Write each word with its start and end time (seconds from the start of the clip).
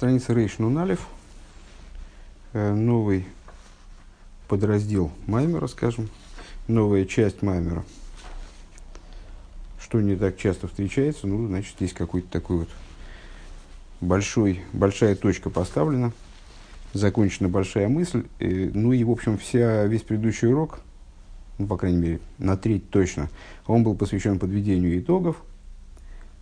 Страница 0.00 0.32
Рейш 0.32 0.56
Нуналев. 0.56 1.06
Э, 2.54 2.72
новый 2.72 3.26
подраздел 4.48 5.12
Маймера, 5.26 5.66
скажем. 5.66 6.08
Новая 6.68 7.04
часть 7.04 7.42
Маймера. 7.42 7.84
Что 9.78 10.00
не 10.00 10.16
так 10.16 10.38
часто 10.38 10.68
встречается, 10.68 11.26
ну, 11.26 11.46
значит, 11.48 11.74
здесь 11.76 11.92
какой-то 11.92 12.30
такой 12.30 12.60
вот 12.60 12.70
большой, 14.00 14.62
большая 14.72 15.16
точка 15.16 15.50
поставлена, 15.50 16.12
закончена 16.94 17.50
большая 17.50 17.88
мысль. 17.88 18.24
И, 18.38 18.70
ну 18.72 18.94
и, 18.94 19.04
в 19.04 19.10
общем, 19.10 19.36
вся, 19.36 19.84
весь 19.84 20.00
предыдущий 20.00 20.48
урок, 20.48 20.80
ну, 21.58 21.66
по 21.66 21.76
крайней 21.76 21.98
мере, 21.98 22.20
на 22.38 22.56
треть 22.56 22.88
точно, 22.88 23.28
он 23.66 23.84
был 23.84 23.94
посвящен 23.94 24.38
подведению 24.38 24.98
итогов– 24.98 25.36
Э, 25.49 25.49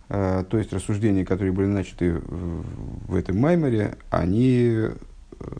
то 0.09 0.57
есть 0.57 0.73
рассуждения, 0.73 1.23
которые 1.23 1.51
были 1.51 1.67
начаты 1.67 2.13
в, 2.13 3.15
этом 3.15 3.37
майморе, 3.37 3.95
они 4.09 4.71
э, 4.71 4.95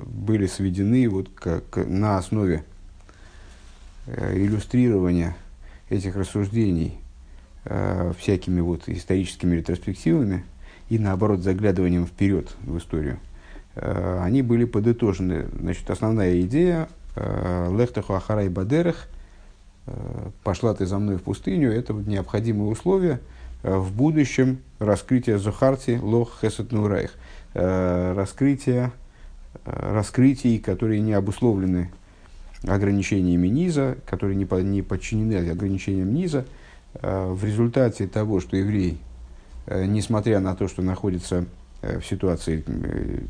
были 0.07 0.47
сведены 0.47 1.07
вот 1.07 1.29
как 1.29 1.77
на 1.87 2.17
основе 2.17 2.63
э, 4.07 4.37
иллюстрирования 4.37 5.37
этих 5.89 6.15
рассуждений 6.15 6.99
всякими 8.17 8.61
вот 8.61 8.87
историческими 8.87 9.57
ретроспективами 9.57 10.45
и 10.87 10.97
наоборот 10.97 11.41
заглядыванием 11.41 12.07
вперед 12.07 12.55
в 12.61 12.77
историю, 12.77 13.19
они 13.75 14.41
были 14.41 14.63
подытожены. 14.63 15.47
Значит, 15.59 15.89
основная 15.89 16.39
идея 16.41 16.87
Лехтаху 17.15 18.13
Ахарай 18.13 18.47
Бадерах 18.47 19.07
пошла 20.43 20.73
ты 20.73 20.85
за 20.85 20.97
мной 20.99 21.17
в 21.17 21.23
пустыню, 21.23 21.71
это 21.71 21.93
условие– 22.69 23.19
Э, 23.29 23.38
в 23.63 23.91
будущем 23.91 24.59
раскрытие 24.79 25.37
Зухарти 25.37 25.99
Лох 26.01 26.39
Хесет 26.41 26.71
Нурайх. 26.71 27.11
Э, 27.53 28.13
раскрытие, 28.15 28.91
э, 29.65 29.93
раскрытий, 29.93 30.59
которые 30.59 31.01
не 31.01 31.13
обусловлены 31.13 31.91
ограничениями 32.67 33.47
низа, 33.47 33.97
которые 34.05 34.35
не, 34.35 34.45
не 34.63 34.81
подчинены 34.81 35.49
ограничениям 35.49 36.13
низа, 36.13 36.45
в 37.01 37.45
результате 37.45 38.07
того, 38.07 38.39
что 38.39 38.57
еврей, 38.57 38.97
несмотря 39.67 40.39
на 40.39 40.55
то, 40.55 40.67
что 40.67 40.81
находится 40.81 41.45
в 41.83 42.01
ситуации 42.01 42.63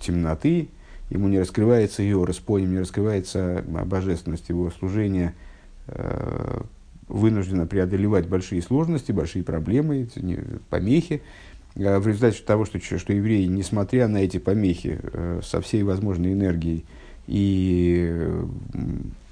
темноты, 0.01 0.69
ему 1.09 1.27
не 1.27 1.39
раскрывается 1.39 2.01
ее 2.01 2.23
распоним, 2.23 2.71
не 2.71 2.79
раскрывается 2.79 3.63
божественность 3.67 4.47
его 4.47 4.71
служения, 4.71 5.35
вынуждена 7.09 7.65
преодолевать 7.65 8.27
большие 8.27 8.61
сложности, 8.61 9.11
большие 9.11 9.43
проблемы, 9.43 10.07
помехи. 10.69 11.21
А 11.75 11.99
в 11.99 12.07
результате 12.07 12.41
того, 12.43 12.65
что, 12.65 12.79
что 12.79 13.13
евреи, 13.13 13.45
несмотря 13.45 14.07
на 14.07 14.17
эти 14.17 14.37
помехи, 14.37 14.99
э, 15.01 15.41
со 15.43 15.61
всей 15.61 15.83
возможной 15.83 16.33
энергией 16.33 16.85
и 17.27 18.27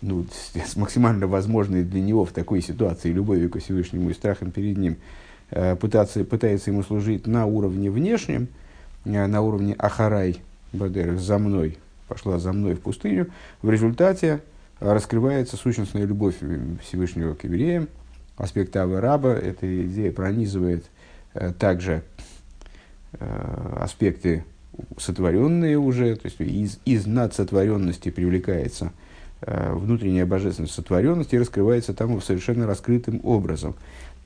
ну, 0.01 0.25
с 0.31 0.75
максимально 0.75 1.27
возможной 1.27 1.83
для 1.83 2.01
него 2.01 2.25
в 2.25 2.31
такой 2.31 2.61
ситуации 2.61 3.11
любовью 3.11 3.49
к 3.49 3.59
Всевышнему 3.59 4.09
и 4.09 4.13
страхом 4.13 4.51
перед 4.51 4.77
ним, 4.77 4.97
э, 5.51 5.75
пытаться, 5.75 6.23
пытается 6.23 6.69
ему 6.69 6.83
служить 6.83 7.25
на 7.25 7.45
уровне 7.45 7.89
внешнем, 7.89 8.49
э, 9.05 9.25
на 9.25 9.41
уровне 9.41 9.75
Ахарай 9.77 10.37
Бадер, 10.73 11.17
за 11.17 11.39
мной, 11.39 11.77
пошла 12.07 12.39
за 12.39 12.53
мной 12.53 12.75
в 12.75 12.81
пустыню, 12.81 13.27
в 13.61 13.69
результате 13.69 14.41
раскрывается 14.79 15.57
сущностная 15.57 16.05
любовь 16.05 16.35
Всевышнего 16.83 17.33
к 17.33 17.43
евреям. 17.43 17.87
Аспект 18.37 18.75
Авы 18.75 19.01
Раба, 19.01 19.33
эта 19.33 19.85
идея 19.85 20.11
пронизывает 20.11 20.85
э, 21.33 21.51
также 21.57 22.03
э, 23.13 23.77
аспекты 23.79 24.43
сотворенные 24.97 25.79
уже, 25.79 26.15
то 26.15 26.27
есть 26.27 26.39
из, 26.39 26.79
из 26.85 27.07
надсотворенности 27.07 28.11
привлекается 28.11 28.93
э, 29.41 29.73
внутренняя 29.73 30.27
божественность 30.27 30.75
сотворенности 30.75 31.33
и 31.33 31.39
раскрывается 31.39 31.95
там 31.95 32.21
совершенно 32.21 32.67
раскрытым 32.67 33.21
образом. 33.23 33.75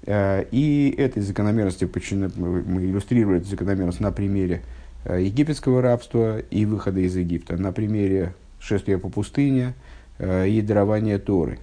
И 0.03 0.95
этой 0.97 1.21
закономерности, 1.21 1.87
мы 2.35 2.83
иллюстрировали 2.83 3.37
эту 3.37 3.49
закономерность 3.49 3.99
на 3.99 4.11
примере 4.11 4.63
египетского 5.05 5.83
рабства 5.83 6.39
и 6.39 6.65
выхода 6.65 7.01
из 7.01 7.15
Египта, 7.15 7.55
на 7.55 7.71
примере 7.71 8.33
шествия 8.59 8.97
по 8.97 9.09
пустыне– 9.09 9.75
и 10.21 10.61
дарование 10.61 11.17
Торы. 11.17 11.59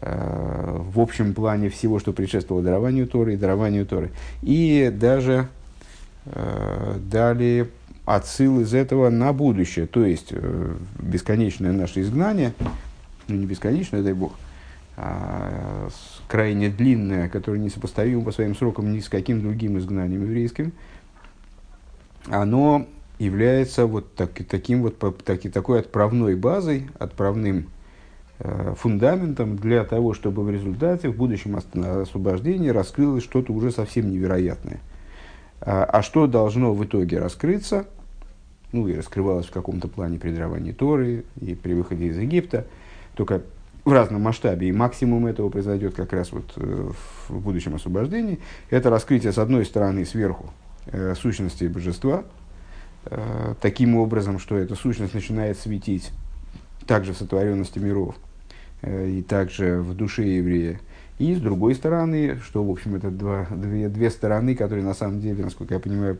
Э, 0.00 0.80
в 0.80 1.00
общем 1.00 1.34
плане 1.34 1.70
всего, 1.70 1.98
что 1.98 2.12
предшествовало 2.12 2.64
дарованию 2.64 3.06
Торы 3.06 3.34
и 3.34 3.36
дарованию 3.36 3.86
Торы. 3.86 4.10
И 4.42 4.92
даже 4.94 5.48
э, 6.26 6.98
дали 7.10 7.70
отсыл 8.04 8.60
из 8.60 8.74
этого 8.74 9.08
на 9.08 9.32
будущее. 9.32 9.86
То 9.86 10.04
есть 10.04 10.32
бесконечное 11.00 11.72
наше 11.72 12.02
изгнание, 12.02 12.52
ну 13.28 13.36
не 13.36 13.46
бесконечное, 13.46 14.02
дай 14.02 14.12
бог, 14.12 14.34
а 14.96 15.88
крайне 16.28 16.68
длинное, 16.68 17.30
которое 17.30 17.58
несопоставимо 17.58 18.24
по 18.24 18.32
своим 18.32 18.54
срокам 18.54 18.92
ни 18.92 19.00
с 19.00 19.08
каким 19.08 19.40
другим 19.40 19.78
изгнанием 19.78 20.22
еврейским, 20.22 20.72
оно 22.26 22.86
является 23.18 23.86
вот 23.86 24.14
так, 24.14 24.32
таким 24.50 24.82
вот, 24.82 24.98
так, 25.24 25.40
такой 25.50 25.80
отправной 25.80 26.36
базой, 26.36 26.90
отправным 26.98 27.68
Э, 27.68 27.83
фундаментом 28.38 29.56
для 29.56 29.84
того, 29.84 30.12
чтобы 30.12 30.42
в 30.42 30.50
результате, 30.50 31.08
в 31.08 31.16
будущем 31.16 31.56
освобождении 31.56 32.68
раскрылось 32.68 33.22
что-то 33.22 33.52
уже 33.52 33.70
совсем 33.70 34.10
невероятное. 34.10 34.80
А, 35.60 35.84
а 35.84 36.02
что 36.02 36.26
должно 36.26 36.74
в 36.74 36.84
итоге 36.84 37.18
раскрыться, 37.18 37.86
ну 38.72 38.86
и 38.86 38.94
раскрывалось 38.94 39.46
в 39.46 39.50
каком-то 39.50 39.88
плане 39.88 40.18
при 40.18 40.30
даровании 40.30 40.72
Торы 40.72 41.24
и 41.40 41.54
при 41.54 41.72
выходе 41.72 42.06
из 42.06 42.18
Египта, 42.18 42.66
только 43.14 43.42
в 43.84 43.92
разном 43.92 44.22
масштабе, 44.22 44.68
и 44.68 44.72
максимум 44.72 45.26
этого 45.26 45.48
произойдет 45.48 45.94
как 45.94 46.12
раз 46.12 46.32
вот 46.32 46.52
э, 46.56 46.90
в 47.28 47.40
будущем 47.40 47.74
освобождении, 47.74 48.40
это 48.70 48.90
раскрытие 48.90 49.32
с 49.32 49.38
одной 49.38 49.64
стороны 49.64 50.04
сверху 50.04 50.50
э, 50.86 51.14
сущности 51.14 51.64
божества, 51.64 52.24
э, 53.06 53.54
таким 53.60 53.96
образом, 53.96 54.38
что 54.38 54.56
эта 54.56 54.74
сущность 54.74 55.14
начинает 55.14 55.58
светить 55.58 56.10
также 56.86 57.12
в 57.12 57.16
сотворенности 57.16 57.78
миров, 57.78 58.16
э, 58.82 59.08
и 59.08 59.22
также 59.22 59.80
в 59.80 59.94
душе 59.94 60.26
еврея. 60.26 60.80
И 61.18 61.34
с 61.34 61.40
другой 61.40 61.74
стороны, 61.74 62.38
что, 62.44 62.64
в 62.64 62.70
общем, 62.70 62.96
это 62.96 63.10
два, 63.10 63.46
две, 63.50 63.88
две 63.88 64.10
стороны, 64.10 64.54
которые 64.56 64.84
на 64.84 64.94
самом 64.94 65.20
деле, 65.20 65.44
насколько 65.44 65.74
я 65.74 65.80
понимаю, 65.80 66.18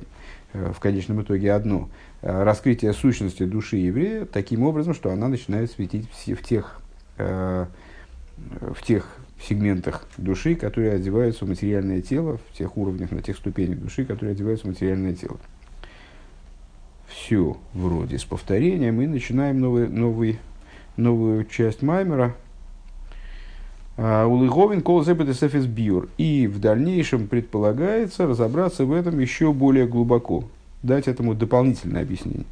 э, 0.52 0.72
в 0.72 0.80
конечном 0.80 1.22
итоге 1.22 1.52
одно. 1.52 1.88
Э, 2.22 2.42
раскрытие 2.44 2.92
сущности 2.92 3.44
души 3.44 3.76
еврея 3.76 4.24
таким 4.24 4.62
образом, 4.62 4.94
что 4.94 5.10
она 5.10 5.28
начинает 5.28 5.70
светить 5.70 6.08
в 6.10 6.42
тех, 6.42 6.80
в 7.16 8.82
тех 8.84 9.06
сегментах 9.40 10.06
души, 10.16 10.54
которые 10.54 10.94
одеваются 10.94 11.44
в 11.44 11.48
материальное 11.48 12.00
тело, 12.00 12.38
в 12.50 12.56
тех 12.56 12.76
уровнях, 12.76 13.10
на 13.10 13.22
тех 13.22 13.36
ступенях 13.36 13.78
души, 13.78 14.04
которые 14.04 14.32
одеваются 14.32 14.66
в 14.66 14.70
материальное 14.70 15.14
тело. 15.14 15.38
Все 17.08 17.56
вроде 17.74 18.18
с 18.18 18.24
повторением, 18.24 19.00
и 19.00 19.06
начинаем 19.06 19.60
новый, 19.60 19.88
новый 19.88 20.38
новую 20.96 21.44
часть 21.44 21.82
Маймера. 21.82 22.34
Улыговин 23.96 24.80
кол 24.80 25.04
зебедесефис 25.04 25.66
биур. 25.66 26.08
И 26.18 26.46
в 26.46 26.58
дальнейшем 26.60 27.28
предполагается 27.28 28.26
разобраться 28.26 28.84
в 28.84 28.92
этом 28.92 29.20
еще 29.20 29.52
более 29.52 29.86
глубоко, 29.86 30.44
дать 30.82 31.06
этому 31.06 31.34
дополнительное 31.34 32.02
объяснение. 32.02 32.46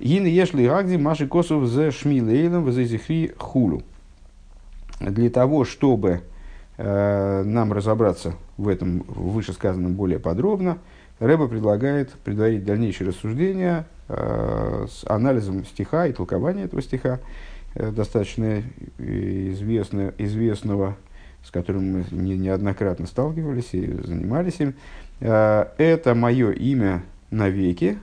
Гин 0.00 0.24
ешли 0.24 0.66
агди 0.66 0.96
маши 0.96 1.26
косов 1.26 1.66
за 1.66 1.90
шмилейлом 1.90 2.72
за 2.72 2.84
зихри 2.84 3.32
хулу. 3.36 3.82
Для 4.98 5.28
того, 5.28 5.64
чтобы 5.66 6.22
э, 6.78 7.42
нам 7.44 7.72
разобраться 7.72 8.34
в 8.56 8.68
этом 8.68 9.04
вышесказанном 9.06 9.94
более 9.94 10.18
подробно, 10.18 10.78
Рэба 11.18 11.48
предлагает 11.48 12.10
предварить 12.24 12.64
дальнейшее 12.64 13.08
рассуждение 13.08 13.84
э, 14.08 14.86
с 14.90 15.04
анализом 15.06 15.66
стиха 15.66 16.06
и 16.06 16.14
толкованием 16.14 16.64
этого 16.64 16.80
стиха 16.80 17.20
достаточно 17.74 18.62
известно, 18.98 20.12
известного, 20.18 20.96
с 21.44 21.50
которым 21.50 21.92
мы 21.92 22.04
не, 22.10 22.36
неоднократно 22.36 23.06
сталкивались 23.06 23.72
и 23.72 23.86
занимались 23.86 24.60
им. 24.60 24.74
Э, 25.20 25.66
это 25.78 26.14
мое 26.14 26.50
имя 26.50 27.02
навеки, 27.30 27.98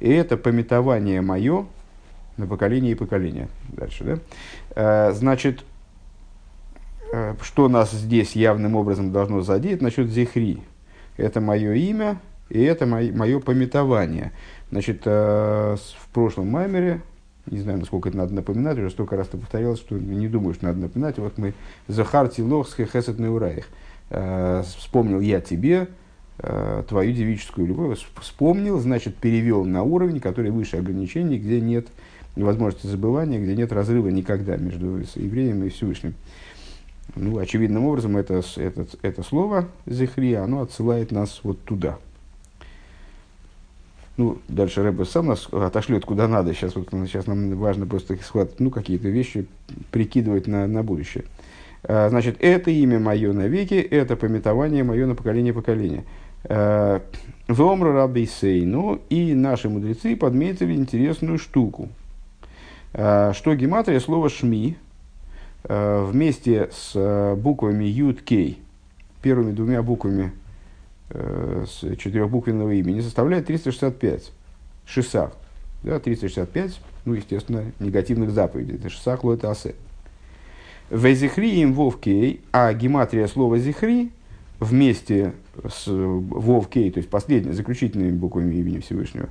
и 0.00 0.10
это 0.10 0.36
пометование 0.36 1.20
мое 1.20 1.66
на 2.36 2.46
поколение 2.46 2.92
и 2.92 2.96
поколение. 2.96 3.48
Дальше, 3.68 4.04
да? 4.04 4.18
Э, 4.74 5.12
значит, 5.12 5.64
что 7.42 7.68
нас 7.68 7.92
здесь 7.92 8.34
явным 8.34 8.74
образом 8.74 9.12
должно 9.12 9.42
задеть 9.42 9.82
насчет 9.82 10.08
зихри? 10.08 10.62
Это 11.18 11.42
мое 11.42 11.74
имя, 11.74 12.18
и 12.48 12.62
это 12.62 12.86
мое 12.86 13.38
пометование. 13.38 14.32
Значит, 14.70 15.04
в 15.04 15.78
прошлом 16.14 16.48
маймере 16.48 17.02
не 17.50 17.60
знаю, 17.60 17.78
насколько 17.78 18.08
это 18.08 18.18
надо 18.18 18.34
напоминать, 18.34 18.78
уже 18.78 18.90
столько 18.90 19.16
раз 19.16 19.28
это 19.28 19.38
повторялось, 19.38 19.80
что 19.80 19.98
не 19.98 20.28
думаю, 20.28 20.54
что 20.54 20.66
надо 20.66 20.78
напоминать. 20.78 21.18
Вот 21.18 21.38
мы 21.38 21.54
Захарти 21.88 22.42
Лохсхе 22.42 22.86
Хесет 22.86 23.18
Неураих. 23.18 23.66
Э, 24.10 24.62
вспомнил 24.78 25.20
я 25.20 25.40
тебе, 25.40 25.88
э, 26.38 26.82
твою 26.88 27.12
девическую 27.12 27.66
любовь. 27.66 27.98
Вспомнил, 28.20 28.78
значит, 28.78 29.16
перевел 29.16 29.64
на 29.64 29.82
уровень, 29.82 30.20
который 30.20 30.50
выше 30.50 30.76
ограничений, 30.76 31.38
где 31.38 31.60
нет 31.60 31.88
возможности 32.36 32.86
забывания, 32.86 33.40
где 33.40 33.56
нет 33.56 33.72
разрыва 33.72 34.08
никогда 34.08 34.56
между 34.56 34.98
евреем 35.16 35.64
и 35.64 35.68
Всевышним. 35.68 36.14
Ну, 37.14 37.38
очевидным 37.38 37.84
образом, 37.84 38.16
это, 38.16 38.42
это, 38.56 38.86
это 39.02 39.22
слово 39.22 39.68
«зихри», 39.86 40.34
оно 40.34 40.62
отсылает 40.62 41.10
нас 41.10 41.40
вот 41.42 41.60
туда. 41.64 41.98
Ну, 44.18 44.38
дальше 44.48 44.82
Рэбе 44.82 45.04
сам 45.04 45.28
нас 45.28 45.48
отошлет 45.50 46.04
куда 46.04 46.28
надо. 46.28 46.52
Сейчас, 46.52 46.76
вот, 46.76 46.88
сейчас 46.90 47.26
нам 47.26 47.56
важно 47.56 47.86
просто 47.86 48.16
схватывать, 48.22 48.60
ну, 48.60 48.70
какие-то 48.70 49.08
вещи 49.08 49.46
прикидывать 49.90 50.46
на, 50.46 50.66
на 50.66 50.82
будущее. 50.82 51.24
А, 51.84 52.08
значит, 52.10 52.36
это 52.40 52.70
имя 52.70 52.98
мое 52.98 53.32
навеки, 53.32 53.74
это 53.74 54.16
пометование 54.16 54.84
мое 54.84 55.06
на 55.06 55.14
поколение 55.14 55.54
поколения. 55.54 56.04
А, 56.44 57.02
Вомра 57.48 57.92
Рабисей, 57.92 58.64
ну 58.66 59.00
и 59.08 59.34
наши 59.34 59.68
мудрецы 59.68 60.14
подметили 60.14 60.74
интересную 60.74 61.38
штуку. 61.38 61.88
А, 62.92 63.32
что 63.32 63.54
гематрия 63.54 64.00
слова 64.00 64.28
шми 64.28 64.76
вместе 65.64 66.70
с 66.72 67.36
буквами 67.36 67.84
Юд 67.84 68.20
Кей, 68.20 68.58
первыми 69.22 69.52
двумя 69.52 69.80
буквами 69.80 70.32
с 71.12 71.80
четырехбуквенного 71.96 72.72
имени, 72.72 73.00
составляет 73.00 73.46
365. 73.46 74.32
Шисах. 74.86 75.32
Да, 75.82 75.98
365, 75.98 76.80
ну, 77.04 77.14
естественно, 77.14 77.64
негативных 77.80 78.30
заповедей. 78.30 78.76
Это 78.76 78.88
шисах 78.88 79.24
лоэт 79.24 79.44
асе. 79.44 79.74
Везихри 80.90 81.60
им 81.60 81.72
вовкей, 81.72 82.40
а 82.52 82.72
гематрия 82.72 83.26
слова 83.26 83.58
зихри 83.58 84.10
вместе 84.60 85.32
с 85.68 85.86
вовкей, 85.86 86.90
то 86.90 86.98
есть 86.98 87.08
последними 87.08 87.52
заключительными 87.52 88.10
буквами 88.10 88.54
имени 88.54 88.78
Всевышнего, 88.80 89.28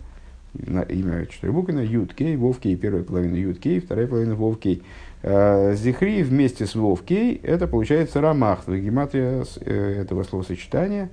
имя 0.53 1.25
четырехбуквенное, 1.27 1.85
Юд 1.85 2.13
Кей, 2.13 2.35
Вов 2.35 2.59
Кей, 2.59 2.75
первая 2.75 3.03
половина 3.03 3.35
Юд 3.35 3.59
Кей, 3.59 3.79
вторая 3.79 4.07
половина 4.07 4.35
Вов 4.35 4.59
Кей. 4.59 4.81
Э, 5.23 5.75
зихри 5.75 6.23
вместе 6.23 6.65
с 6.65 6.75
Вов 6.75 7.03
Кей, 7.03 7.35
это 7.43 7.67
получается 7.67 8.19
Рамах, 8.21 8.67
гематрия 8.67 9.45
э, 9.61 10.01
этого 10.01 10.23
словосочетания 10.23 11.09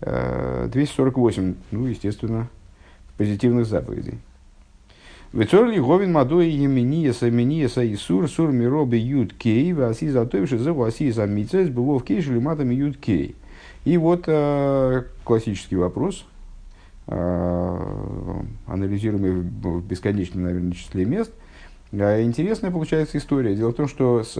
248, 0.00 1.50
э, 1.50 1.54
ну, 1.70 1.86
естественно, 1.86 2.48
позитивных 3.16 3.66
заповедей. 3.66 4.18
Вецорли 5.32 5.80
говин 5.80 6.12
мадой 6.12 6.50
емения 6.50 7.12
самения 7.12 7.68
саисур 7.68 8.28
сур 8.28 8.52
мироби 8.52 8.96
ют 8.96 9.34
кей 9.34 9.72
васи 9.72 10.08
затовши 10.08 10.58
за 10.58 10.72
васи 10.72 11.10
за 11.10 11.26
мицес 11.26 11.70
было 11.70 11.98
в 11.98 12.04
кей 12.04 12.22
шлематами 12.22 12.72
ют 12.72 12.98
кей. 12.98 13.34
И 13.84 13.96
вот 13.96 14.24
э, 14.28 15.02
классический 15.24 15.74
вопрос, 15.74 16.24
э, 17.08 18.40
анализируемый 18.66 19.32
в 19.40 19.84
бесконечном, 19.84 20.44
наверное, 20.44 20.72
числе 20.72 21.04
мест. 21.04 21.32
Интересная 21.90 22.70
получается 22.70 23.18
история. 23.18 23.54
Дело 23.54 23.70
в 23.70 23.74
том, 23.74 23.88
что 23.88 24.22
с, 24.22 24.38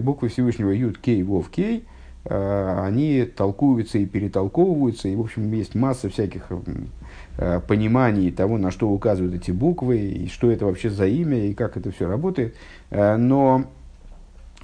буквы 0.00 0.28
Всевышнего 0.28 0.70
ют 0.70 0.98
кей 0.98 1.22
вов 1.22 1.48
кей 1.48 1.84
они 2.26 3.24
толкуются 3.24 3.98
и 3.98 4.06
перетолковываются, 4.06 5.08
и, 5.08 5.16
в 5.16 5.20
общем, 5.20 5.52
есть 5.52 5.74
масса 5.74 6.08
всяких 6.08 6.50
Э, 7.36 7.60
понимании 7.66 8.30
того, 8.30 8.58
на 8.58 8.70
что 8.70 8.88
указывают 8.88 9.34
эти 9.34 9.50
буквы, 9.50 9.98
и 9.98 10.28
что 10.28 10.52
это 10.52 10.66
вообще 10.66 10.88
за 10.88 11.06
имя, 11.06 11.46
и 11.46 11.52
как 11.52 11.76
это 11.76 11.90
все 11.90 12.06
работает. 12.06 12.54
Э, 12.90 13.16
но 13.16 13.64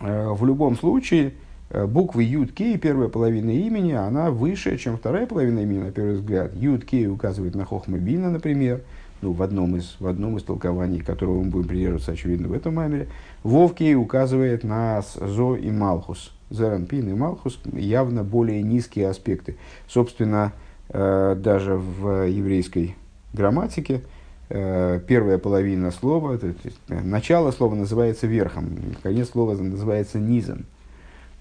э, 0.01 0.29
в 0.29 0.47
любом 0.47 0.77
случае 0.77 1.33
буквы 1.73 2.25
Юд 2.25 2.53
Кей, 2.53 2.79
первая 2.79 3.09
половина 3.09 3.51
имени, 3.51 3.93
она 3.93 4.31
выше, 4.31 4.77
чем 4.77 4.97
вторая 4.97 5.27
половина 5.27 5.61
имени, 5.61 5.79
на 5.79 5.91
первый 5.91 6.15
взгляд. 6.15 6.53
Юд 6.55 6.85
Кей 6.85 7.09
указывает 7.09 7.57
на 7.57 7.65
Хохма 7.65 7.99
Бина, 7.99 8.31
например, 8.31 8.83
ну, 9.21 9.33
в, 9.33 9.43
одном 9.43 9.77
из, 9.77 9.97
в 10.01 10.07
одном 10.07 10.37
из 10.37 10.45
толкований, 10.45 11.01
которого 11.01 11.43
мы 11.43 11.51
будем 11.51 11.69
придерживаться, 11.69 12.13
очевидно, 12.13 12.49
в 12.49 12.53
этом 12.53 12.75
маймере. 12.75 13.09
Вов 13.43 13.75
Кей 13.75 13.95
указывает 13.95 14.65
на 14.65 15.03
Зо 15.03 15.57
и 15.57 15.71
Малхус. 15.71 16.33
Зеранпин 16.51 17.09
и 17.09 17.15
Малхус 17.15 17.59
явно 17.73 18.25
более 18.25 18.63
низкие 18.63 19.09
аспекты. 19.09 19.57
Собственно, 19.89 20.53
Э, 20.93 21.37
даже 21.39 21.77
в 21.77 22.27
еврейской 22.27 22.97
грамматике 23.33 24.01
э, 24.49 25.01
первая 25.07 25.39
половина 25.39 25.93
слова, 25.93 26.37
то 26.37 26.49
есть, 26.49 26.59
э, 26.89 27.01
начало 27.01 27.53
слова 27.53 27.77
называется 27.77 28.27
верхом, 28.27 28.67
конец 29.03 29.31
слова 29.31 29.55
называется 29.55 30.19
низом. 30.19 30.65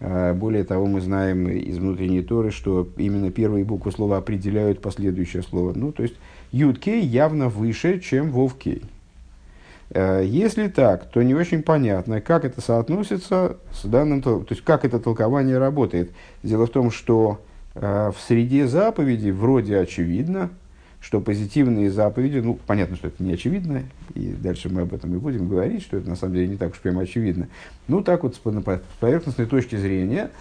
Более 0.01 0.63
того, 0.63 0.85
мы 0.85 1.01
знаем 1.01 1.49
из 1.49 1.77
внутренней 1.77 2.21
Торы, 2.21 2.51
что 2.51 2.87
именно 2.95 3.31
первые 3.31 3.65
буквы 3.65 3.91
слова 3.91 4.15
определяют 4.15 4.81
последующее 4.81 5.43
слово. 5.43 5.73
Ну, 5.75 5.91
то 5.91 6.03
есть, 6.03 6.15
Юд-Кей 6.53 7.01
явно 7.01 7.49
выше, 7.49 7.99
чем 7.99 8.31
Вов-Кей. 8.31 8.81
Если 9.91 10.67
так, 10.67 11.09
то 11.09 11.23
не 11.23 11.33
очень 11.33 11.63
понятно, 11.63 12.21
как 12.21 12.45
это 12.45 12.61
соотносится 12.61 13.57
с 13.73 13.85
данным, 13.85 14.21
то 14.21 14.45
есть 14.47 14.63
как 14.63 14.85
это 14.85 14.99
толкование 14.99 15.57
работает. 15.57 16.11
Дело 16.43 16.67
в 16.67 16.69
том, 16.69 16.91
что 16.91 17.39
Э, 17.75 18.11
в 18.15 18.19
среде 18.21 18.67
заповедей 18.67 19.31
вроде 19.31 19.77
очевидно, 19.77 20.49
что 20.99 21.21
позитивные 21.21 21.89
заповеди, 21.89 22.39
ну, 22.39 22.59
понятно, 22.67 22.97
что 22.97 23.07
это 23.07 23.23
не 23.23 23.33
очевидно, 23.33 23.83
и 24.15 24.31
дальше 24.31 24.69
мы 24.69 24.81
об 24.81 24.93
этом 24.93 25.15
и 25.15 25.17
будем 25.17 25.47
говорить, 25.47 25.83
что 25.83 25.95
это 25.95 26.09
на 26.09 26.17
самом 26.17 26.33
деле 26.33 26.47
не 26.47 26.57
так 26.57 26.71
уж 26.71 26.79
прямо 26.79 27.03
очевидно. 27.03 27.47
Ну, 27.87 28.01
так 28.01 28.23
вот, 28.23 28.35
с 28.35 28.39
поверхностной 28.99 29.45
точки 29.45 29.77
зрения, 29.77 30.31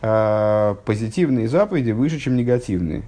э, 0.00 0.74
позитивные 0.86 1.48
заповеди 1.48 1.90
выше, 1.90 2.18
чем 2.18 2.36
негативные. 2.36 3.02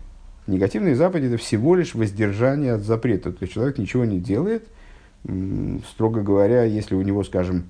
Негативные 0.47 0.95
заповеди– 0.95 1.27
это 1.29 1.37
всего 1.39 1.75
лишь 1.75 1.95
воздержание 1.95 2.75
от 2.75 2.83
запрета. 2.83 3.33
То 3.33 3.43
есть, 3.43 3.55
человек 3.55 3.79
ничего 3.79 4.05
не 4.05 4.19
делает, 4.19 4.67
строго 5.91 6.23
говоря, 6.23 6.65
если 6.65 6.95
у 6.95 7.03
него, 7.03 7.25
скажем, 7.25 7.65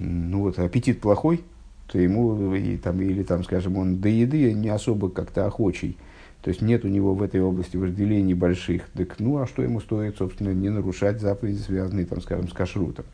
ну 0.00 0.40
вот, 0.40 0.58
аппетит 0.58 1.00
плохой– 1.00 1.42
то 1.86 1.98
ему, 1.98 2.54
и, 2.54 2.76
там, 2.76 3.00
или 3.00 3.22
там, 3.22 3.44
скажем, 3.44 3.76
он 3.76 4.00
до 4.00 4.08
еды 4.08 4.52
не 4.52 4.68
особо 4.68 5.10
как-то 5.10 5.46
охочий, 5.46 5.96
то 6.42 6.48
есть 6.48 6.62
нет 6.62 6.84
у 6.84 6.88
него 6.88 7.14
в 7.14 7.22
этой 7.22 7.40
области 7.40 7.76
вожделений 7.76 8.34
больших, 8.34 8.88
так 8.94 9.18
ну 9.18 9.38
а 9.38 9.46
что 9.46 9.62
ему 9.62 9.80
стоит, 9.80 10.16
собственно, 10.16 10.50
не 10.50 10.70
нарушать 10.70 11.20
заповеди, 11.20 11.58
связанные, 11.58 12.06
там, 12.06 12.20
скажем, 12.20 12.48
с 12.48 12.52
кашрутом. 12.52 13.04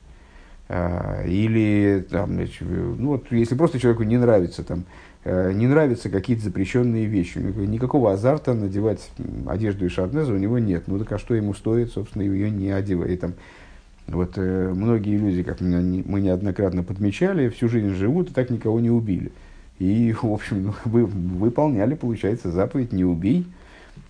А, 0.69 1.25
или, 1.27 2.07
там, 2.09 2.39
ну 2.39 3.09
вот, 3.09 3.31
если 3.33 3.57
просто 3.57 3.81
человеку 3.81 4.05
не 4.05 4.19
нравится, 4.19 4.63
там, 4.63 4.85
не 5.25 5.67
нравятся 5.67 6.09
какие-то 6.09 6.45
запрещенные 6.45 7.05
вещи, 7.05 7.39
никакого 7.39 8.13
азарта 8.13 8.55
надевать 8.55 9.11
одежду 9.47 9.85
из 9.85 9.93
шарнеза 9.93 10.33
у 10.33 10.39
него 10.39 10.59
нет. 10.59 10.85
Ну 10.87 10.99
так 10.99 11.13
а 11.13 11.19
что 11.19 11.35
ему 11.35 11.53
стоит, 11.53 11.93
собственно, 11.93 12.23
ее 12.23 12.51
не 12.51 12.71
одевать. 12.71 13.21
Там, 13.21 13.35
вот 14.07 14.33
э, 14.37 14.73
многие 14.75 15.17
люди, 15.19 15.43
как 15.43 15.61
мы, 15.61 16.21
неоднократно 16.21 16.83
подмечали, 16.83 17.49
всю 17.49 17.69
жизнь 17.69 17.91
живут 17.91 18.31
и 18.31 18.35
так 18.35 18.51
никого 18.51 18.81
не 18.81 18.91
убили. 18.91 19.31
И, 19.79 20.13
в 20.13 20.33
общем, 20.33 20.65
ну, 20.65 20.75
вы, 20.85 21.05
выполняли, 21.05 21.95
получается, 21.95 22.51
заповедь 22.51 22.93
«не 22.93 23.05
убей». 23.05 23.47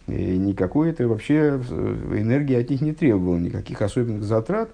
И 0.06 0.38
никакой 0.38 0.90
это 0.90 1.06
вообще 1.06 1.60
э, 1.70 2.18
энергии 2.18 2.56
от 2.56 2.70
них 2.70 2.80
не 2.80 2.92
требовало, 2.92 3.38
никаких 3.38 3.82
особенных 3.82 4.24
затрат 4.24 4.70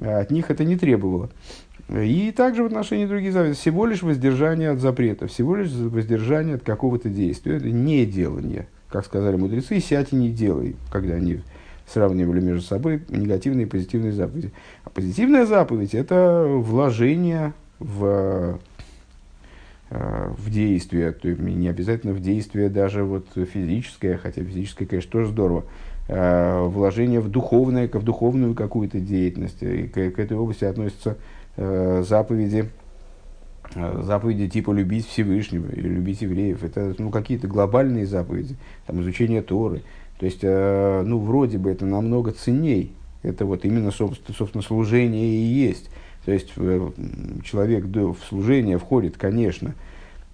от 0.00 0.30
них 0.30 0.50
это 0.50 0.64
не 0.64 0.76
требовало. 0.76 1.28
И 1.88 2.32
также 2.32 2.62
в 2.62 2.66
отношении 2.66 3.06
других 3.06 3.32
заповедей 3.32 3.56
всего 3.56 3.86
лишь 3.86 4.02
воздержание 4.02 4.70
от 4.70 4.80
запрета, 4.80 5.26
всего 5.26 5.56
лишь 5.56 5.70
воздержание 5.70 6.56
от 6.56 6.62
какого-то 6.62 7.08
действия. 7.08 7.56
Это 7.56 7.70
не 7.70 8.06
делание. 8.06 8.66
Как 8.88 9.04
сказали 9.04 9.36
мудрецы, 9.36 9.80
сядь 9.80 10.12
и 10.12 10.16
не 10.16 10.30
делай, 10.30 10.76
когда 10.90 11.14
они 11.14 11.40
сравнивали 11.86 12.40
между 12.40 12.62
собой 12.62 13.02
негативные 13.08 13.66
и 13.66 13.68
позитивные 13.68 14.12
заповеди. 14.12 14.52
А 14.84 14.90
позитивная 14.90 15.46
заповедь– 15.46 15.94
это 15.94 16.46
вложение 16.48 17.52
в, 17.78 18.58
э, 19.90 20.32
в 20.38 20.50
действие, 20.50 21.12
то 21.12 21.28
есть 21.28 21.40
не 21.40 21.68
обязательно 21.68 22.12
в 22.12 22.20
действие 22.20 22.68
даже 22.68 23.04
вот 23.04 23.26
физическое, 23.34 24.16
хотя 24.16 24.42
физическое, 24.42 24.86
конечно, 24.86 25.10
тоже 25.10 25.28
здорово, 25.28 25.64
э, 26.08 26.62
вложение 26.62 27.20
в 27.20 27.28
духовное, 27.28 27.88
в 27.88 28.02
духовную 28.02 28.54
какую-то 28.54 29.00
деятельность. 29.00 29.62
И 29.62 29.88
к, 29.88 29.94
к 29.94 30.18
этой 30.18 30.36
области 30.36 30.64
относятся 30.64 31.10
э, 31.10 31.41
заповеди, 31.56 32.70
заповеди 33.74 34.48
типа 34.48 34.72
любить 34.72 35.06
Всевышнего 35.06 35.70
или 35.70 35.88
любить 35.88 36.22
евреев. 36.22 36.64
Это 36.64 36.94
ну, 36.98 37.10
какие-то 37.10 37.46
глобальные 37.46 38.06
заповеди, 38.06 38.56
там, 38.86 39.00
изучение 39.02 39.42
Торы, 39.42 39.82
то 40.22 40.26
есть, 40.26 40.38
э, 40.42 41.02
ну, 41.04 41.18
вроде 41.18 41.58
бы 41.58 41.68
это 41.72 41.84
намного 41.84 42.30
ценней. 42.30 42.92
Это 43.24 43.44
вот 43.44 43.64
именно, 43.64 43.90
собственно, 43.90 44.62
служение 44.62 45.26
и 45.26 45.42
есть. 45.42 45.90
То 46.24 46.30
есть, 46.30 46.52
э, 46.56 46.90
человек 47.42 47.86
в 47.86 48.16
служение 48.28 48.78
входит, 48.78 49.16
конечно, 49.16 49.74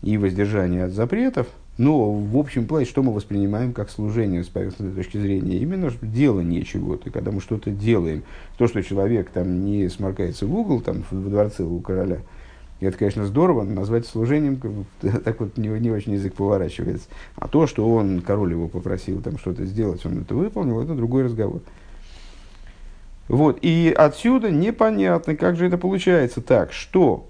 и 0.03 0.19
воздержание 0.19 0.85
от 0.85 0.93
запретов, 0.93 1.47
но 1.79 2.13
в 2.13 2.37
общем 2.37 2.67
плане, 2.67 2.87
что 2.87 3.05
мы 3.05 3.15
воспринимаем 3.15 3.73
как 3.73 3.89
служение 3.89 4.43
с 4.43 4.49
поверхностной 4.49 4.93
точки 4.93 5.17
зрения? 5.17 5.59
Именно 5.59 5.93
делание 6.03 6.65
чего-то, 6.65 7.11
когда 7.11 7.31
мы 7.31 7.41
что-то 7.41 7.71
делаем. 7.71 8.25
То, 8.59 8.67
что 8.67 8.83
человек 8.83 9.31
там 9.31 9.65
не 9.65 9.89
сморкается 9.89 10.47
в 10.47 10.55
угол, 10.55 10.81
там 10.81 11.05
в 11.09 11.31
дворце 11.31 11.63
у 11.63 11.79
короля, 11.79 12.19
это, 12.81 12.97
конечно, 12.97 13.27
здорово, 13.27 13.63
но 13.63 13.75
назвать 13.75 14.07
служением 14.07 14.61
так 15.25 15.41
вот 15.41 15.57
не, 15.57 15.69
не 15.69 15.91
очень 15.91 16.15
язык 16.15 16.35
поворачивается. 16.35 17.09
А 17.37 17.47
то, 17.47 17.69
что 17.69 17.89
он, 17.89 18.23
король 18.23 18.53
его 18.53 18.69
попросил 18.69 19.21
там 19.23 19.39
что-то 19.39 19.65
сделать, 19.65 20.05
он 20.05 20.23
это 20.23 20.35
выполнил, 20.35 20.81
это 20.81 20.95
другой 20.95 21.25
разговор. 21.25 21.61
Вот, 23.29 23.59
и 23.61 23.95
отсюда 23.97 24.51
непонятно, 24.51 25.37
как 25.37 25.57
же 25.57 25.67
это 25.67 25.77
получается. 25.77 26.41
Так, 26.41 26.73
что, 26.73 27.27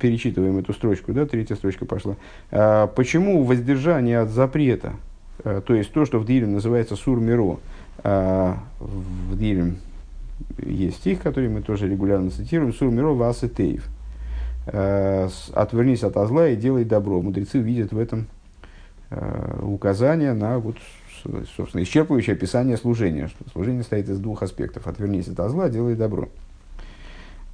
перечитываем 0.00 0.58
эту 0.58 0.72
строчку, 0.72 1.12
да, 1.12 1.26
третья 1.26 1.56
строчка 1.56 1.84
пошла, 1.86 2.16
а, 2.52 2.86
почему 2.86 3.42
воздержание 3.42 4.20
от 4.20 4.30
запрета, 4.30 4.92
а, 5.42 5.60
то 5.60 5.74
есть 5.74 5.92
то, 5.92 6.04
что 6.04 6.20
в 6.20 6.24
Дилем 6.24 6.52
называется 6.52 6.94
сур-миро, 6.94 7.58
а, 8.04 8.58
в 8.78 9.36
Дилем 9.36 9.78
есть 10.58 10.98
стих, 10.98 11.20
который 11.20 11.48
мы 11.48 11.62
тоже 11.62 11.88
регулярно 11.88 12.30
цитируем, 12.30 12.72
сур-миро 12.72 13.08
васетеев, 13.08 13.88
а, 14.66 15.28
отвернись 15.52 16.04
от 16.04 16.14
зла 16.28 16.48
и 16.48 16.56
делай 16.56 16.84
добро. 16.84 17.20
Мудрецы 17.20 17.58
видят 17.58 17.92
в 17.92 17.98
этом 17.98 18.28
а, 19.10 19.60
указание 19.64 20.32
на 20.32 20.60
вот 20.60 20.76
собственно, 21.56 21.82
исчерпывающее 21.82 22.32
описание 22.32 22.76
служения. 22.76 23.28
Что 23.28 23.48
служение 23.50 23.82
стоит 23.82 24.08
из 24.08 24.18
двух 24.18 24.42
аспектов. 24.42 24.86
Отвернись 24.86 25.28
от 25.28 25.50
зла, 25.50 25.68
делай 25.68 25.94
добро. 25.94 26.28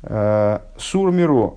А, 0.02 0.62
Сурмиро, 0.78 1.54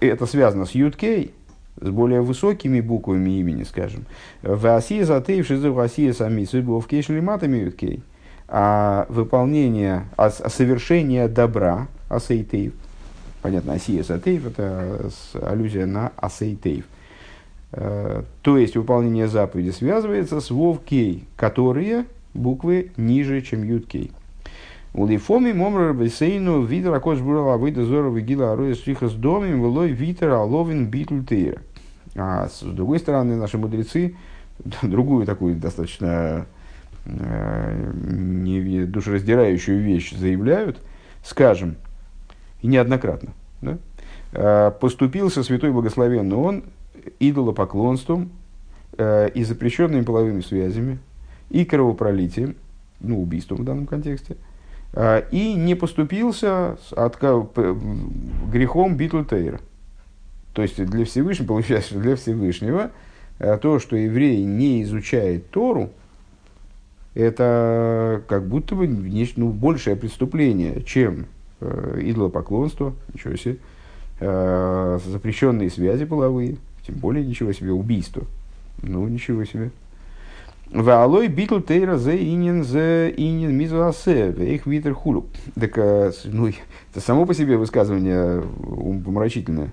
это 0.00 0.26
связано 0.26 0.66
с 0.66 0.72
Юткей, 0.72 1.32
с 1.80 1.88
более 1.88 2.20
высокими 2.20 2.80
буквами 2.80 3.38
имени, 3.38 3.62
скажем. 3.64 4.06
В 4.42 4.66
Асии 4.66 5.02
затеев 5.02 5.46
шизы 5.46 5.70
в 5.70 5.78
Асии 5.78 6.10
сами 6.12 6.44
в 6.44 6.86
кейшлиматами 6.86 7.58
Юткей. 7.58 8.02
А 8.48 9.06
выполнение, 9.08 10.06
а, 10.16 10.26
а 10.26 10.48
совершение 10.48 11.26
добра, 11.26 11.88
асейтеев, 12.08 12.74
понятно, 13.42 13.72
Асия 13.74 14.04
Затеев, 14.04 14.46
это 14.46 15.10
аллюзия 15.42 15.86
на 15.86 16.12
асейтеев. 16.16 16.84
Э, 17.76 18.22
то 18.40 18.56
есть 18.56 18.74
выполнение 18.74 19.28
заповеди 19.28 19.70
связывается 19.70 20.40
с 20.40 20.50
вовкей, 20.50 21.24
которые 21.36 22.06
буквы 22.32 22.90
ниже, 22.96 23.42
чем 23.42 23.62
юткей. 23.64 24.12
У 24.94 25.06
лифоми 25.06 25.52
момрар 25.52 25.92
бесейну 25.92 26.62
видер 26.62 26.94
акош 26.94 27.18
бурала 27.20 27.58
выйда 27.58 27.84
зоро 27.84 28.08
вигила 28.08 28.54
ароя 28.54 28.74
стрихас 28.74 29.12
домим 29.12 29.60
влой 29.60 29.90
витер 29.90 30.30
аловин 30.30 30.86
битл 30.86 31.20
тейра. 31.20 31.60
А 32.14 32.48
с 32.48 32.62
другой 32.62 32.98
стороны, 32.98 33.36
наши 33.36 33.58
мудрецы 33.58 34.16
другую 34.82 35.26
такую 35.26 35.56
достаточно 35.56 36.46
э, 37.04 37.92
не, 37.94 38.86
душераздирающую 38.86 39.82
вещь 39.82 40.16
заявляют, 40.16 40.78
скажем, 41.22 41.76
и 42.62 42.68
неоднократно, 42.68 43.34
да? 43.60 43.76
Э, 44.32 44.70
поступился 44.70 45.42
святой 45.42 45.72
благословенный 45.72 46.36
он 46.36 46.64
идолопоклонством 47.20 48.30
э, 48.98 49.30
и 49.34 49.44
запрещенными 49.44 50.02
половыми 50.02 50.40
связями, 50.40 50.98
и 51.50 51.64
кровопролитием, 51.64 52.56
ну, 53.00 53.22
убийством 53.22 53.58
в 53.58 53.64
данном 53.64 53.86
контексте, 53.86 54.36
э, 54.92 55.22
и 55.30 55.54
не 55.54 55.74
поступился 55.74 56.78
от, 56.92 57.16
грехом 57.20 58.96
Битлтейра. 58.96 59.60
То 60.52 60.62
есть 60.62 60.82
для 60.84 61.04
Всевышнего, 61.04 61.48
получается, 61.48 61.98
для 61.98 62.16
Всевышнего 62.16 62.90
э, 63.38 63.58
то, 63.58 63.78
что 63.78 63.96
еврей 63.96 64.42
не 64.44 64.82
изучает 64.82 65.50
Тору, 65.50 65.90
это 67.14 68.22
как 68.28 68.46
будто 68.46 68.74
бы 68.74 68.86
нечто, 68.86 69.40
ну, 69.40 69.50
большее 69.50 69.96
преступление, 69.96 70.82
чем 70.82 71.26
э, 71.60 72.00
идолопоклонство, 72.02 72.92
ничего 73.14 73.36
себе, 73.36 73.56
э, 74.20 74.98
запрещенные 75.04 75.70
связи 75.70 76.04
половые, 76.04 76.56
тем 76.86 76.96
более 76.96 77.24
ничего 77.24 77.52
себе, 77.52 77.72
убийство. 77.72 78.24
Ну, 78.82 79.06
ничего 79.08 79.44
себе. 79.44 79.70
Ваалой 80.72 81.28
битл 81.28 81.60
тейра 81.60 81.96
зе 81.96 82.16
инин 82.16 82.64
зе 82.64 83.14
инин 83.16 83.56
мизуасе, 83.56 84.32
их 84.32 84.66
витер 84.66 84.94
хулу. 84.94 85.26
Так, 85.54 85.78
э, 85.78 86.12
ну, 86.24 86.48
это 86.48 87.00
само 87.00 87.24
по 87.24 87.34
себе 87.34 87.56
высказывание 87.56 88.42
умопомрачительное. 88.42 89.70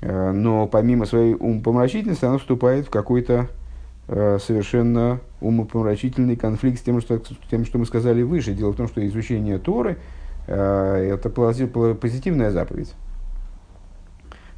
Э, 0.00 0.30
но 0.30 0.68
помимо 0.68 1.06
своей 1.06 1.34
умопомрачительности, 1.34 2.24
оно 2.24 2.38
вступает 2.38 2.86
в 2.86 2.90
какой-то 2.90 3.48
э, 4.06 4.38
совершенно 4.40 5.20
умопомрачительный 5.40 6.36
конфликт 6.36 6.78
с 6.78 6.82
тем 6.82 7.00
что, 7.00 7.20
тем, 7.50 7.64
что 7.64 7.78
мы 7.78 7.86
сказали 7.86 8.22
выше. 8.22 8.54
Дело 8.54 8.72
в 8.72 8.76
том, 8.76 8.86
что 8.86 9.04
изучение 9.06 9.58
Торы– 9.58 9.98
это 10.46 11.28
позитивная 11.28 12.52
заповедь. 12.52 12.94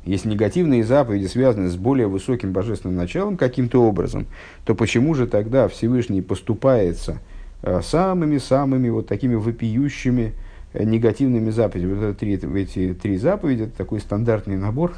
Если 0.04 0.28
негативные 0.28 0.84
заповеди 0.84 1.26
связаны 1.26 1.68
с 1.68 1.76
более 1.76 2.06
высоким 2.06 2.52
божественным 2.52 2.96
началом 2.96 3.36
каким-то 3.36 3.82
образом, 3.82 4.26
то 4.64 4.74
почему 4.74 5.14
же 5.14 5.26
тогда 5.26 5.68
Всевышний 5.68 6.22
поступается 6.22 7.18
э, 7.62 7.80
самыми-самыми 7.82 8.88
вот 8.88 9.06
такими 9.06 9.34
вопиющими 9.34 10.32
э, 10.72 10.84
негативными 10.84 11.50
заповедями? 11.50 11.94
Вот 11.94 12.04
это 12.04 12.18
три, 12.18 12.34
эти 12.34 12.94
три 12.94 13.18
заповеди– 13.18 13.62
это 13.64 13.76
такой 13.76 14.00
стандартный 14.00 14.56
набор, 14.56 14.94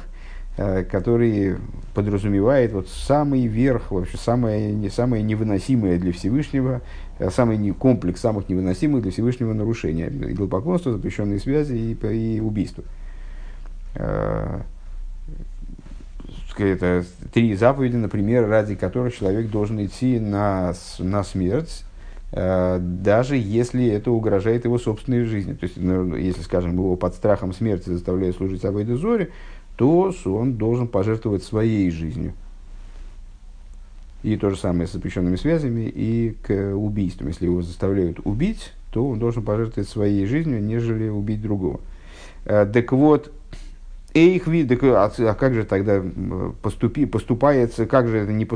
э, 0.57 0.83
который 0.83 1.57
подразумевает 1.93 2.71
вот 2.71 2.87
самый 2.87 3.47
верх, 3.47 3.91
вообще 3.91 4.17
самое, 4.17 4.71
не, 4.71 4.89
самое 4.89 5.23
невыносимое 5.23 5.99
для 5.99 6.13
Всевышнего, 6.13 6.81
самый 7.31 7.57
не, 7.57 7.71
комплекс 7.71 8.21
самых 8.21 8.47
невыносимых 8.47 9.01
для 9.01 9.11
Всевышнего 9.11 9.51
нарушения. 9.51 10.07
Идолопоклонство, 10.07 10.93
запрещенные 10.93 11.39
связи 11.39 11.73
и, 11.73 12.35
и 12.35 12.39
убийство 12.39 12.85
это 16.59 17.05
три 17.33 17.55
заповеди, 17.55 17.95
например, 17.95 18.47
ради 18.47 18.75
которых 18.75 19.15
человек 19.15 19.49
должен 19.49 19.83
идти 19.83 20.19
на, 20.19 20.73
на 20.99 21.23
смерть, 21.23 21.83
э, 22.31 22.79
даже 22.79 23.37
если 23.37 23.87
это 23.87 24.11
угрожает 24.11 24.65
его 24.65 24.77
собственной 24.77 25.25
жизни. 25.25 25.53
То 25.53 25.63
есть, 25.65 25.77
ну, 25.77 26.15
если, 26.15 26.41
скажем, 26.41 26.73
его 26.73 26.95
под 26.95 27.13
страхом 27.15 27.53
смерти 27.53 27.89
заставляют 27.89 28.35
служить 28.37 28.65
Авойде 28.65 28.95
Зоре, 28.95 29.29
то 29.77 30.13
он 30.25 30.55
должен 30.55 30.87
пожертвовать 30.87 31.43
своей 31.43 31.89
жизнью. 31.91 32.33
И 34.23 34.37
то 34.37 34.51
же 34.51 34.55
самое 34.55 34.87
с 34.87 34.91
запрещенными 34.91 35.35
связями 35.35 35.81
и 35.81 36.37
к 36.43 36.75
убийствам. 36.75 37.29
Если 37.29 37.45
его 37.45 37.61
заставляют 37.61 38.19
убить, 38.23 38.73
то 38.91 39.07
он 39.07 39.17
должен 39.17 39.43
пожертвовать 39.43 39.89
своей 39.89 40.25
жизнью, 40.25 40.61
нежели 40.61 41.07
убить 41.07 41.41
другого. 41.41 41.79
Э, 42.45 42.69
так 42.71 42.91
вот, 42.91 43.31
Эйх 44.13 44.47
виды, 44.47 44.77
а, 44.83 45.09
а 45.17 45.33
как 45.33 45.53
же 45.53 45.63
тогда 45.63 46.03
поступи, 46.61 47.05
поступается, 47.05 47.85
как 47.85 48.09
же 48.09 48.17
это 48.17 48.33
не 48.33 48.47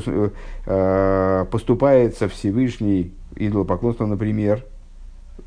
э, 0.66 1.46
поступается 1.50 2.28
Всевышний 2.28 3.14
идолопоклонство, 3.36 4.06
например, 4.06 4.66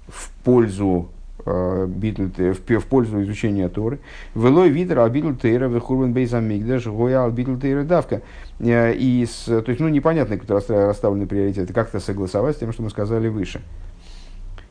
в 0.06 0.30
пользу 0.44 1.10
э, 1.44 1.86
в, 1.86 2.86
пользу 2.86 3.22
изучения 3.22 3.68
Торы. 3.68 3.98
ולא 4.35 4.70
ויתר 4.70 4.99
על 4.99 5.09
ביטול 5.09 5.35
תורה 5.35 5.68
וחורבן 5.68 6.14
בית 6.14 6.44
המקדש 6.44 6.87
היה 6.87 7.25
על 7.25 7.34
ביטול 7.34 7.56
תורה 7.56 7.85
דווקא. 7.85 8.23
Э, 8.60 8.94
и 8.94 9.26
с, 9.26 9.44
то 9.44 9.68
есть, 9.68 9.80
ну, 9.80 9.88
непонятно, 9.88 10.38
как 10.38 10.48
расставлены 10.70 11.26
приоритеты, 11.26 11.74
как-то 11.74 12.00
согласовать 12.00 12.56
с 12.56 12.60
тем, 12.60 12.72
что 12.72 12.82
мы 12.82 12.88
сказали 12.88 13.28
выше. 13.28 13.60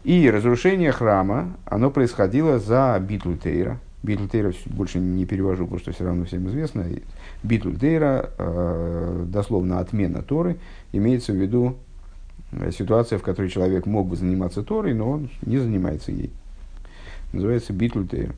И 0.04 0.30
разрушение 0.32 0.92
храма, 0.92 1.58
оно 1.66 1.92
происходило 1.92 2.60
за 2.60 2.98
ביטול 3.00 3.34
תורה, 3.34 3.80
ביטול 4.08 4.33
תורה 4.33 4.54
больше 4.68 5.00
не 5.00 5.26
перевожу, 5.26 5.66
потому 5.66 5.80
что 5.80 5.92
все 5.92 6.06
равно 6.06 6.24
всем 6.24 6.48
известно. 6.48 6.86
ביטול 7.44 7.88
תורה, 7.88 8.32
э, 8.38 9.26
дословно 9.28 9.80
отмена 9.80 10.22
Торы, 10.22 10.58
имеется 10.94 11.34
в 11.34 11.36
виду 11.36 11.76
э, 12.54 12.72
ситуация, 12.72 13.20
в 13.20 13.22
которой 13.22 13.50
человек 13.50 13.86
мог 13.86 14.08
бы 14.08 14.16
заниматься 14.16 14.64
Торой, 14.64 14.94
но 14.94 15.12
он 15.12 15.30
не 15.42 15.58
занимается 15.58 16.14
ей. 16.14 16.32
Называется 17.34 17.74
Битлтейра. 17.74 18.34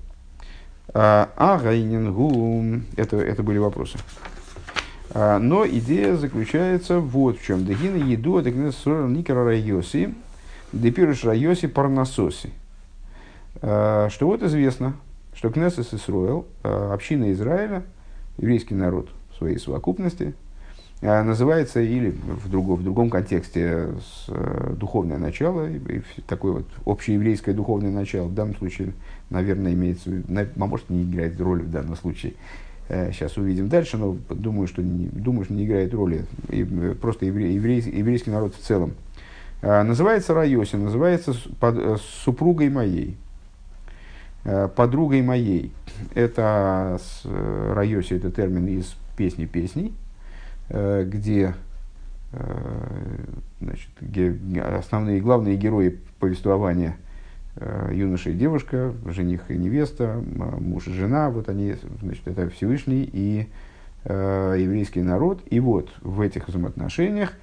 А, 0.92 1.30
это, 2.98 3.18
это 3.18 3.44
были 3.44 3.60
вопросы. 3.60 4.00
А, 5.12 5.38
но 5.38 5.68
идея 5.68 6.16
заключается 6.16 7.00
вот 7.00 7.38
в 7.38 7.46
чем. 7.46 7.64
Дегина 7.64 7.98
еду, 7.98 8.38
а 8.38 8.42
никера 8.42 9.44
райоси, 9.44 10.16
депирыш 10.74 11.24
райоси 11.26 11.68
парнасоси. 11.68 12.50
А, 13.62 14.10
что 14.10 14.26
вот 14.26 14.42
известно, 14.42 14.96
что 15.40 15.50
Кнессес 15.52 15.94
Исруэл, 15.94 16.46
э, 16.64 16.92
община 16.94 17.32
Израиля, 17.32 17.84
еврейский 18.40 18.76
народ 18.76 19.08
в 19.32 19.38
своей 19.38 19.58
совокупности, 19.58 20.34
э, 21.00 21.24
называется 21.24 21.80
или 21.80 22.10
в 22.10 22.50
другом, 22.50 22.76
в 22.76 22.84
другом 22.84 23.10
контексте 23.10 23.88
с, 24.02 24.26
э, 24.28 24.74
духовное 24.78 25.18
начало, 25.18 25.70
и, 25.70 26.02
такое 26.28 26.52
вот 26.52 26.66
общееврейское 26.86 27.56
духовное 27.56 27.90
начало, 27.90 28.28
в 28.28 28.34
данном 28.34 28.58
случае, 28.58 28.92
наверное, 29.30 29.72
имеется, 29.72 30.10
а 30.10 30.66
может 30.66 30.90
не 30.90 31.04
играет 31.04 31.40
роли 31.40 31.62
в 31.62 31.72
данном 31.72 31.96
случае, 31.96 32.34
сейчас 32.90 33.38
увидим 33.38 33.70
дальше, 33.70 33.96
но 33.96 34.18
думаю, 34.30 34.68
что 34.68 34.82
не, 34.82 35.08
думаю, 35.08 35.46
что 35.46 35.54
не 35.54 35.66
играет 35.66 35.94
роли, 35.94 36.26
и, 36.50 36.66
просто 37.00 37.28
еврей, 37.28 37.54
еврейский, 37.54 37.98
еврейский 37.98 38.32
народ 38.32 38.56
в 38.56 38.60
целом. 38.60 38.92
Называется 39.62 40.34
Райоси, 40.34 40.76
называется 40.76 41.34
под, 41.62 42.02
супругой 42.02 42.70
моей, 42.70 43.16
подругой 44.76 45.22
моей. 45.22 45.74
это 46.16 47.00
Райоси, 47.24 48.14
это 48.14 48.32
термин 48.32 48.68
из 48.68 48.96
песни 49.18 49.46
песней, 49.46 49.94
где 50.70 51.56
значит, 53.60 53.90
основные 54.78 55.20
главные 55.20 55.58
герои 55.58 56.00
повествования 56.20 56.98
юноша 57.92 58.30
и 58.30 58.34
девушка, 58.34 58.94
жених 59.06 59.50
и 59.50 59.58
невеста, 59.58 60.24
муж 60.60 60.88
и 60.88 60.94
жена, 60.94 61.30
вот 61.30 61.50
они, 61.50 61.76
значит, 62.02 62.28
это 62.28 62.50
Всевышний 62.50 63.10
и 63.12 63.48
еврейский 64.06 65.02
народ. 65.02 65.42
И 65.50 65.60
вот 65.60 65.90
в 66.02 66.22
этих 66.22 66.48
взаимоотношениях 66.48 67.34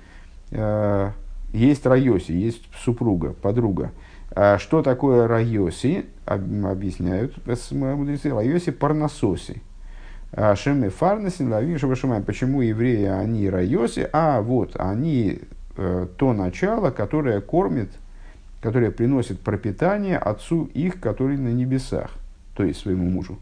есть 1.53 1.85
Райоси, 1.85 2.33
есть 2.33 2.63
супруга, 2.83 3.33
подруга. 3.33 3.91
Что 4.59 4.83
такое 4.83 5.29
Райоси? 5.29 6.07
Объясняют 6.25 7.35
мудрецы. 7.47 8.35
Райоси 8.35 8.71
парнососи. 8.71 9.63
А 10.33 10.55
Шеме 10.57 10.91
фарнасин 10.91 11.51
лавим 11.51 11.79
шабашумаем. 11.79 12.23
Почему 12.23 12.61
евреи, 12.61 13.07
они 13.07 13.49
Райоси? 13.49 14.09
А 14.13 14.43
вот, 14.43 14.77
они 14.79 15.41
э, 15.77 16.07
то 16.19 16.33
начало, 16.33 16.91
которое 16.91 17.41
кормит, 17.41 17.91
которое 18.61 18.91
приносит 18.91 19.41
пропитание 19.41 20.19
отцу 20.19 20.65
их, 20.75 21.01
который 21.01 21.37
на 21.37 21.49
небесах, 21.49 22.11
то 22.55 22.65
есть 22.65 22.81
своему 22.81 23.09
мужу. 23.09 23.39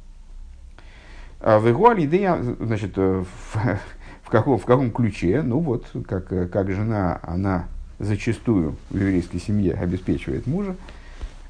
А 1.41 1.59
в 1.59 1.69
идея, 2.05 2.39
значит, 2.61 2.93
э, 2.97 3.25
в, 3.25 3.57
в, 4.23 4.31
каком, 4.31 4.59
в 4.59 4.65
каком 4.65 4.93
ключе? 4.93 5.43
Ну 5.43 5.61
вот, 5.61 5.87
как, 6.07 6.29
как 6.29 6.71
жена, 6.71 7.19
она 7.23 7.67
зачастую 7.99 8.77
в 8.91 8.99
еврейской 8.99 9.39
семье 9.39 9.75
обеспечивает 9.75 10.47
мужа, 10.47 10.77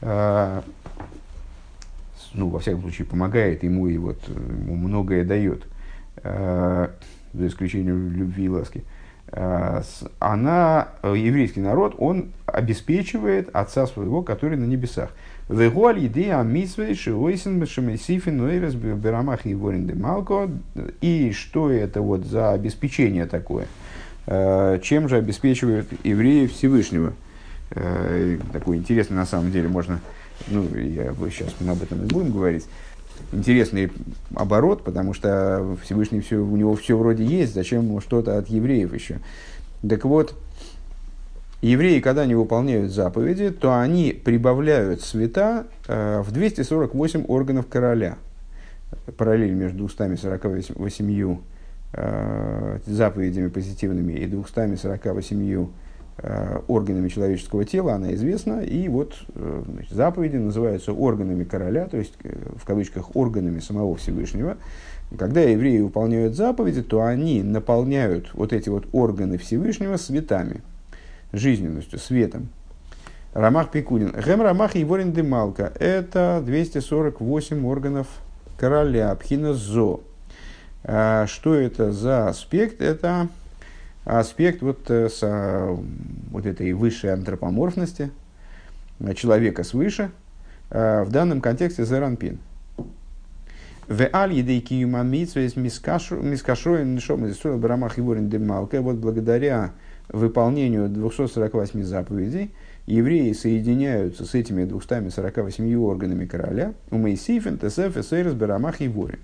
э, 0.00 0.62
ну, 2.34 2.48
во 2.48 2.58
всяком 2.58 2.82
случае, 2.82 3.06
помогает 3.06 3.62
ему 3.62 3.86
и 3.86 3.96
вот 3.96 4.18
ему 4.28 4.76
многое 4.76 5.24
дает, 5.24 5.64
э, 6.22 6.88
за 7.32 7.46
исключением 7.46 8.12
любви 8.12 8.44
и 8.44 8.48
ласки, 8.48 8.84
э, 9.28 9.82
она, 10.18 10.88
еврейский 11.02 11.60
народ, 11.60 11.94
он 11.98 12.32
обеспечивает 12.46 13.48
отца 13.54 13.86
своего, 13.86 14.22
который 14.22 14.56
на 14.58 14.64
небесах. 14.64 15.10
И 21.02 21.32
что 21.32 21.70
это 21.70 22.00
вот 22.00 22.24
за 22.24 22.52
обеспечение 22.52 23.26
такое? 23.26 23.66
Э, 24.26 24.78
чем 24.82 25.08
же 25.08 25.16
обеспечивают 25.16 25.88
евреи 26.02 26.46
Всевышнего. 26.46 27.12
Э, 27.70 28.38
такой 28.52 28.78
интересный 28.78 29.16
на 29.16 29.26
самом 29.26 29.50
деле 29.50 29.68
можно, 29.68 30.00
ну, 30.48 30.66
я, 30.74 31.14
сейчас 31.30 31.54
мы 31.60 31.72
об 31.72 31.82
этом 31.82 32.04
и 32.04 32.06
будем 32.06 32.32
говорить, 32.32 32.64
интересный 33.32 33.90
оборот, 34.34 34.82
потому 34.82 35.12
что 35.12 35.76
Всевышний 35.82 36.20
все, 36.20 36.36
у 36.36 36.56
него 36.56 36.74
все 36.74 36.96
вроде 36.96 37.24
есть, 37.24 37.54
зачем 37.54 37.82
ему 37.82 38.00
что-то 38.00 38.38
от 38.38 38.48
евреев 38.48 38.94
еще. 38.94 39.18
Так 39.86 40.04
вот, 40.04 40.34
евреи, 41.60 42.00
когда 42.00 42.22
они 42.22 42.34
выполняют 42.34 42.92
заповеди, 42.92 43.50
то 43.50 43.78
они 43.78 44.12
прибавляют 44.12 45.02
света 45.02 45.66
э, 45.86 46.22
в 46.22 46.32
248 46.32 47.26
органов 47.28 47.66
короля. 47.66 48.16
Параллель 49.18 49.52
между 49.52 49.78
248 49.78 51.38
э, 51.96 52.78
заповедями 52.86 53.48
позитивными 53.48 54.12
и 54.12 54.26
248 54.26 55.66
э, 56.18 56.60
органами 56.68 57.08
человеческого 57.08 57.64
тела, 57.64 57.94
она 57.94 58.14
известна. 58.14 58.60
И 58.60 58.88
вот 58.88 59.14
э, 59.34 59.62
значит, 59.66 59.92
заповеди 59.92 60.36
называются 60.36 60.92
органами 60.92 61.44
короля, 61.44 61.86
то 61.86 61.96
есть 61.96 62.14
э, 62.24 62.34
в 62.56 62.64
кавычках 62.64 63.14
органами 63.16 63.60
самого 63.60 63.96
Всевышнего. 63.96 64.56
Когда 65.18 65.40
евреи 65.40 65.80
выполняют 65.80 66.34
заповеди, 66.34 66.82
то 66.82 67.02
они 67.02 67.42
наполняют 67.42 68.30
вот 68.34 68.52
эти 68.52 68.68
вот 68.68 68.86
органы 68.92 69.38
Всевышнего 69.38 69.96
светами, 69.96 70.62
жизненностью, 71.32 71.98
светом. 71.98 72.48
Рамах 73.34 73.72
Пикулин. 73.72 74.14
Гем 74.24 74.42
Рамах 74.42 74.76
Еворин 74.76 75.12
Демалка. 75.12 75.72
Это 75.80 76.40
248 76.44 77.66
органов 77.66 78.06
короля. 78.56 79.12
Пхина 79.16 79.54
Зо. 79.54 80.02
А 80.84 81.26
что 81.26 81.54
это 81.54 81.92
за 81.92 82.28
аспект? 82.28 82.82
Это 82.82 83.28
аспект 84.04 84.60
вот, 84.60 84.90
э, 84.90 85.08
с, 85.08 85.20
а, 85.22 85.76
вот 86.30 86.46
этой 86.46 86.72
высшей 86.74 87.12
антропоморфности 87.12 88.10
человека 89.14 89.64
свыше, 89.64 90.10
а, 90.70 91.04
в 91.04 91.10
данном 91.10 91.40
контексте 91.40 91.84
Зеранпин. 91.84 92.38
В. 93.88 94.08
Вот 98.80 98.96
благодаря 98.96 99.72
выполнению 100.08 100.88
248 100.88 101.82
заповедей 101.82 102.50
евреи 102.86 103.32
соединяются 103.32 104.24
с 104.24 104.34
этими 104.34 104.64
248 104.64 105.76
органами 105.76 106.26
короля. 106.26 106.72
У 106.90 106.98
Мейсифен, 106.98 107.58
Тесеф, 107.58 107.96
Эсерес, 107.96 108.34
Барамах 108.34 108.80
и 108.80 108.88
Ворин. 108.88 109.20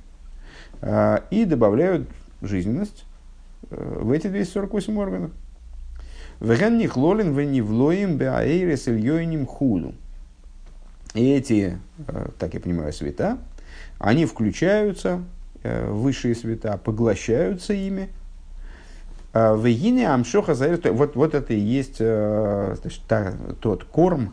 А, 0.82 1.24
и 1.30 1.44
добавляют 1.44 2.08
жизненность 2.40 3.04
э, 3.70 3.98
в 4.00 4.10
эти 4.12 4.28
248 4.28 4.98
органов. 4.98 5.30
Веген 6.40 6.78
нихлолин 6.78 7.36
венивлоим 7.36 8.16
беаэйрес 8.16 8.88
ильёйним 8.88 9.46
худу. 9.46 9.94
Эти, 11.14 11.78
э, 12.06 12.28
так 12.38 12.54
я 12.54 12.60
понимаю, 12.60 12.92
света, 12.92 13.38
они 13.98 14.24
включаются, 14.24 15.22
э, 15.62 15.90
высшие 15.90 16.34
света, 16.34 16.78
поглощаются 16.82 17.74
ими. 17.74 18.08
В 19.32 19.64
Ине 19.68 20.08
Амшоха 20.08 20.54
вот, 20.90 21.14
вот 21.14 21.34
это 21.36 21.54
и 21.54 21.60
есть 21.60 21.98
значит, 21.98 23.00
та, 23.06 23.34
тот 23.60 23.84
корм, 23.84 24.32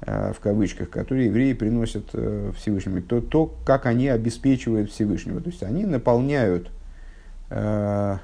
в 0.00 0.36
кавычках, 0.42 0.90
которые 0.90 1.26
евреи 1.26 1.54
приносят 1.54 2.10
э, 2.12 2.52
Всевышнему, 2.56 3.00
то, 3.00 3.20
то, 3.22 3.46
как 3.64 3.86
они 3.86 4.08
обеспечивают 4.08 4.90
Всевышнего. 4.90 5.40
То 5.40 5.48
есть 5.48 5.62
они 5.62 5.86
наполняют, 5.86 6.70
э, 7.48 8.18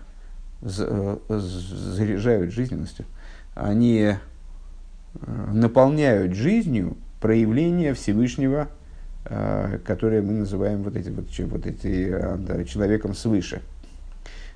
заряжают 0.60 2.52
жизненностью, 2.52 3.06
они 3.54 4.14
наполняют 5.24 6.34
жизнью 6.34 6.96
проявление 7.20 7.94
Всевышнего, 7.94 8.68
которое 9.84 10.22
мы 10.22 10.32
называем 10.32 10.82
вот, 10.82 10.96
эти, 10.96 11.08
вот, 11.08 11.26
вот 11.38 11.66
эти, 11.66 12.16
да, 12.38 12.64
человеком 12.64 13.14
свыше. 13.14 13.60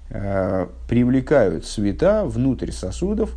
Привлекают 0.08 1.66
света 1.66 2.24
внутрь 2.24 2.70
сосудов 2.70 3.34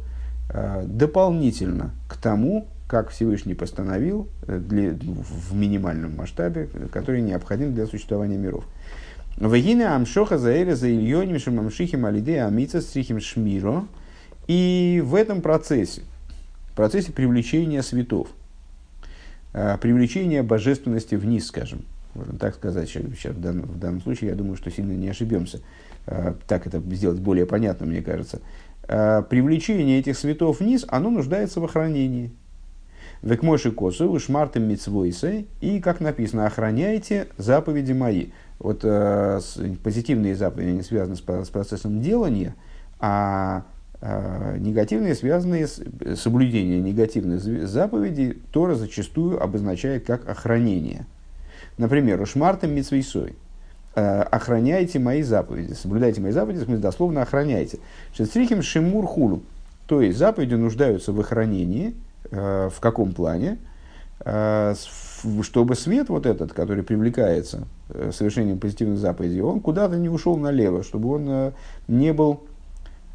дополнительно 0.86 1.92
к 2.08 2.18
тому, 2.18 2.68
как 2.90 3.12
Всевышний 3.12 3.54
постановил 3.54 4.28
э, 4.48 4.58
для, 4.58 4.94
в 4.94 5.54
минимальном 5.54 6.18
масштабе, 6.18 6.68
который 6.92 7.22
необходим 7.22 7.76
для 7.76 7.86
существования 7.86 8.36
миров. 8.36 8.66
Вагина 9.38 9.96
амшоха 9.96 10.40
заэля 10.40 10.76
за 10.76 10.90
ильоним 10.90 11.38
шамамшихим 11.38 12.06
алиде 12.06 12.42
амица 12.42 12.82
стрихим 12.82 13.22
шмиро. 13.22 13.86
И 14.48 15.04
в 15.06 15.14
этом 15.14 15.42
процессе, 15.42 16.02
процессе 16.76 17.12
привлечения 17.12 17.84
светов, 17.84 18.30
э, 19.54 19.78
привлечения 19.80 20.42
божественности 20.42 21.14
вниз, 21.14 21.46
скажем, 21.46 21.86
можно 22.16 22.40
так 22.40 22.56
сказать 22.56 22.90
сейчас 22.90 23.36
в 23.36 23.40
данном, 23.40 23.68
в 23.68 23.78
данном 23.78 24.02
случае, 24.02 24.32
я 24.32 24.36
думаю, 24.36 24.58
что 24.58 24.72
сильно 24.72 24.94
не 24.94 25.10
ошибемся. 25.10 25.60
Э, 26.08 26.34
так 26.48 26.66
это 26.66 26.80
сделать 26.80 27.20
более 27.20 27.46
понятно, 27.46 27.86
мне 27.86 28.02
кажется. 28.02 28.42
Привлечение 28.88 30.00
этих 30.00 30.18
светов 30.18 30.60
вниз, 30.60 30.84
оно 30.88 31.12
нуждается 31.12 31.60
в 31.60 31.66
охранении. 31.66 32.32
Векмойши 33.22 33.72
косу, 33.72 34.18
шмартем 34.18 34.64
мицвойсы, 34.64 35.46
и, 35.60 35.82
как 35.82 36.00
написано, 36.00 36.46
охраняйте 36.46 37.28
заповеди 37.38 37.92
мои. 37.92 38.28
Вот 38.60 38.82
э, 38.84 39.42
позитивные 39.84 40.36
заповеди 40.36 40.70
не 40.70 40.84
связаны 40.84 41.18
с, 41.18 41.20
с 41.20 41.50
процессом 41.50 42.02
делания, 42.02 42.56
а 42.98 43.64
э, 44.00 44.58
негативные 44.60 45.16
связаны 45.16 45.68
с 45.68 45.82
соблюдением 46.16 46.86
негативных 46.86 47.42
заповедей, 47.68 48.42
Тора 48.54 48.76
зачастую 48.76 49.44
обозначает 49.44 50.06
как 50.06 50.28
охранение. 50.30 51.06
Например, 51.78 52.22
ушмартем 52.22 52.74
мицвейсой 52.74 53.36
э, 53.96 54.22
охраняйте 54.22 54.98
мои 54.98 55.24
заповеди, 55.24 55.74
соблюдайте 55.74 56.22
мои 56.22 56.32
заповеди, 56.32 56.60
в 56.60 56.64
смысле 56.64 56.82
дословно 56.82 57.22
охраняйте. 57.22 57.80
Шестрихим 58.14 58.62
шимур 58.62 59.06
хулу. 59.06 59.44
То 59.88 60.02
есть 60.02 60.18
заповеди 60.18 60.54
нуждаются 60.54 61.12
в 61.12 61.20
охранении– 61.20 61.96
в 62.32 62.80
каком 62.80 63.14
плане? 63.14 63.58
Э, 64.22 64.74
чтобы 65.42 65.76
свет 65.76 66.10
вот 66.10 66.26
этот, 66.26 66.54
который 66.54 66.84
привлекается 66.84 67.68
э, 67.90 68.12
совершением 68.14 68.60
позитивных 68.60 68.98
заповедей, 68.98 69.42
он 69.42 69.60
куда-то 69.60 69.98
не 69.98 70.10
ушел 70.10 70.38
налево, 70.38 70.84
чтобы 70.84 71.10
он 71.10 71.54
не 71.88 72.14
был 72.14 72.44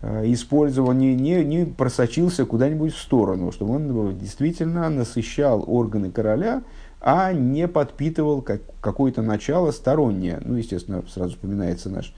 использован, 0.03 0.98
не, 0.98 1.14
не, 1.14 1.42
не 1.44 1.64
просочился 1.64 2.44
куда-нибудь 2.44 2.92
в 2.92 2.98
сторону, 2.98 3.53
чтобы 3.53 3.77
он 3.77 4.18
действительно 4.18 4.90
насыщал 4.90 5.64
органы 5.66 6.11
короля, 6.11 6.62
а 7.00 7.33
не 7.33 7.68
подпитывал 7.68 8.40
как, 8.40 8.62
какое-то 8.81 9.20
начало 9.20 9.72
стороннее. 9.72 10.40
Ну, 10.42 10.57
естественно, 10.57 11.05
сразу 11.07 11.33
вспоминается 11.33 11.90
наш 11.90 12.14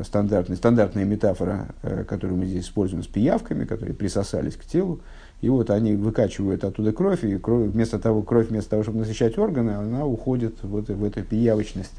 стандартный, 0.00 0.56
стандартная 0.56 1.04
метафора, 1.04 1.68
э, 1.82 2.04
которую 2.04 2.38
мы 2.38 2.46
здесь 2.46 2.64
используем 2.64 3.02
с 3.02 3.06
пиявками, 3.06 3.66
которые 3.66 3.94
присосались 3.94 4.56
к 4.56 4.64
телу. 4.64 5.00
И 5.40 5.48
вот 5.48 5.68
они 5.70 5.94
выкачивают 5.94 6.64
оттуда 6.64 6.92
кровь, 6.92 7.22
и 7.24 7.36
кровь, 7.36 7.70
вместо 7.70 7.98
того, 7.98 8.22
кровь 8.22 8.48
вместо 8.48 8.70
того, 8.70 8.82
чтобы 8.82 9.00
насыщать 9.00 9.36
органы, 9.36 9.72
она 9.72 10.06
уходит 10.06 10.54
вот 10.62 10.88
в 10.88 11.04
эту 11.04 11.22
пиявочность. 11.22 11.92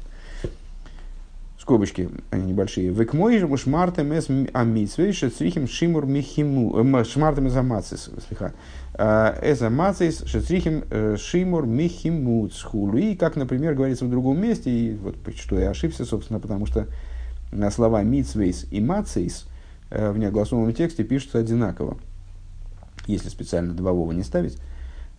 Скобочки 1.58 2.08
они 2.30 2.52
небольшие. 2.52 2.90
Век 2.90 3.12
мой 3.12 3.38
же 3.38 3.48
мушмартем 3.48 4.12
эс 4.12 4.28
амитсвей 4.52 5.12
шецрихим 5.12 5.66
шимур 5.66 6.06
михиму 6.06 6.76
э, 6.78 7.04
шмартем 7.04 7.48
эс 7.48 7.56
амацис 7.56 8.10
слегка 8.28 8.52
э, 8.94 9.38
эс 9.42 9.62
амацис 9.62 10.22
шецрихим 10.26 11.16
шимур 11.16 11.66
михимут 11.66 12.54
схулу. 12.54 12.96
И 12.96 13.16
как, 13.16 13.34
например, 13.34 13.74
говорится 13.74 14.04
в 14.04 14.10
другом 14.10 14.40
месте, 14.40 14.70
и 14.70 14.94
вот 14.94 15.16
что 15.36 15.58
я 15.58 15.70
ошибся, 15.70 16.04
собственно, 16.04 16.38
потому 16.38 16.66
что 16.66 16.86
слова 17.72 18.02
митсвейс 18.02 18.66
и 18.70 18.80
мацейс 18.80 19.46
в 19.90 20.18
неогласованном 20.18 20.72
тексте 20.72 21.02
пишутся 21.04 21.38
одинаково 21.38 21.96
если 23.06 23.28
специально 23.28 23.74
добового 23.74 24.12
не 24.12 24.22
ставить, 24.22 24.58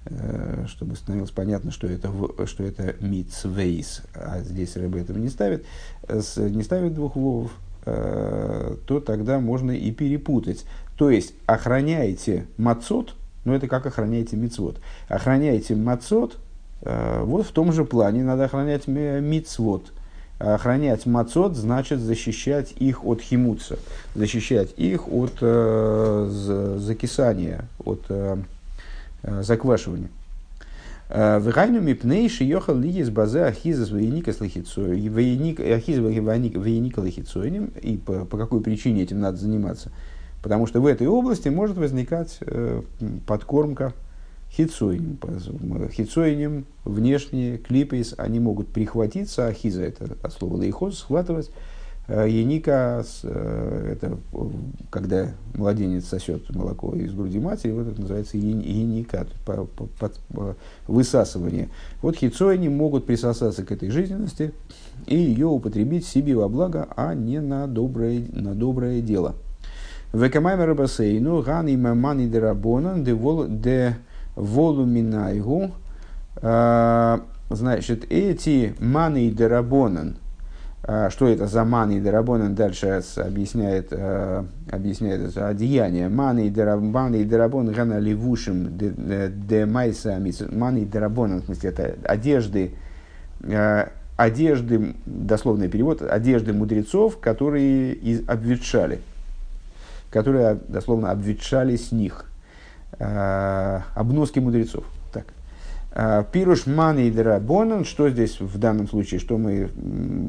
э, 0.05 0.65
чтобы 0.67 0.95
становилось 0.95 1.31
понятно, 1.31 1.71
что 1.71 1.87
это, 1.87 2.11
что 2.45 2.63
это 2.63 2.95
митсвейс, 2.99 4.03
а 4.13 4.41
здесь 4.41 4.75
рыба 4.75 4.99
этого 4.99 5.17
не 5.17 5.29
ставит, 5.29 5.65
не 6.07 6.63
ставит 6.63 6.93
двух 6.93 7.15
вовов, 7.15 7.51
э, 7.85 8.75
то 8.85 8.99
тогда 8.99 9.39
можно 9.39 9.71
и 9.71 9.91
перепутать. 9.91 10.65
То 10.97 11.09
есть, 11.09 11.33
охраняйте 11.45 12.47
мацот, 12.57 13.15
ну 13.45 13.53
это 13.53 13.67
как 13.67 13.85
охраняете 13.85 14.35
мицвод. 14.35 14.79
Охраняйте 15.07 15.75
мацот, 15.75 16.37
э, 16.81 17.23
вот 17.23 17.45
в 17.45 17.51
том 17.51 17.71
же 17.71 17.85
плане 17.85 18.23
надо 18.23 18.45
охранять 18.45 18.87
мицвод. 18.87 19.93
Охранять 20.39 21.07
мацот 21.07 21.55
значит 21.55 21.99
защищать 21.99 22.73
их 22.73 23.03
от 23.03 23.21
химуца, 23.21 23.79
защищать 24.13 24.69
их 24.77 25.07
от 25.07 25.33
э, 25.41 26.75
закисания, 26.77 27.65
от 27.83 28.05
э, 28.09 28.37
э 29.23 29.41
заквашивания. 29.41 30.09
Э, 31.09 31.39
Вегайну 31.39 31.81
мипнейши 31.81 32.43
йохал 32.43 32.75
ли 32.75 32.91
из 32.99 33.09
базы 33.09 33.39
ахиза 33.39 33.91
военика 33.91 34.31
с 34.31 34.39
военика 36.59 36.99
лохицоинем. 36.99 37.71
И 37.81 37.97
по, 37.97 38.25
по 38.25 38.37
какой 38.37 38.61
причине 38.61 39.03
этим 39.03 39.19
надо 39.19 39.37
заниматься? 39.37 39.91
Потому 40.43 40.67
что 40.67 40.81
в 40.81 40.85
этой 40.85 41.07
области 41.07 41.49
может 41.49 41.77
возникать 41.77 42.37
э, 42.41 42.81
подкормка 43.25 43.93
хитсойним. 44.51 45.19
Хитсойним 45.91 46.65
внешние 46.83 47.57
клипейс, 47.57 48.15
они 48.17 48.39
могут 48.39 48.67
прихватиться, 48.69 49.47
ахиза 49.47 49.83
это 49.83 50.17
от 50.21 50.33
слова 50.33 50.57
лейхоз, 50.57 50.99
схватывать. 50.99 51.51
Э, 52.07 52.25
Еника, 52.29 53.03
э, 53.23 53.91
это 53.91 54.17
когда 54.89 55.31
младенец 55.53 56.05
сосет 56.05 56.49
молоко 56.55 56.95
из 56.95 57.13
груди 57.13 57.37
матери, 57.37 57.71
вот 57.71 57.87
это 57.87 57.99
называется 57.99 58.37
еника, 58.37 59.27
высасывание. 60.87 61.67
Вот 62.01 62.15
хитсойни 62.15 62.69
могут 62.69 63.05
присосаться 63.05 63.65
к 63.65 63.71
этой 63.73 63.89
жизненности 63.89 64.53
и 65.05 65.17
ее 65.17 65.47
употребить 65.47 66.05
себе 66.05 66.35
во 66.35 66.47
благо, 66.47 66.87
а 66.95 67.13
не 67.13 67.41
на 67.41 67.67
доброе, 67.67 68.25
на 68.31 68.55
доброе 68.55 69.01
дело. 69.01 69.35
Векамаймер 70.13 70.75
бассейну 70.75 71.41
ган 71.41 71.67
и 71.67 71.75
мамани 71.75 72.27
дерабонан 72.27 73.03
де 73.03 73.97
волуминайгу, 74.37 75.71
а, 76.41 77.21
значит, 77.49 78.05
эти 78.09 78.75
маны 78.79 79.25
и 79.25 79.31
дерабонан, 79.31 80.17
а, 80.83 81.09
что 81.09 81.27
это 81.27 81.47
за 81.47 81.65
маны 81.65 81.97
и 81.97 81.99
дерабонан, 81.99 82.53
дальше 82.53 83.01
объясняет, 83.17 83.87
а, 83.91 84.45
объясняет 84.71 85.21
это 85.21 85.47
одеяние. 85.49 86.07
Маны 86.07 86.47
и 86.47 86.49
дерабон 86.49 87.71
гана 87.71 87.97
левушим 87.97 88.77
де 88.77 89.65
майса 89.65 90.21
маны 90.51 90.79
и 90.79 90.85
дерабонан, 90.85 91.41
в 91.41 91.45
смысле, 91.45 91.69
это 91.71 91.95
одежды, 92.03 92.75
одежды, 94.15 94.95
дословный 95.05 95.67
перевод, 95.67 96.03
одежды 96.03 96.53
мудрецов, 96.53 97.17
которые 97.19 97.97
обветшали, 98.27 98.99
которые 100.11 100.59
дословно 100.67 101.09
обветшали 101.09 101.75
с 101.75 101.91
них– 101.91 102.25
обноски 102.99 104.39
мудрецов. 104.39 104.85
Так. 105.13 105.25
Э, 105.99 106.23
Пируш 106.31 106.67
мани 106.67 107.07
и 107.07 107.11
драбонан, 107.11 107.83
что 107.83 108.09
здесь 108.09 108.39
в 108.39 108.57
данном 108.59 108.87
случае, 108.87 109.19
что 109.19 109.37
мы, 109.37 109.69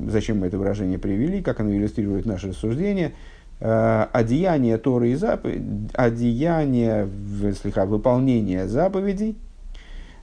зачем 0.08 0.38
мы 0.38 0.46
это 0.46 0.56
выражение 0.56 0.98
привели, 0.98 1.42
как 1.42 1.60
оно 1.60 1.70
иллюстрирует 1.70 2.24
наше 2.24 2.48
рассуждение, 2.48 3.12
э, 3.60 4.06
одеяние 4.12 4.78
Торы 4.78 5.10
и 5.10 5.14
заповедей, 5.14 5.90
одеяние, 5.92 7.08
слегка, 7.60 7.84
выполнение 7.84 8.66
заповедей, 8.66 9.36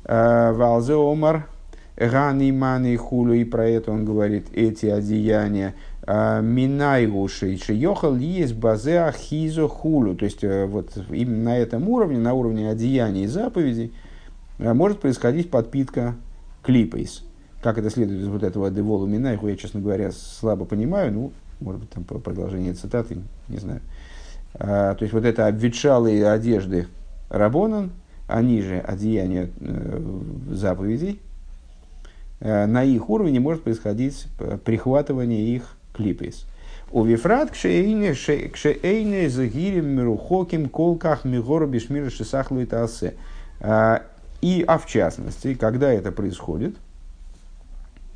Валзе 0.08 0.94
Омар, 0.94 1.48
Гани 1.98 2.52
Мани 2.52 2.96
Хулу, 2.96 3.34
и 3.34 3.44
про 3.44 3.68
это 3.68 3.92
он 3.92 4.06
говорит, 4.06 4.48
эти 4.54 4.86
одеяния, 4.88 5.76
Минайгу 6.08 7.28
Шейшиохал 7.28 8.16
есть 8.16 8.54
базе 8.54 9.00
Ахизо 9.00 9.68
Хулу. 9.68 10.16
То 10.16 10.26
есть, 10.26 10.44
э, 10.44 10.66
вот 10.66 10.92
именно 11.10 11.46
на 11.46 11.58
этом 11.58 11.90
уровне, 11.90 12.20
на 12.20 12.34
уровне 12.34 12.70
одеяний 12.70 13.24
и 13.24 13.28
заповедей, 13.28 13.92
э, 14.60 14.74
может 14.74 15.00
происходить 15.00 15.50
подпитка 15.50 16.16
клипейс. 16.62 17.24
Как 17.64 17.80
это 17.80 17.90
следует 17.90 18.22
из 18.22 18.28
вот 18.28 18.44
этого 18.44 18.70
Деволу 18.70 19.08
Минайгу, 19.08 19.48
я, 19.48 19.56
честно 19.56 19.82
говоря, 19.82 20.12
слабо 20.12 20.66
понимаю. 20.66 21.12
Ну, 21.12 21.32
может 21.60 21.82
быть, 21.82 21.90
там 21.90 22.04
продолжение 22.04 22.74
цитаты, 22.74 23.18
не 23.48 23.58
знаю. 23.58 23.82
А, 24.54 24.94
то 24.94 25.04
есть, 25.04 25.14
вот 25.14 25.26
это 25.26 25.48
обветшалые 25.48 26.30
одежды 26.30 26.88
Рабонан, 27.30 27.90
они 28.28 28.62
же 28.62 28.78
одеяния 28.78 29.50
э, 29.60 30.02
заповедей, 30.52 31.20
на 32.42 32.84
их 32.84 33.10
уровне 33.10 33.40
может 33.40 33.64
происходить 33.64 34.28
прихватывание 34.66 35.56
их 35.56 35.75
клипейс. 35.96 36.46
У 36.92 37.04
вифрат 37.04 37.52
кшеэйне 37.52 39.30
загирим 39.30 39.88
мирухоким 39.88 40.70
колках 40.70 41.26
мигора 41.26 41.66
бишмира 41.66 42.10
шисахлу 42.10 42.62
и 42.62 42.66
тасе. 42.66 43.16
А, 43.60 44.04
и, 44.42 44.64
а 44.68 44.78
в 44.78 44.86
частности, 44.86 45.56
когда 45.56 45.92
это 45.92 46.12
происходит, 46.12 46.76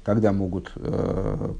когда 0.04 0.32
могут 0.32 0.72
э, 0.76 1.54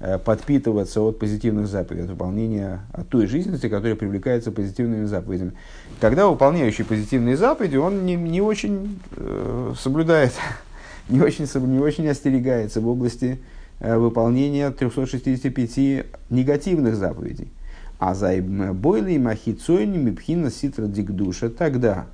э, 0.00 0.18
подпитываться 0.18 1.00
от 1.00 1.18
позитивных 1.18 1.66
заповедей, 1.68 2.04
от 2.04 2.10
выполнения, 2.10 2.80
от 2.92 3.08
той 3.08 3.26
жизненности, 3.26 3.68
которая 3.68 3.96
привлекается 3.96 4.52
позитивными 4.52 5.04
заповедями. 5.04 5.52
Когда 6.00 6.26
выполняющий 6.26 6.84
позитивные 6.84 7.36
заповеди, 7.36 7.76
он 7.76 8.04
не, 8.06 8.16
не 8.16 8.40
очень 8.40 9.00
э, 9.16 9.74
соблюдает, 9.78 10.32
не 11.08 11.20
очень, 11.20 11.46
не 11.66 11.78
очень 11.78 12.08
остерегается 12.08 12.80
в 12.80 12.88
области 12.88 13.38
выполнения 13.80 14.70
365 14.70 16.06
негативных 16.28 16.96
заповедей. 16.96 17.50
А 17.98 18.14
за 18.14 18.40
бойли 18.40 19.18
махицойним 19.18 20.08
и 20.08 20.12
пхина 20.12 20.50
ситра 20.50 20.86
дикдуша 20.86 21.50
тогда 21.50 22.06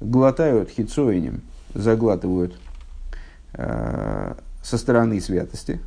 глотают 0.00 0.70
хицойним, 0.70 1.40
заглатывают 1.74 2.54
э, 3.54 4.34
со 4.62 4.78
стороны 4.78 5.20
святости. 5.20 5.80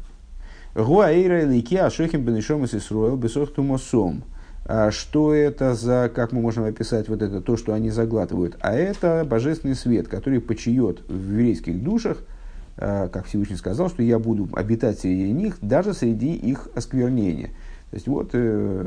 Гуаэйра 0.76 1.44
лики 1.44 1.76
ашохим 1.76 2.24
бенешом 2.24 2.66
и 2.66 2.68
сисруэл 2.68 3.16
бесох 3.16 3.54
тумосом. 3.54 4.24
А 4.66 4.92
что 4.92 5.34
это 5.34 5.76
за, 5.76 6.12
как 6.14 6.34
мы 6.34 6.42
можем 6.42 6.66
описать 6.66 7.08
вот 7.08 7.22
это, 7.22 7.40
то, 7.40 7.56
что 7.56 7.74
они 7.74 7.90
заглатывают? 7.90 8.58
А 8.60 8.74
это 8.74 9.26
божественный 9.26 9.76
свет, 9.76 10.10
который 10.10 10.42
почиет 10.42 11.02
в 11.08 11.32
еврейских 11.32 11.82
душах– 11.84 12.18
Э, 12.28 12.34
как 12.78 13.26
Всевышний 13.26 13.56
сказал, 13.56 13.90
что 13.90 14.04
я 14.04 14.20
буду 14.20 14.48
обитать 14.54 15.00
среди 15.00 15.32
них, 15.32 15.58
даже 15.62 15.94
среди 15.94 16.34
их 16.34 16.70
осквернения. 16.76 17.50
То 17.90 17.96
есть 17.96 18.08
вот 18.08 18.30
э, 18.34 18.86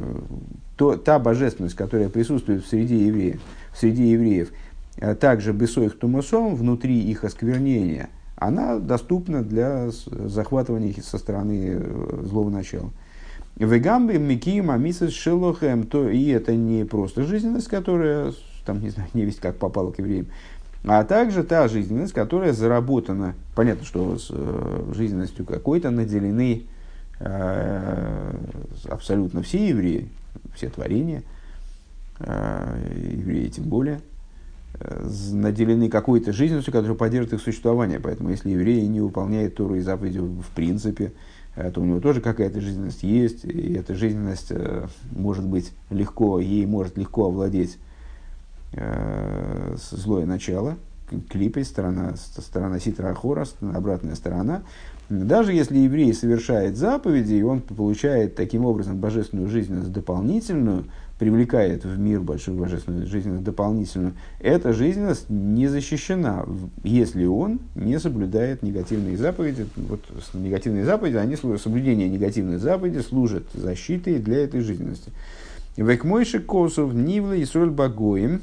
то, 0.77 0.97
та 0.97 1.19
божественность, 1.19 1.75
которая 1.75 2.11
присутствует 2.11 2.63
в 2.65 2.69
среде 2.69 3.07
евреев, 3.07 3.41
в 3.73 3.79
среде 3.79 4.11
евреев 4.13 4.53
э, 4.99 5.15
также 5.15 5.53
бесоих 5.53 5.99
тумасом, 5.99 6.55
внутри 6.55 7.01
их 7.01 7.25
осквернения, 7.25 8.11
она 8.37 8.79
доступна 8.79 9.43
для 9.43 9.91
захватывания 9.91 10.95
со 11.03 11.17
стороны 11.17 11.79
э, 11.81 12.23
злого 12.25 12.51
начала. 12.51 12.91
Вегамби 13.57 14.17
Микием 14.17 14.71
Амисас 14.71 15.13
Шелохем, 15.13 15.85
то 15.85 16.09
и 16.09 16.29
это 16.29 16.55
не 16.55 16.85
просто 16.85 17.23
жизненность, 17.23 17.69
которая, 17.69 18.33
там, 18.67 18.83
не 18.83 18.91
знаю, 18.91 19.09
не 19.15 19.25
весть 19.25 19.41
как 19.41 19.57
попала 19.57 19.93
к 19.93 19.99
евреям, 19.99 20.27
а 20.85 21.05
также 21.05 21.45
та 21.45 21.69
жизненность, 21.69 22.13
которая 22.13 22.53
заработана. 22.53 23.35
Понятно, 23.55 23.85
что 23.85 24.19
с 24.19 24.29
э, 24.31 24.93
жизненностью 24.95 25.45
какой-то 25.45 25.91
наделены 25.91 26.65
э, 27.19 28.35
абсолютно 28.89 29.43
все 29.43 29.69
евреи, 29.69 30.09
все 30.55 30.71
творения, 30.71 31.23
э, 32.19 33.13
евреи 33.15 33.49
тем 33.49 33.65
более. 33.65 34.01
наделены 35.33 35.91
какой-то 35.91 36.33
жизненностью, 36.33 36.73
которая 36.73 36.97
поддерживает 36.97 37.35
их 37.35 37.45
существование. 37.45 38.01
Поэтому, 38.01 38.31
если 38.31 38.51
еврей 38.51 38.87
не 38.89 39.03
выполняет 39.03 39.57
Туру 39.57 39.75
и 39.75 39.81
заповеди 39.81 40.21
в 40.21 40.49
принципе, 40.55 41.13
то 41.75 41.81
у 41.81 41.85
него 41.85 42.01
тоже 42.01 42.23
какая-то 42.23 42.61
жизненность 42.61 43.03
есть, 43.03 43.45
и 43.45 43.75
эта 43.75 43.95
жизненность 43.95 44.53
может 45.11 45.45
быть 45.45 45.73
легко, 45.91 46.39
ей 46.39 46.65
может 46.65 46.97
легко 46.97 47.27
овладеть 47.27 47.77
злое 48.73 50.27
начало, 50.27 50.77
клипой, 51.29 51.65
сторона, 51.65 52.15
сторона 52.17 52.79
ситра 52.79 53.09
ахора, 53.09 53.47
обратная 53.61 54.15
сторона. 54.15 54.63
Даже 55.09 55.53
если 55.53 55.79
еврей 55.79 56.15
совершает 56.15 56.77
заповеди, 56.77 57.35
и 57.35 57.43
он 57.43 57.61
получает 57.61 58.37
таким 58.37 58.65
образом 58.65 58.99
божественную 58.99 59.49
жизненность 59.49 59.91
дополнительную, 59.91 60.85
привлекает 61.19 61.85
в 61.85 61.99
мир 61.99 62.21
большую 62.21 62.57
божественную 62.57 63.07
жизненность 63.07 63.43
дополнительную, 63.43 64.15
эта 64.39 64.73
жизненность 64.73 65.29
не 65.29 65.67
защищена, 65.67 66.47
если 66.85 67.27
он 67.27 67.59
не 67.75 67.99
соблюдает 67.99 68.63
негативные 68.63 69.17
заповеди. 69.17 69.67
Вот 69.77 70.01
негативные 70.33 70.85
заповеди, 70.85 71.17
они 71.17 71.35
служат, 71.35 71.61
соблюдение 71.61 72.09
негативных 72.09 72.61
заповедей 72.61 73.03
служит 73.03 73.49
защитой 73.53 74.21
для 74.21 74.45
этой 74.45 74.61
жизненности. 74.61 75.11
Векмойши 75.77 76.39
косов 76.39 76.95
нивла 76.95 77.35
и 77.35 77.45
соль 77.45 77.71
багоим. 77.71 78.43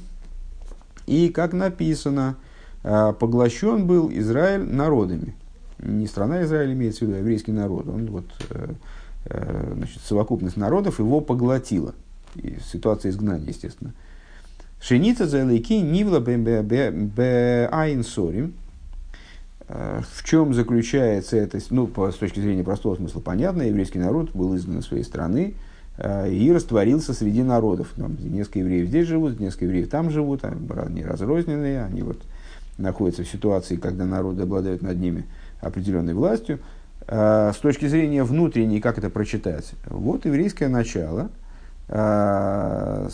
И 1.07 1.29
как 1.29 1.53
написано, 1.53 2.35
а, 2.83 3.13
поглощен 3.13 3.87
был 3.87 4.11
Израиль 4.11 4.63
народами. 4.63 5.33
Не 5.79 6.05
страна 6.07 6.43
Израиль 6.43 6.73
имеется 6.73 6.99
в 6.99 7.07
виду, 7.07 7.15
а 7.15 7.19
еврейский 7.19 7.51
народ. 7.51 7.87
Он 7.87 8.07
вот, 8.07 8.25
э, 8.49 8.73
э, 9.25 9.73
значит, 9.75 10.01
совокупность 10.01 10.57
народов 10.57 10.99
его 10.99 11.21
поглотила 11.21 11.93
и 12.35 12.57
ситуация 12.71 13.11
изгнания, 13.11 13.47
естественно. 13.47 13.93
Шеница 14.81 15.27
за 15.27 15.43
лейки 15.43 15.73
нивла 15.73 16.17
айн 17.71 18.03
сорим. 18.03 18.53
Э, 19.67 20.01
в 20.13 20.23
чем 20.23 20.53
заключается 20.53 21.37
это, 21.37 21.59
ну, 21.69 21.91
с 21.95 22.15
точки 22.15 22.39
зрения 22.39 22.63
простого 22.63 22.95
смысла 22.95 23.19
понятно, 23.19 23.63
еврейский 23.63 23.99
народ 23.99 24.31
был 24.33 24.55
изгнан 24.55 24.79
из 24.79 24.85
своей 24.85 25.03
страны 25.03 25.55
и 25.99 26.51
растворился 26.53 27.13
среди 27.13 27.41
народов. 27.41 27.93
Там 27.95 28.15
несколько 28.19 28.59
евреев 28.59 28.87
здесь 28.87 29.07
живут, 29.07 29.39
несколько 29.39 29.65
евреев 29.65 29.89
там 29.89 30.11
живут, 30.11 30.43
они 30.43 31.03
разрозненные, 31.03 31.83
они 31.83 32.03
вот 32.03 32.21
находятся 32.77 33.23
в 33.23 33.27
ситуации, 33.27 33.77
когда 33.77 34.05
народы 34.05 34.43
обладают 34.43 34.83
над 34.83 34.99
ними 34.99 35.25
определенной 35.59 36.13
властью. 36.13 36.59
Э, 37.07 37.51
с 37.51 37.57
точки 37.57 37.87
зрения 37.87 38.23
внутренней, 38.23 38.79
как 38.79 38.99
это 38.99 39.09
прочитать? 39.09 39.71
Вот 39.87 40.25
еврейское 40.25 40.67
начало– 40.67 41.31
а, 41.89 43.09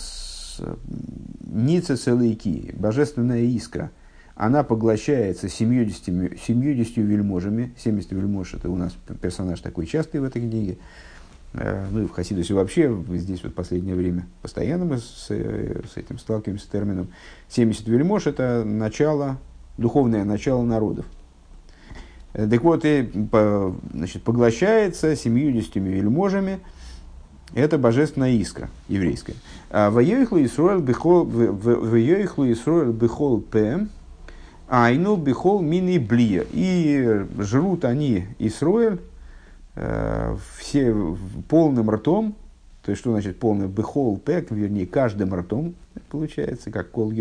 Ница 1.42 1.98
целыки, 1.98 2.72
божественная 2.76 3.42
искра, 3.42 3.92
она 4.36 4.64
поглощается 4.64 5.50
70, 5.50 6.40
70 6.40 6.98
вельможами. 6.98 7.74
70 7.78 8.12
вельмож 8.12 8.54
это 8.54 8.70
у 8.70 8.76
нас 8.76 8.96
персонаж 9.22 9.60
такой 9.62 9.88
частый 9.88 10.22
в 10.22 10.24
этой 10.24 10.42
книге. 10.42 10.78
А, 11.54 11.88
ну 11.92 12.04
и 12.04 12.06
в 12.06 12.12
Хасидусе 12.12 12.54
вообще, 12.54 12.96
здесь 13.10 13.44
вот 13.44 13.56
последнее 13.56 13.96
время 13.96 14.28
постоянно 14.42 14.86
мы 14.86 14.98
с, 14.98 15.28
с 15.28 15.98
этим 15.98 16.18
сталкиваемся 16.18 16.66
с 16.66 16.70
термином. 16.70 17.10
70 17.50 17.88
вельмож 17.88 18.28
это 18.28 18.64
начало, 18.66 19.38
духовное 19.78 20.26
начало 20.26 20.64
народов. 20.64 21.06
Так 22.34 22.64
вот, 22.64 22.84
и, 22.84 23.12
значит, 23.94 24.24
поглощается 24.24 25.16
70 25.16 25.76
вельможами– 25.76 26.60
это 27.54 27.78
божественная 27.78 28.32
искра 28.32 28.70
еврейская. 28.88 29.36
А 29.70 29.92
Воейхлу 29.92 30.44
Исруэл 30.44 30.82
бихол 30.82 31.26
п, 33.42 33.88
айну 34.68 35.18
бихол 35.18 35.62
мини 35.62 36.00
блия. 36.00 36.46
И 36.52 37.26
жрут 37.40 37.86
они 37.86 38.26
Исруэль 38.40 38.96
э, 38.96 38.98
все 39.76 40.96
полным 41.50 41.90
ртом, 41.90 42.36
то 42.84 42.92
есть, 42.92 43.00
что 43.02 43.12
значит 43.12 43.40
полный 43.40 43.68
бихол 43.68 44.18
п, 44.18 44.46
вернее, 44.50 44.86
каждым 44.86 45.34
ртом, 45.34 45.74
получается, 46.10 46.70
как 46.70 46.92
кол 46.92 47.14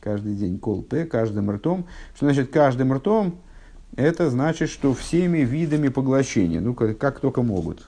каждый 0.00 0.34
день 0.34 0.58
кол 0.58 0.82
п, 0.82 1.04
каждым 1.04 1.50
ртом. 1.50 1.84
Что 2.16 2.26
значит 2.26 2.50
каждым 2.50 2.92
ртом? 2.92 3.36
Это 3.96 4.28
значит, 4.30 4.70
что 4.70 4.92
всеми 4.92 5.38
видами 5.38 5.88
поглощения, 5.88 6.60
ну, 6.60 6.74
как, 6.74 6.98
как 6.98 7.20
только 7.20 7.42
могут. 7.42 7.86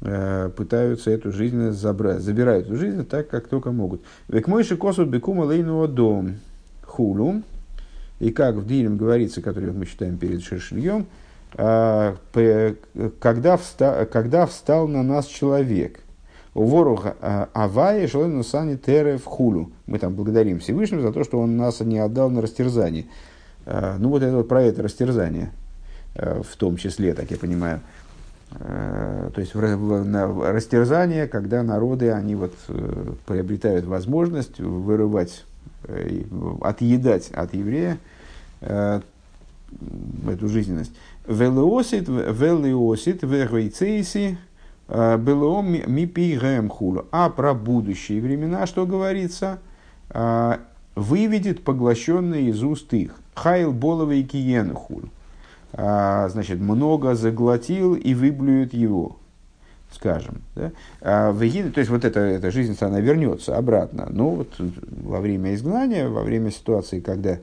Э, 0.00 0.50
пытаются 0.56 1.10
эту 1.10 1.30
жизнь 1.30 1.70
забрать, 1.70 2.20
забирают 2.20 2.66
эту 2.66 2.76
жизнь 2.76 3.04
так, 3.04 3.28
как 3.28 3.48
только 3.48 3.70
могут. 3.70 4.02
Век 4.28 4.48
мойши 4.48 4.76
косу 4.76 5.04
бекума 5.04 5.44
лейного 5.44 5.88
дом 5.88 6.36
хулу. 6.82 7.42
И 8.18 8.30
как 8.30 8.56
в 8.56 8.66
Дилем 8.66 8.96
говорится, 8.96 9.42
который 9.42 9.72
мы 9.72 9.86
читаем 9.86 10.18
перед 10.18 10.42
Шершильем, 10.42 11.02
э, 11.02 11.04
когда, 11.52 13.56
вста, 13.56 14.06
когда 14.06 14.46
встал 14.46 14.88
на 14.88 15.02
нас 15.02 15.26
человек, 15.26 16.00
Ворог 16.54 17.14
э, 17.20 17.46
Авая 17.52 18.08
Шалону 18.08 18.42
Сани 18.42 18.76
Тере 18.76 19.16
в 19.16 19.24
хулу. 19.24 19.70
Мы 19.86 19.98
там 19.98 20.14
благодарим 20.14 20.58
Всевышнего 20.58 21.02
за 21.02 21.12
то, 21.12 21.22
что 21.22 21.38
он 21.38 21.56
нас 21.56 21.80
не 21.80 21.98
отдал 21.98 22.30
на 22.30 22.42
растерзание. 22.42 23.04
Ну 23.64 24.08
вот 24.08 24.22
это 24.22 24.38
вот 24.38 24.48
про 24.48 24.62
это 24.62 24.82
растерзание 24.82 25.52
в 26.14 26.56
том 26.56 26.78
числе, 26.78 27.14
так 27.14 27.30
я 27.30 27.36
понимаю. 27.36 27.80
Э, 28.52 29.30
то 29.34 29.40
есть 29.40 29.54
растерзание, 29.54 31.26
когда 31.26 31.62
народы 31.62 32.12
они 32.12 32.34
вот, 32.34 32.54
э, 32.68 33.12
приобретают 33.26 33.84
возможность 33.84 34.58
вырывать, 34.58 35.44
э, 35.84 36.22
отъедать 36.62 37.30
от 37.32 37.54
еврея 37.54 37.98
эту 38.60 40.48
жизненность. 40.48 40.90
Велеосит, 41.28 42.08
велеосит, 42.08 43.22
вегвейцейси, 43.22 44.38
белом 44.88 45.72
мипигем 45.72 46.68
хулу. 46.68 47.04
А 47.12 47.30
про 47.30 47.54
будущие 47.54 48.20
времена, 48.20 48.66
что 48.66 48.86
говорится, 48.86 49.58
выведет 50.96 51.62
поглощенные 51.62 52.48
из 52.48 52.62
уст 52.64 52.92
их. 52.94 53.14
Хайл 53.34 53.72
боловый 53.72 54.24
киен 54.24 54.74
хулу 54.74 55.10
значит, 55.72 56.60
много 56.60 57.14
заглотил 57.14 57.94
и 57.94 58.14
выблюет 58.14 58.72
его, 58.72 59.16
скажем. 59.92 60.42
Да? 60.54 60.72
А, 61.00 61.34
то 61.34 61.44
есть 61.44 61.90
вот 61.90 62.04
эта, 62.04 62.20
эта 62.20 62.50
жизнь, 62.50 62.76
она 62.80 63.00
вернется 63.00 63.56
обратно. 63.56 64.08
Но 64.10 64.30
вот 64.30 64.54
во 64.58 65.20
время 65.20 65.54
изгнания, 65.54 66.08
во 66.08 66.22
время 66.22 66.50
ситуации, 66.50 67.00
когда 67.00 67.38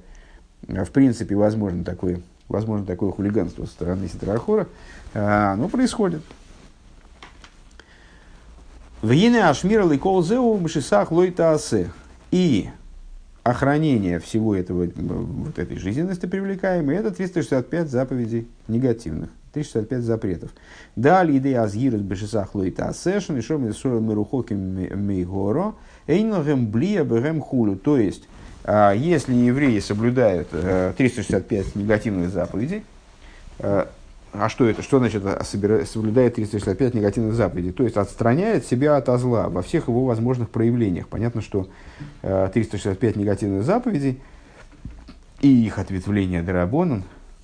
в 0.68 0.90
принципе 0.92 1.36
возможно 1.36 1.84
такое, 1.84 2.22
возможно 2.48 2.86
такое 2.86 3.12
хулиганство 3.12 3.66
со 3.66 3.72
стороны 3.72 4.08
Ситрахора, 4.08 4.68
а, 5.14 5.54
оно 5.54 5.68
происходит. 5.68 6.22
Вгине 9.02 9.48
Ашмира 9.48 9.86
Ликол 9.88 10.24
Зеу 10.24 10.58
Мшисах 10.58 11.12
Лойтаасе. 11.12 11.92
И 12.32 12.70
охранение 13.44 14.20
всего 14.20 14.56
этого, 14.56 14.88
вот 14.96 15.60
этой 15.60 15.78
жизненности 15.78 16.26
привлекаемой, 16.26 16.96
это 16.96 17.12
365 17.12 17.90
заповедей 17.90 18.48
негативных, 18.68 19.30
365 19.54 20.02
запретов. 20.02 20.50
Далее 20.96 21.38
идея 21.38 21.62
азгирус 21.62 22.02
бешесах 22.02 22.56
лоита 22.56 22.90
асешн, 22.90 23.38
и 23.38 23.42
шом 23.42 23.70
исуэл 23.70 24.00
мирухоким 24.02 24.58
мейгоро, 25.06 25.76
эйногем 26.08 26.72
блия 26.72 27.04
бегем 27.04 27.40
хулю. 27.40 27.76
То 27.76 27.98
есть, 27.98 28.28
если 28.68 29.34
евреи 29.34 29.80
соблюдают 29.80 30.50
365 30.50 31.52
э, 31.52 31.80
негативных 31.80 32.30
заповедей, 32.30 32.84
э, 33.60 33.86
а 34.38 34.50
что 34.50 34.68
это? 34.68 34.82
Что 34.82 35.00
значит 35.00 35.24
а, 35.26 35.44
соблюдает 35.44 36.36
365 36.36 36.94
негативных 36.94 37.34
заповедей? 37.36 37.72
То 37.72 37.84
есть 37.84 37.96
отстраняет 37.96 38.66
себя 38.66 38.98
от 38.98 39.08
зла 39.20 39.50
во 39.50 39.62
всех 39.62 39.88
его 39.88 40.06
возможных 40.06 40.50
проявлениях. 40.50 41.08
Понятно, 41.08 41.42
что 41.42 41.68
365 42.22 43.16
э, 43.16 43.20
негативных 43.20 43.64
заповедей 43.64 44.20
и 45.42 45.66
их 45.66 45.80
ответвление 45.80 46.42
Дарабонан, 46.42 47.04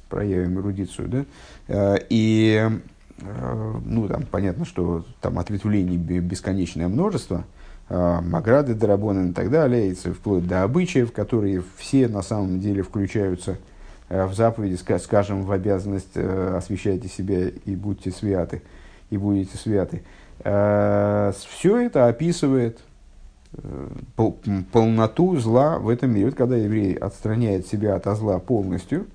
проявим 0.10 0.60
эрудицию, 0.60 1.08
да, 1.08 1.26
э, 1.68 1.98
и 2.10 2.70
э, 3.22 3.74
ну, 3.86 4.08
там 4.08 4.24
понятно, 4.24 4.66
что 4.66 5.06
там 5.22 5.40
ответвлений 5.40 5.98
бесконечное 5.98 6.88
множество, 6.88 7.46
Маграды, 8.22 8.74
Дарабонан 8.74 9.32
и 9.32 9.34
так 9.34 9.50
далее, 9.50 9.90
и 9.90 9.94
вплоть 9.94 10.48
до 10.48 10.64
обычаев, 10.64 11.12
которые 11.12 11.64
все 11.78 12.08
на 12.08 12.22
самом 12.22 12.60
деле 12.60 12.84
включаются 12.84 13.54
в 13.54 13.58
Э, 14.12 14.26
в 14.26 14.34
заповеди, 14.34 14.78
скажем, 15.00 15.44
в 15.44 15.52
обязанность 15.54 16.12
э, 16.16 16.56
освящайте 16.58 17.08
себя 17.08 17.48
и 17.48 17.76
будьте 17.78 18.12
святы, 18.12 18.62
и 19.10 19.16
будете 19.16 19.58
святы. 19.58 20.04
Э, 20.44 21.32
Все 21.50 21.78
это 21.78 22.08
описывает 22.08 22.80
полноту 24.16 25.38
зла 25.38 25.78
в 25.78 25.90
этом 25.90 26.12
мире. 26.12 26.28
Вот 26.28 26.36
когда 26.36 26.56
еврей 26.56 26.94
отстраняет 26.94 27.68
себя 27.68 27.96
от 27.96 28.06
зла 28.18 28.40
полностью, 28.40 29.08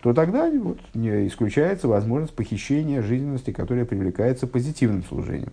то 0.00 0.12
тогда 0.12 0.48
вот, 0.50 0.78
исключается 0.94 1.88
возможность 1.88 2.32
похищения 2.32 3.02
жизненности, 3.02 3.50
которая 3.50 3.84
привлекается 3.84 4.46
позитивным 4.46 5.02
служением. 5.04 5.52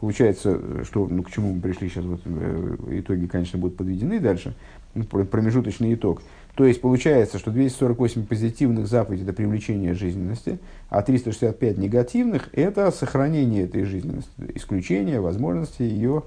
Получается, 0.00 0.82
что, 0.84 1.06
ну, 1.08 1.22
к 1.22 1.30
чему 1.30 1.52
мы 1.52 1.60
пришли 1.60 1.90
сейчас, 1.90 2.06
вот, 2.06 2.22
э, 2.24 2.76
итоги, 2.92 3.26
конечно, 3.26 3.58
будут 3.58 3.76
подведены 3.76 4.18
дальше, 4.18 4.54
ну, 4.94 5.04
промежуточный 5.04 5.92
итог. 5.92 6.22
То 6.54 6.64
есть 6.64 6.80
получается, 6.80 7.38
что 7.38 7.50
248 7.50 8.24
позитивных 8.24 8.86
заповедей– 8.86 9.24
это 9.26 9.34
привлечение 9.34 9.92
жизненности, 9.92 10.58
а 10.88 11.02
365 11.02 11.76
негативных– 11.76 12.48
это 12.54 12.90
сохранение 12.92 13.64
этой 13.64 13.84
жизненности, 13.84 14.30
исключение 14.54 15.20
возможности 15.20 15.82
ее 15.82 16.22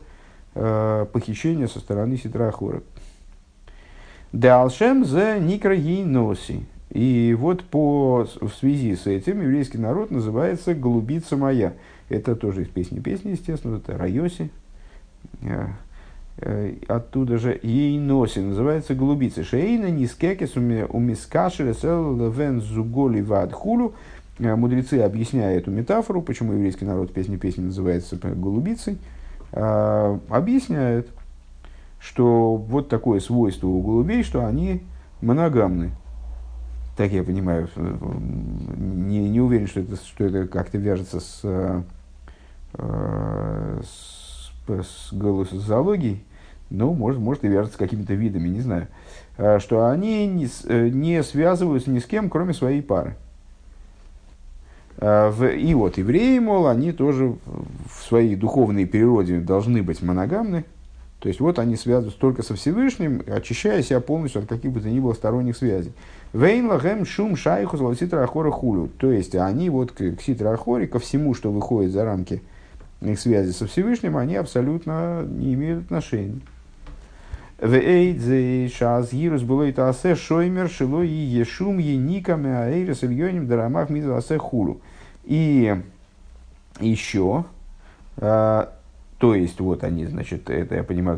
э, 0.53 1.07
похищения 1.11 1.67
со 1.67 1.79
стороны 1.79 2.17
ситра 2.17 2.49
Ахора. 2.49 2.83
Далшем 4.31 5.03
за 5.03 5.39
носи. 5.39 6.65
И 6.91 7.35
вот 7.39 7.63
по, 7.63 8.27
в 8.39 8.49
связи 8.49 8.95
с 8.95 9.07
этим 9.07 9.41
еврейский 9.41 9.79
народ 9.79 10.11
называется 10.11 10.75
«Голубица 10.75 11.37
моя». 11.37 11.73
Это 12.09 12.35
тоже 12.35 12.63
из 12.63 12.67
песни 12.67 12.99
песни, 12.99 13.31
естественно, 13.31 13.77
это 13.77 13.97
Райоси. 13.97 14.51
Э, 15.41 15.67
э, 16.37 16.75
оттуда 16.87 17.37
же 17.37 17.59
Ейноси 17.61 18.39
называется 18.39 18.93
голубица. 18.93 19.43
Шейна 19.43 19.89
нискекес 19.89 20.55
умискашер 20.55 21.75
вен 22.31 22.61
зуголи 22.61 23.21
вадхулу. 23.21 23.93
Э, 24.39 24.55
мудрецы 24.55 24.99
объясняют 24.99 25.63
эту 25.63 25.71
метафору, 25.71 26.21
почему 26.21 26.53
еврейский 26.53 26.85
народ 26.85 27.11
в 27.11 27.13
песне 27.13 27.37
песни 27.37 27.63
называется 27.63 28.17
голубицей. 28.17 28.97
Объясняют, 29.51 31.09
что 31.99 32.55
вот 32.55 32.89
такое 32.89 33.19
свойство 33.19 33.67
у 33.67 33.81
голубей, 33.83 34.23
что 34.23 34.43
они 34.47 34.81
моногамны 35.21 35.91
так 36.95 37.11
я 37.11 37.23
понимаю, 37.23 37.67
не, 38.77 39.29
не 39.29 39.41
уверен, 39.41 39.67
что 39.67 39.79
это, 39.79 39.95
что 39.95 40.25
это 40.25 40.47
как-то 40.47 40.77
вяжется 40.77 41.19
с, 41.19 41.39
э, 41.43 41.81
с, 43.83 44.51
с, 44.67 45.11
с 45.11 45.51
зоологией, 45.51 46.23
ну, 46.69 46.93
может, 46.93 47.19
может 47.19 47.43
и 47.43 47.47
вяжется 47.47 47.75
с 47.75 47.79
какими-то 47.79 48.13
видами, 48.13 48.47
не 48.49 48.61
знаю, 48.61 48.87
э, 49.37 49.59
что 49.59 49.89
они 49.89 50.27
не, 50.27 50.47
э, 50.65 50.89
не 50.89 51.23
связываются 51.23 51.89
ни 51.89 51.99
с 51.99 52.05
кем, 52.05 52.29
кроме 52.29 52.53
своей 52.53 52.81
пары. 52.81 53.15
И 55.01 55.73
вот 55.73 55.97
евреи, 55.97 56.37
мол, 56.37 56.67
они 56.67 56.91
тоже 56.91 57.35
в 57.35 58.03
своей 58.07 58.35
духовной 58.35 58.85
природе 58.85 59.39
должны 59.39 59.81
быть 59.81 60.03
моногамны, 60.03 60.65
то 61.23 61.29
есть 61.29 61.39
вот 61.39 61.57
они 61.57 61.77
связываются 61.77 62.19
только 62.19 62.43
со 62.43 62.53
Всевышним, 62.53 63.23
очищая 63.25 63.81
себя 63.81 64.01
полностью 64.01 64.41
от 64.41 64.49
каких 64.49 64.73
бы 64.73 64.81
то 64.81 64.89
ни 64.89 64.99
было 64.99 65.13
сторонних 65.13 65.55
связей. 65.55 65.93
Вейн 66.33 66.67
лагем 66.67 67.05
шум 67.05 67.37
шайху 67.37 67.95
ситра 67.95 68.25
ахора 68.25 68.51
хулю. 68.51 68.89
То 68.97 69.09
есть 69.09 69.33
они 69.33 69.69
вот 69.69 69.93
к, 69.93 70.17
к 70.17 70.21
ситра 70.21 70.51
ахоре, 70.51 70.85
ко 70.85 70.99
всему, 70.99 71.33
что 71.33 71.49
выходит 71.49 71.93
за 71.93 72.03
рамки 72.03 72.41
их 72.99 73.17
связи 73.17 73.51
со 73.51 73.67
Всевышним, 73.67 74.17
они 74.17 74.35
абсолютно 74.35 75.23
не 75.25 75.53
имеют 75.53 75.85
отношения. 75.85 76.41
Вейдзе 77.61 78.67
шаз 78.67 79.13
гирус 79.13 79.43
было 79.43 79.69
это 79.69 79.87
асе 79.87 80.15
шоймер 80.15 80.69
шило 80.69 81.03
и 81.03 81.07
ешум 81.07 81.77
ениками 81.77 82.53
аэйрес 82.53 83.01
ильоним 83.05 83.47
дарамах 83.47 83.89
миза 83.89 84.17
асе 84.17 84.37
хулу. 84.37 84.81
И 85.23 85.73
еще 86.81 87.45
а, 88.17 88.73
то 89.23 89.35
есть, 89.35 89.61
вот 89.61 89.85
они, 89.85 90.05
значит, 90.05 90.49
это 90.49 90.75
я 90.75 90.83
понимаю, 90.83 91.17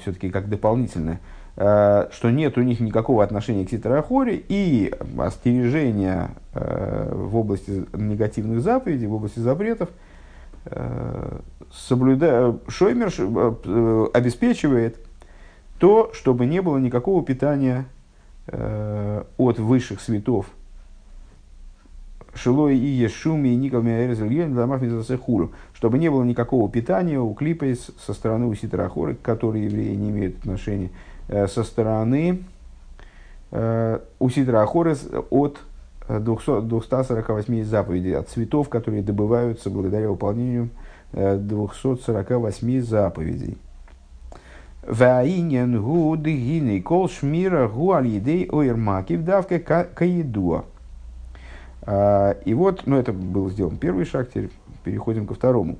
все-таки 0.00 0.30
как 0.30 0.48
дополнительное, 0.48 1.20
э, 1.54 2.08
что 2.10 2.30
нет 2.30 2.56
у 2.56 2.62
них 2.62 2.80
никакого 2.80 3.22
отношения 3.22 3.66
к 3.66 3.68
Ситарахоре 3.68 4.42
и 4.48 4.90
остережения 5.18 6.30
э, 6.54 7.12
в 7.14 7.36
области 7.36 7.84
негативных 7.92 8.62
заповедей, 8.62 9.06
в 9.06 9.12
области 9.12 9.38
запретов, 9.38 9.90
э, 10.64 11.40
соблюдая, 11.70 12.56
Шоймер 12.68 13.12
обеспечивает 14.14 14.96
то, 15.78 16.10
чтобы 16.14 16.46
не 16.46 16.62
было 16.62 16.78
никакого 16.78 17.22
питания 17.22 17.84
от 18.46 19.58
высших 19.58 20.00
светов 20.00 20.46
Шилой 22.34 22.76
и 22.76 22.86
Ешуми 22.86 23.48
и 23.48 24.54
Ламах 24.54 24.82
хуру, 25.20 25.52
чтобы 25.72 25.98
не 25.98 26.10
было 26.10 26.24
никакого 26.24 26.68
питания 26.70 27.18
у 27.20 27.32
клипа 27.34 27.66
со 28.04 28.12
стороны 28.12 28.46
у 28.46 28.54
Ситрахоры, 28.54 29.14
к 29.14 29.22
которой 29.22 29.62
евреи 29.62 29.94
не 29.94 30.10
имеют 30.10 30.38
отношения, 30.38 30.90
э, 31.28 31.46
со 31.46 31.62
стороны 31.62 32.42
э, 33.52 33.98
у 34.18 34.30
Ситрахоры 34.30 34.96
от 35.30 35.60
200, 36.08 36.62
248 36.62 37.64
заповедей, 37.64 38.16
от 38.16 38.28
цветов, 38.28 38.68
которые 38.68 39.02
добываются 39.02 39.70
благодаря 39.70 40.10
выполнению 40.10 40.70
248 41.12 42.78
э, 42.78 42.80
заповедей. 42.82 43.58
Ваинен 44.86 45.82
гу 45.82 46.14
дыгины 46.16 46.82
кол 46.82 47.08
шмира 47.08 47.68
гу 47.68 47.92
аль 47.92 48.08
едей 48.08 48.48
ойрмакив 48.50 49.24
давка 49.24 49.58
каедуа. 49.58 50.64
А, 51.86 52.36
и 52.44 52.54
вот, 52.54 52.86
ну 52.86 52.98
это 52.98 53.12
был 53.12 53.50
сделан 53.50 53.76
первый 53.76 54.04
шаг, 54.04 54.30
теперь 54.30 54.50
переходим 54.84 55.26
ко 55.26 55.34
второму. 55.34 55.78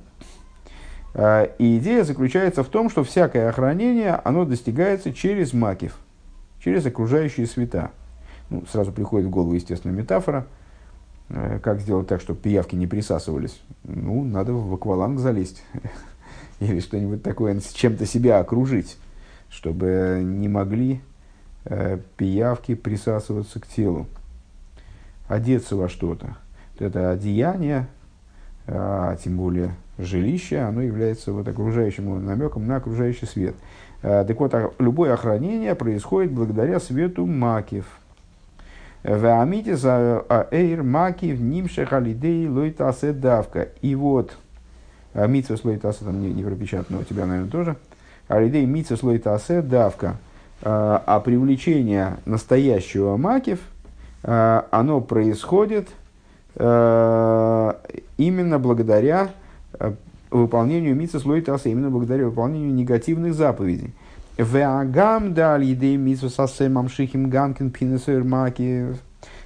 А, 1.13 1.43
и 1.43 1.77
идея 1.77 2.03
заключается 2.03 2.63
в 2.63 2.67
том, 2.67 2.89
что 2.89 3.03
всякое 3.03 3.49
охранение, 3.49 4.13
оно 4.23 4.45
достигается 4.45 5.13
через 5.13 5.53
макив, 5.53 5.97
через 6.59 6.85
окружающие 6.85 7.47
света. 7.47 7.91
Ну, 8.49 8.63
сразу 8.71 8.91
приходит 8.91 9.27
в 9.27 9.31
голову, 9.31 9.53
естественно, 9.53 9.91
метафора. 9.91 10.45
А, 11.29 11.59
как 11.59 11.81
сделать 11.81 12.07
так, 12.07 12.21
чтобы 12.21 12.39
пиявки 12.39 12.75
не 12.75 12.85
присасывались? 12.85 13.59
Ну, 13.83 14.23
надо 14.23 14.53
в 14.53 14.73
акваланг 14.73 15.19
залезть. 15.19 15.63
Или 16.59 16.79
что-нибудь 16.79 17.23
такое, 17.23 17.59
с 17.59 17.73
чем-то 17.73 18.05
себя 18.05 18.39
окружить, 18.39 18.97
чтобы 19.49 20.21
не 20.23 20.47
могли 20.47 21.01
пиявки 22.15 22.75
присасываться 22.75 23.59
к 23.59 23.65
телу 23.65 24.05
одеться 25.27 25.75
во 25.75 25.89
что-то. 25.89 26.37
Это 26.79 27.11
одеяние, 27.11 27.87
а 28.67 29.15
тем 29.17 29.37
более 29.37 29.75
жилище, 29.97 30.59
оно 30.59 30.81
является 30.81 31.31
вот 31.31 31.47
окружающим 31.47 32.25
намеком 32.25 32.67
на 32.67 32.77
окружающий 32.77 33.25
свет. 33.25 33.55
А, 34.03 34.25
так 34.25 34.39
вот, 34.39 34.53
а, 34.53 34.71
любое 34.79 35.13
охранение 35.13 35.75
происходит 35.75 36.31
благодаря 36.31 36.79
свету 36.79 37.25
макив. 37.25 37.85
Ваамите 39.03 39.75
за 39.75 40.25
эйр 40.51 40.83
макив 40.83 41.39
нимшех 41.39 41.93
алидей 41.93 42.47
лойтасе 42.47 43.13
давка. 43.13 43.69
И 43.81 43.95
вот, 43.95 44.35
а, 45.13 45.27
митсва 45.27 45.57
слойтасе, 45.57 46.03
там 46.03 46.21
не, 46.21 46.33
не 46.33 46.43
пропечатано 46.43 46.99
у 46.99 47.03
тебя, 47.03 47.25
наверное, 47.25 47.51
тоже. 47.51 47.77
Алидей 48.27 48.65
митсва 48.65 48.97
слойтасе 48.97 49.61
давка. 49.61 50.17
А 50.61 51.21
привлечение 51.23 52.17
настоящего 52.25 53.17
макив– 53.17 53.59
оно 54.25 55.01
происходит 55.01 55.89
э, 56.55 57.73
именно 58.17 58.57
благодаря 58.57 59.29
э, 59.79 59.93
выполнению 60.31 60.95
митса 60.95 61.19
слоитаса, 61.19 61.69
именно 61.69 61.91
благодаря 61.91 62.25
выполнению 62.25 62.73
негативных 62.73 63.35
заповедей. 63.35 63.93
Веагам 64.37 65.35
дали 65.35 65.73
идеи 65.73 65.95
митсу 65.95 66.29
сасемам 66.29 66.89
шихим 66.89 67.29
гамкин 67.29 67.71
маки. 68.27 68.95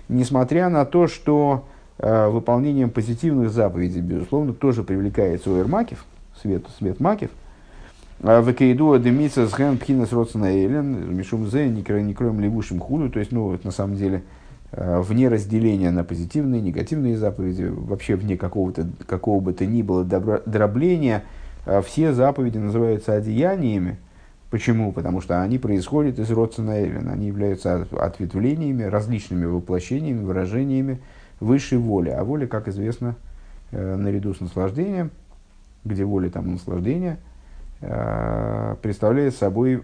Несмотря 0.08 0.70
на 0.70 0.86
то, 0.86 1.08
что 1.08 1.66
выполнением 2.00 2.90
позитивных 2.90 3.52
заповедей, 3.52 4.02
безусловно, 4.02 4.54
тоже 4.54 4.84
привлекается 4.84 5.52
уэрмакив, 5.52 6.06
свет, 6.42 6.64
свет 6.80 7.00
макив, 7.02 7.30
Векейду 8.20 8.98
демица 8.98 9.48
с 9.48 9.56
ген 9.56 9.78
пхинас 9.78 10.12
родсона 10.12 10.66
элен, 10.66 11.14
мишум 11.16 11.48
зе, 11.48 11.68
не 11.68 11.84
кроем 11.84 12.40
левушим 12.40 12.80
худу, 12.80 13.10
то 13.10 13.20
есть, 13.20 13.32
ну, 13.32 13.50
вот, 13.50 13.64
на 13.64 13.72
самом 13.72 13.96
деле, 13.98 14.24
Э, 14.24 14.39
вне 14.72 15.30
разделения 15.30 15.90
на 15.92 16.04
позитивные 16.04 16.62
негативные 16.62 17.18
заповеди, 17.18 17.64
вообще 17.64 18.16
вне 18.16 18.38
какого-то, 18.38 18.88
какого 19.08 19.40
бы 19.40 19.54
то 19.54 19.66
ни 19.66 19.82
было 19.82 20.04
дробления, 20.04 21.24
э, 21.66 21.82
все 21.82 22.14
заповеди 22.14 22.60
называются 22.60 23.14
одеяниями. 23.14 23.98
Почему? 24.52 24.92
Потому 24.92 25.22
что 25.22 25.42
они 25.42 25.58
происходят 25.58 26.20
из 26.20 26.30
родствена 26.32 26.84
Эвен, 26.84 27.10
они 27.10 27.28
являются 27.28 27.88
ответвлениями, 28.00 28.84
различными 28.84 29.46
воплощениями, 29.46 30.24
выражениями 30.24 31.00
высшей 31.40 31.78
воли. 31.78 32.10
А 32.10 32.24
воля, 32.24 32.46
как 32.46 32.68
известно, 32.68 33.16
э, 33.72 33.96
наряду 33.96 34.36
с 34.36 34.40
наслаждением, 34.40 35.10
где 35.84 36.04
воля 36.04 36.30
там 36.30 36.52
наслаждение, 36.52 37.18
представляет 37.80 39.36
собой 39.36 39.84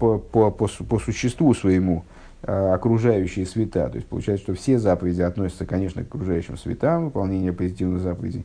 по, 0.00 0.18
по, 0.18 0.50
по, 0.50 0.66
по 0.66 0.98
существу 0.98 1.52
своему 1.52 2.02
Э, 2.02 2.11
окружающие 2.42 3.46
света. 3.46 3.88
То 3.88 3.96
есть 3.96 4.08
получается, 4.08 4.44
что 4.44 4.54
все 4.54 4.78
заповеди 4.78 5.22
относятся, 5.22 5.66
конечно, 5.66 6.04
к 6.04 6.08
окружающим 6.08 6.56
светам, 6.56 7.06
выполнение 7.06 7.52
позитивных 7.52 8.00
заповедей 8.00 8.44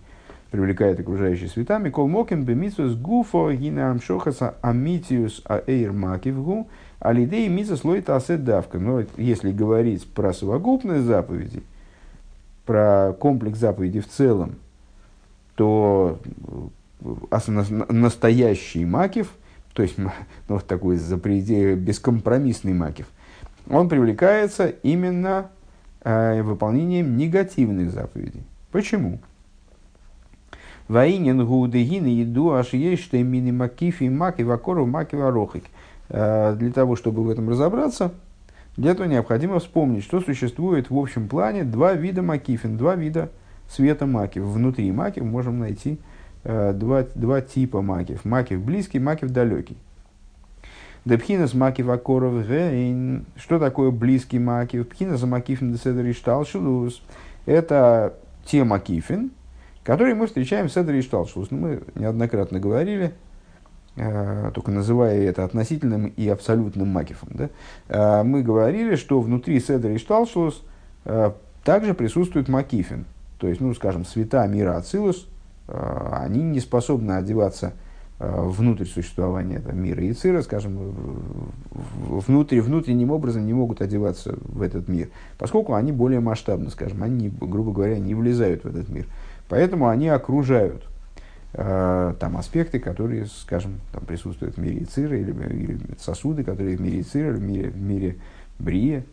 привлекает 0.52 1.00
окружающие 1.00 1.50
света. 1.50 1.78
Микол 1.78 2.08
Мокин 2.08 2.43
бемитсус 2.43 2.95
гуфо 2.95 3.52
гина 3.52 3.91
амшохаса 3.91 4.56
амитиус 4.62 5.41
аэйр 5.45 5.91
макивгу 5.91 6.68
алидей 7.00 7.48
митсус 7.48 7.84
лойта 7.84 8.16
аседавка. 8.16 8.80
Но 8.80 9.04
если 9.18 9.52
говорить 9.52 10.08
про 10.08 10.34
совокупность 10.34 11.04
заповедей, 11.04 11.64
про 12.66 13.14
комплекс 13.20 13.60
заповедей 13.60 14.02
в 14.02 14.08
целом, 14.08 14.56
то 15.56 16.20
настоящий 17.89 18.86
макив, 18.86 19.32
то 19.74 19.84
есть 19.84 19.95
ну, 20.50 20.60
такой 20.60 20.98
запределе, 20.98 21.76
бескомпромиссный 21.76 22.74
макив, 22.74 23.08
он 23.70 23.89
привлекается 23.89 24.68
именно 24.68 25.49
э, 26.03 26.41
выполнением 26.41 27.18
негативных 27.18 27.91
заповедей. 27.91 28.43
Почему? 28.72 29.20
Ваинин 30.88 31.45
гудегин 31.45 32.05
еду 32.05 32.51
аж 32.51 32.74
есть 32.74 33.03
что 33.03 33.18
мини 33.18 33.51
макифи 33.51 34.05
маки 34.05 34.41
вакору 34.41 34.86
маки 34.86 35.15
варохик. 35.15 35.65
Э, 36.09 36.55
для 36.55 36.72
того, 36.72 36.95
чтобы 36.95 37.24
в 37.24 37.30
этом 37.30 37.49
разобраться, 37.49 38.13
для 38.78 38.91
этого 38.91 39.07
необходимо 39.07 39.59
вспомнить, 39.59 40.03
что 40.03 40.22
существует 40.22 40.89
в 40.89 40.97
общем 40.97 41.28
плане 41.28 41.63
два 41.63 41.93
вида 41.93 42.22
макифин, 42.22 42.78
два 42.78 42.95
вида 42.95 43.32
света 43.70 44.05
макив. 44.05 44.43
Внутри 44.43 44.91
макив 44.91 45.24
можем 45.26 45.59
найти 45.59 45.99
э, 46.43 46.74
два, 46.74 47.05
два 47.15 47.41
типа 47.41 47.82
макив. 47.82 48.24
Макив 48.24 48.61
близкий, 48.61 48.99
макив 48.99 49.32
далекий. 49.32 49.78
Депхинас 51.08 51.53
макив 51.53 51.89
акоров 51.89 52.47
гейн. 52.47 53.26
Что 53.38 53.60
такое 53.60 53.91
близкий 53.91 54.39
макив? 54.39 54.88
Пхинас 54.89 55.24
макифин 55.24 55.72
деседри 55.72 56.12
шталшилус. 56.12 57.01
Это 57.45 58.14
те 58.45 58.64
макифин, 58.64 59.32
которые 59.84 60.16
мы 60.16 60.28
встречаем 60.28 60.68
в 60.68 60.74
Седре 60.74 60.99
и 60.99 61.01
Шталшус. 61.01 61.51
Ну, 61.51 61.58
мы 61.58 61.82
неоднократно 61.95 62.60
говорили, 62.60 63.14
э, 63.95 64.51
только 64.53 64.72
называя 64.72 65.22
это 65.22 65.43
относительным 65.43 66.08
и 66.08 66.28
абсолютным 66.28 66.89
макифом. 66.89 67.30
Да? 67.32 67.49
Э, 67.88 68.24
мы 68.24 68.41
говорили, 68.43 68.95
что 68.95 69.22
внутри 69.22 69.60
Седра 69.60 69.91
и 69.91 69.97
Шталшус 69.97 70.64
э, 71.05 71.32
также 71.64 71.93
присутствует 71.93 72.49
макифин. 72.49 73.05
То 73.38 73.47
есть, 73.47 73.62
ну, 73.62 73.74
скажем, 73.74 74.03
света 74.05 74.45
мира 74.47 74.78
Ацилус, 74.78 75.28
они 75.68 76.41
не 76.43 76.62
способны 76.62 77.12
одеваться 77.12 77.74
внутрь 78.20 78.86
существования 78.86 79.59
там, 79.59 79.80
мира 79.80 80.01
и 80.03 80.11
цира, 80.11 80.41
скажем, 80.41 80.78
внутрь, 81.72 82.59
внутренним 82.61 83.11
образом 83.11 83.45
не 83.45 83.53
могут 83.53 83.82
одеваться 83.82 84.36
в 84.41 84.63
этот 84.63 84.88
мир, 84.88 85.09
поскольку 85.38 85.76
они 85.76 85.91
более 85.91 86.20
масштабны, 86.20 86.72
скажем, 86.72 87.03
они, 87.03 87.30
грубо 87.30 87.72
говоря, 87.72 87.99
не 87.99 88.15
влезают 88.15 88.63
в 88.63 88.68
этот 88.68 88.89
мир. 88.89 89.05
Поэтому 89.49 89.88
они 89.88 90.09
окружают 90.09 90.84
э, 91.53 92.13
там 92.20 92.38
аспекты, 92.38 92.80
которые, 92.80 93.28
скажем, 93.28 93.80
там 93.93 94.03
присутствуют 94.05 94.55
в 94.55 94.61
мире 94.61 94.84
Ицира, 94.84 95.15
или, 95.15 95.32
или 95.32 95.80
сосуды, 95.99 96.43
которые 96.43 96.78
в 96.78 96.82
мире 96.82 97.01
Ицира, 97.01 97.32
в 97.32 97.41
мире, 97.41 97.70
в 97.70 97.80
мире 97.80 98.15
Брия. 98.57 99.03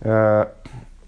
Э, 0.00 0.46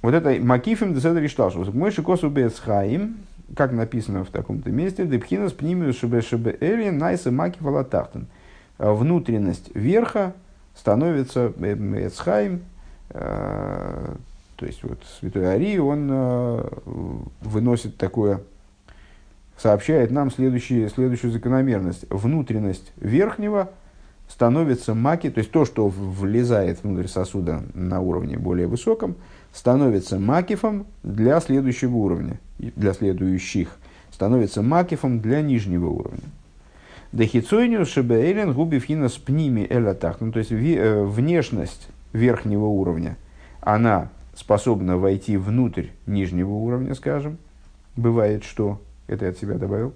вот 0.00 0.14
это 0.14 0.30
Макифим 0.40 0.94
Деседа 0.94 1.18
Ришталшу. 1.18 1.70
Мы 1.72 1.90
шикосу 1.90 2.30
Бецхаим, 2.30 3.16
как 3.57 3.72
написано 3.72 4.24
в 4.24 4.30
таком-то 4.30 4.70
месте, 4.70 5.07
Депхинас 5.07 5.53
Пнимиус 5.53 5.96
Шебе 5.96 6.20
Шебе 6.22 6.57
Эри 6.61 6.90
Найса 6.90 7.30
Макиф 7.30 7.64
Алатахтан. 7.66 8.26
Э, 8.78 8.92
внутренность 8.92 9.74
верха 9.74 10.34
становится 10.74 11.53
Эцхайм, 11.59 12.62
э, 13.11 14.14
то 14.57 14.66
есть 14.66 14.82
вот 14.82 14.99
святой 15.20 15.55
Ари, 15.55 15.78
он 15.78 16.09
э, 16.11 16.68
выносит 17.40 17.96
такое, 17.96 18.42
сообщает 19.57 20.11
нам 20.11 20.30
следующие, 20.30 20.88
следующую 20.88 21.32
закономерность. 21.32 22.07
Внутренность 22.11 22.92
верхнего 22.96 23.70
становится 24.28 24.94
маки, 24.94 25.30
то 25.30 25.38
есть 25.38 25.51
то, 25.51 25.64
что 25.64 25.88
влезает 25.88 26.82
внутрь 26.82 27.07
сосуда 27.07 27.62
на 27.74 28.01
уровне 28.01 28.36
более 28.36 28.66
высоком, 28.66 29.16
становится 29.53 30.18
макифом 30.18 30.86
для 31.03 31.40
следующего 31.40 31.96
уровня, 31.96 32.38
для 32.59 32.92
следующих, 32.92 33.76
становится 34.12 34.62
макифом 34.62 35.20
для 35.20 35.42
нижнего 35.42 35.88
уровня. 35.88 36.24
Дехицойню 37.12 37.86
шебеэлен 37.86 38.52
губивхина 38.52 39.09
с 39.09 39.16
пними 39.16 39.66
элятах, 39.68 40.20
ну, 40.20 40.30
то 40.30 40.40
есть 40.40 40.52
э, 40.52 41.04
внешность 41.04 41.88
верхнего 42.12 42.66
уровня, 42.66 43.16
она 43.61 44.11
способна 44.34 44.98
войти 44.98 45.36
внутрь 45.36 45.86
нижнего 46.06 46.52
уровня, 46.52 46.94
скажем. 46.94 47.38
Бывает, 47.96 48.44
что, 48.44 48.80
это 49.09 49.24
я 49.24 49.30
от 49.32 49.38
себя 49.38 49.54
добавил. 49.54 49.94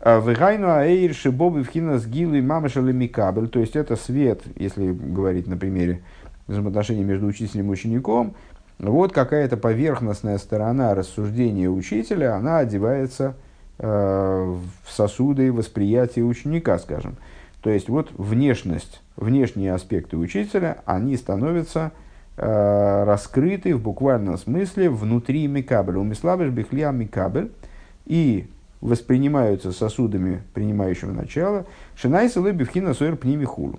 А 0.00 0.20
Вегайну 0.20 0.70
аэйр 0.70 1.14
шибобы 1.14 1.62
вхина 1.62 1.98
с 1.98 2.06
гилы 2.06 2.40
мамашали 2.40 2.92
микабель. 2.92 3.48
То 3.48 3.60
есть 3.60 3.76
это 3.76 3.96
свет, 3.96 4.42
если 4.56 4.92
говорить 4.92 5.46
на 5.46 5.56
примере 5.56 6.02
взаимоотношений 6.46 7.04
между 7.04 7.26
учителем 7.26 7.68
и 7.68 7.72
учеником. 7.72 8.34
Вот 8.80 9.12
какая-то 9.12 9.58
поверхностная 9.58 10.38
сторона 10.38 10.94
рассуждения 10.94 11.68
учителя, 11.68 12.36
она 12.36 12.58
одевается 12.58 13.34
э, 13.78 13.86
в 13.86 14.90
сосуды 14.90 15.52
восприятия 15.52 16.22
ученика, 16.22 16.78
скажем. 16.78 17.16
То 17.60 17.68
есть 17.68 17.90
вот 17.90 18.10
внешность, 18.16 19.02
внешние 19.16 19.74
аспекты 19.74 20.16
учителя, 20.16 20.78
они 20.86 21.18
становятся 21.18 21.92
э, 22.38 23.04
раскрыты 23.04 23.76
в 23.76 23.82
буквальном 23.82 24.38
смысле 24.38 24.88
внутри 24.88 25.46
микабеля. 25.46 25.98
У 25.98 26.04
мислабеш 26.04 26.48
бихлия 26.48 26.90
микабель 26.90 27.52
и 28.06 28.48
воспринимаются 28.80 29.72
сосудами 29.72 30.42
принимающего 30.54 31.12
начала. 31.12 31.66
Шинайса 31.96 32.40
лебивхина 32.40 32.94
сойр 32.94 33.16
пними 33.16 33.44
хулу, 33.44 33.78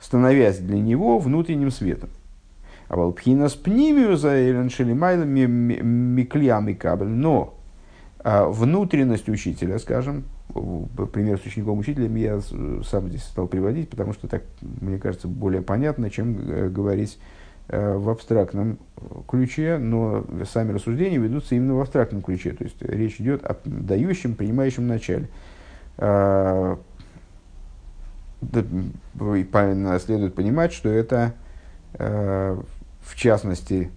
становясь 0.00 0.56
для 0.56 0.78
него 0.78 1.18
внутренним 1.18 1.70
светом. 1.70 2.08
А 2.88 2.96
волпхина 2.96 3.48
с 3.48 3.54
пнимию 3.54 4.16
за 4.16 4.68
шелимайла 4.70 5.24
миклия 5.24 6.58
микабель. 6.60 7.08
Но 7.08 7.54
а, 8.20 8.48
внутренность 8.48 9.28
учителя, 9.28 9.78
скажем, 9.78 10.24
пример 11.12 11.38
с 11.38 11.46
учеником 11.46 11.78
учителем 11.78 12.16
я 12.16 12.40
сам 12.84 13.08
здесь 13.08 13.22
стал 13.22 13.46
приводить, 13.46 13.90
потому 13.90 14.12
что 14.12 14.28
так, 14.28 14.42
мне 14.60 14.98
кажется, 14.98 15.28
более 15.28 15.62
понятно, 15.62 16.10
чем 16.10 16.38
э, 16.38 16.68
говорить 16.68 17.18
э, 17.68 17.96
в 17.96 18.08
абстрактном 18.08 18.78
ключе, 19.28 19.78
но 19.78 20.24
сами 20.50 20.72
рассуждения 20.72 21.18
ведутся 21.18 21.54
именно 21.54 21.74
в 21.74 21.80
абстрактном 21.80 22.22
ключе. 22.22 22.52
То 22.52 22.64
есть 22.64 22.80
речь 22.80 23.20
идет 23.20 23.44
о 23.44 23.56
дающем, 23.64 24.34
принимающем 24.34 24.86
начале. 24.86 25.28
А, 25.98 26.78
следует 28.40 30.34
понимать, 30.34 30.72
что 30.72 30.88
это, 30.88 31.34
э, 31.94 32.60
в 33.08 33.16
частности, 33.16 33.90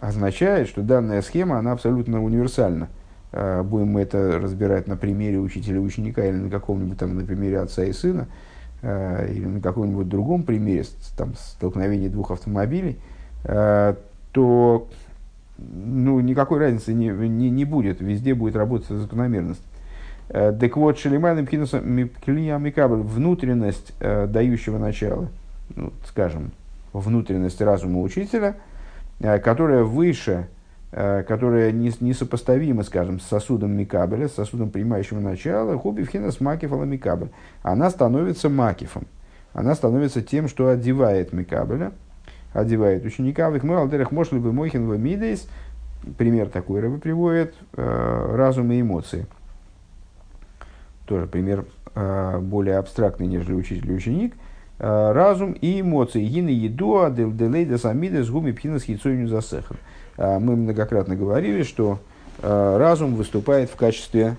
означает, 0.00 0.68
что 0.68 0.82
данная 0.82 1.22
схема, 1.22 1.58
она 1.58 1.72
абсолютно 1.72 2.22
универсальна– 2.22 2.88
Э, 3.32 3.62
будем 3.62 3.88
мы 3.88 4.02
это 4.02 4.38
разбирать 4.38 4.86
на 4.86 4.96
примере 4.96 5.38
учителя 5.38 5.76
и 5.76 5.80
ученика 5.80 6.24
или 6.24 6.36
на 6.36 6.50
каком-нибудь 6.50 6.98
там, 6.98 7.16
на 7.16 7.24
примере 7.24 7.60
отца 7.60 7.82
и 7.82 7.92
сына, 7.92 8.28
э, 8.82 9.32
или 9.32 9.46
на 9.46 9.60
каком-нибудь 9.60 10.08
другом 10.08 10.42
примере, 10.42 10.84
там, 11.16 11.34
столкновения 11.34 12.10
двух 12.10 12.30
автомобилей, 12.30 12.98
э, 13.44 13.94
то 14.32 14.88
ну, 15.58 16.20
никакой 16.20 16.60
разницы 16.60 16.92
не, 16.92 17.08
не, 17.08 17.50
не 17.50 17.64
будет, 17.64 18.00
везде 18.00 18.34
будет 18.34 18.56
работать 18.56 18.88
закономерность. 18.88 19.62
Так 20.28 20.76
вот, 20.78 20.98
Шелимайным 20.98 21.44
Микабль, 21.44 23.02
внутренность 23.02 23.92
дающего 24.00 24.78
начала, 24.78 25.28
ну, 25.76 25.92
скажем, 26.06 26.52
внутренность 26.92 27.60
разума 27.60 28.00
учителя, 28.00 28.56
которая 29.20 29.84
выше 29.84 30.48
Э, 30.94 31.22
которая 31.22 31.72
несопоставима, 31.72 32.82
скажем, 32.82 33.18
с 33.18 33.24
сосудом 33.24 33.72
Микабеля, 33.72 34.28
с 34.28 34.34
сосудом 34.34 34.68
принимающего 34.68 35.20
начала, 35.20 35.78
хуби 35.78 36.04
с 36.04 36.40
макиф 36.40 36.70
Микабель. 36.70 37.30
Она 37.62 37.88
становится 37.88 38.50
макифом. 38.50 39.06
Она 39.54 39.74
становится 39.74 40.20
тем, 40.20 40.48
что 40.48 40.68
одевает 40.68 41.32
Микабеля, 41.32 41.92
одевает 42.52 43.06
ученика. 43.06 43.48
В 43.48 43.56
их 43.56 43.64
алдерах 43.64 44.12
мошли 44.12 44.38
бы 44.38 44.52
мойхин 44.52 44.86
в 44.86 44.98
мидейс. 44.98 45.48
Пример 46.18 46.50
такой 46.50 46.80
рыбы 46.80 46.98
приводит. 46.98 47.54
Э, 47.72 48.34
разум 48.36 48.70
и 48.70 48.82
эмоции. 48.82 49.26
Тоже 51.06 51.26
пример 51.26 51.64
э, 51.94 52.38
более 52.38 52.76
абстрактный, 52.76 53.28
нежели 53.28 53.54
учитель 53.54 53.90
и 53.90 53.94
ученик. 53.94 54.34
Разум 54.82 55.52
и 55.52 55.80
эмоции. 55.80 56.24
Гины 56.24 56.48
еду, 56.48 57.08
делейда 57.08 57.78
самидес, 57.78 58.28
гуми 58.28 58.50
пхинас 58.50 58.82
хитсойню 58.82 59.28
засехан. 59.28 59.76
Мы 60.18 60.56
многократно 60.56 61.14
говорили, 61.14 61.62
что 61.62 62.00
разум 62.42 63.14
выступает 63.14 63.70
в 63.70 63.76
качестве 63.76 64.36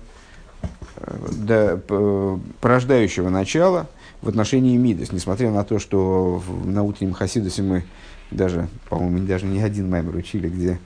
порождающего 2.60 3.30
начала 3.30 3.86
в 4.20 4.28
отношении 4.28 4.76
Мидас, 4.76 5.12
несмотря 5.12 5.50
на 5.50 5.64
то, 5.64 5.78
что 5.78 6.42
на 6.64 6.82
утреннем 6.82 7.14
Хасидусе 7.14 7.62
мы 7.62 7.84
даже, 8.30 8.68
по-моему, 8.90 9.26
даже 9.26 9.46
не 9.46 9.62
один 9.62 9.88
маймер 9.88 10.14
учили, 10.14 10.50
где 10.50 10.78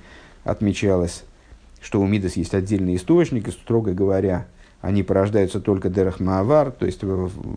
отмечалось, 0.45 1.25
что 1.81 2.01
у 2.01 2.07
Мидас 2.07 2.37
есть 2.37 2.55
отдельный 2.55 2.95
источник, 2.95 3.49
и, 3.49 3.51
строго 3.51 3.93
говоря, 3.93 4.47
они 4.81 5.03
порождаются 5.03 5.61
только 5.61 5.89
Дерах 5.89 6.20
Маавар, 6.20 6.70
то 6.70 6.87
есть 6.87 7.01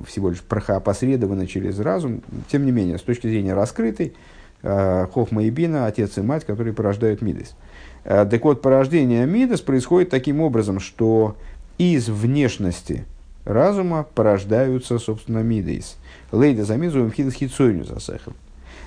всего 0.08 0.30
лишь 0.30 0.44
опосредованно 0.50 1.46
через 1.46 1.80
разум. 1.80 2.24
Тем 2.52 2.66
не 2.66 2.72
менее, 2.72 2.98
с 2.98 3.02
точки 3.02 3.28
зрения 3.28 3.54
раскрытой, 3.54 4.14
Хохма 4.62 5.44
и 5.44 5.50
Бина, 5.50 5.86
отец 5.86 6.18
и 6.18 6.22
мать, 6.22 6.46
которые 6.46 6.74
порождают 6.74 7.22
Мидес. 7.22 7.56
Так 8.04 8.44
вот, 8.44 8.62
порождение 8.62 9.26
Мидес 9.26 9.62
происходит 9.62 10.10
таким 10.10 10.42
образом, 10.42 10.80
что 10.80 11.36
из 11.78 12.10
внешности 12.10 13.06
разума 13.46 14.06
порождаются, 14.16 14.98
собственно, 15.00 15.40
Мидес. 15.40 15.98
Лейда 16.32 16.64
замизу 16.64 17.04
мхидас 17.04 17.34
хитсойню 17.34 17.86
засехал. 17.86 18.34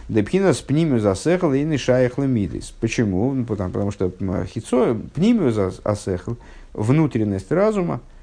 Депхина 0.09 0.53
с 0.53 0.61
пнимию 0.61 1.01
засехал 1.01 1.53
и 1.55 1.63
не 1.63 1.77
шаяхла 1.77 2.25
Мидес. 2.25 2.75
Почему? 2.81 3.33
Ну, 3.33 3.45
потому, 3.45 3.71
потому 3.71 3.91
что 3.91 4.13
хитсо, 4.47 4.97
пнимию 5.15 5.51
засехал, 5.51 6.37
внутренность 6.73 7.51
разума, 7.51 8.01
э, 8.01 8.14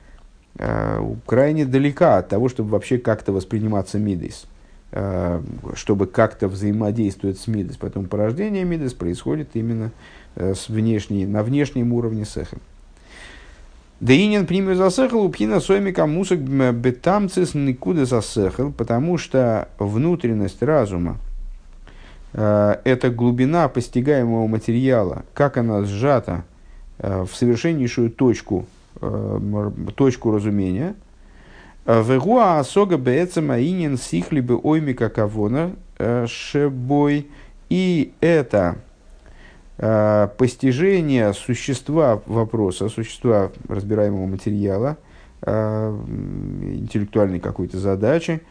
крайне 1.25 1.65
далека 1.65 2.17
от 2.17 2.29
того, 2.29 2.49
чтобы 2.49 2.71
вообще 2.71 2.97
как-то 2.97 3.31
восприниматься 3.31 3.97
Мидес. 3.97 4.45
Э, 4.93 5.41
чтобы 5.73 6.05
как-то 6.05 6.49
взаимодействовать 6.49 7.39
с 7.39 7.47
Мидес. 7.47 7.77
Поэтому 7.79 8.07
порождение 8.07 8.65
Мидес 8.65 8.93
происходит 8.93 9.51
именно 9.53 9.91
э, 10.35 10.53
с 10.53 10.67
внешней, 10.67 11.25
на 11.25 11.43
внешнем 11.43 11.93
уровне 11.93 12.25
сеха. 12.25 12.57
Деинин 14.01 14.45
пример 14.45 14.75
засехал, 14.75 15.23
упхина 15.23 15.61
соймика 15.61 16.05
мусок 16.07 16.39
бетамцис 16.39 17.53
никуда 17.53 18.03
засехал, 18.03 18.73
потому 18.73 19.17
что 19.17 19.69
внутренность 19.79 20.61
разума, 20.61 21.19
э, 22.33 22.75
это 22.83 23.11
глубина 23.11 23.69
постигаемого 23.69 24.45
материала, 24.47 25.23
как 25.33 25.55
она 25.55 25.85
сжата 25.85 26.43
в 26.97 27.29
совершеннейшую 27.33 28.11
точку, 28.11 28.67
точку 29.95 30.31
разумения– 30.31 30.95
Вегуа 31.85 32.59
асога 32.59 32.97
бецама 32.97 33.59
инин 33.59 33.97
сихли 33.97 34.39
бы 34.39 34.59
оймика 34.61 35.09
кавона 35.09 35.71
э, 35.97 36.27
шебой. 36.27 37.27
И 37.69 38.13
это 38.21 38.77
э, 39.77 40.27
постижение 40.37 41.33
существа 41.33 42.21
вопроса, 42.27 42.87
существа 42.89 43.51
разбираемого 43.67 44.27
материала, 44.27 44.97
э, 45.41 45.99
интеллектуальной 46.61 47.39
какой-то 47.39 47.77
задачи, 47.79 48.41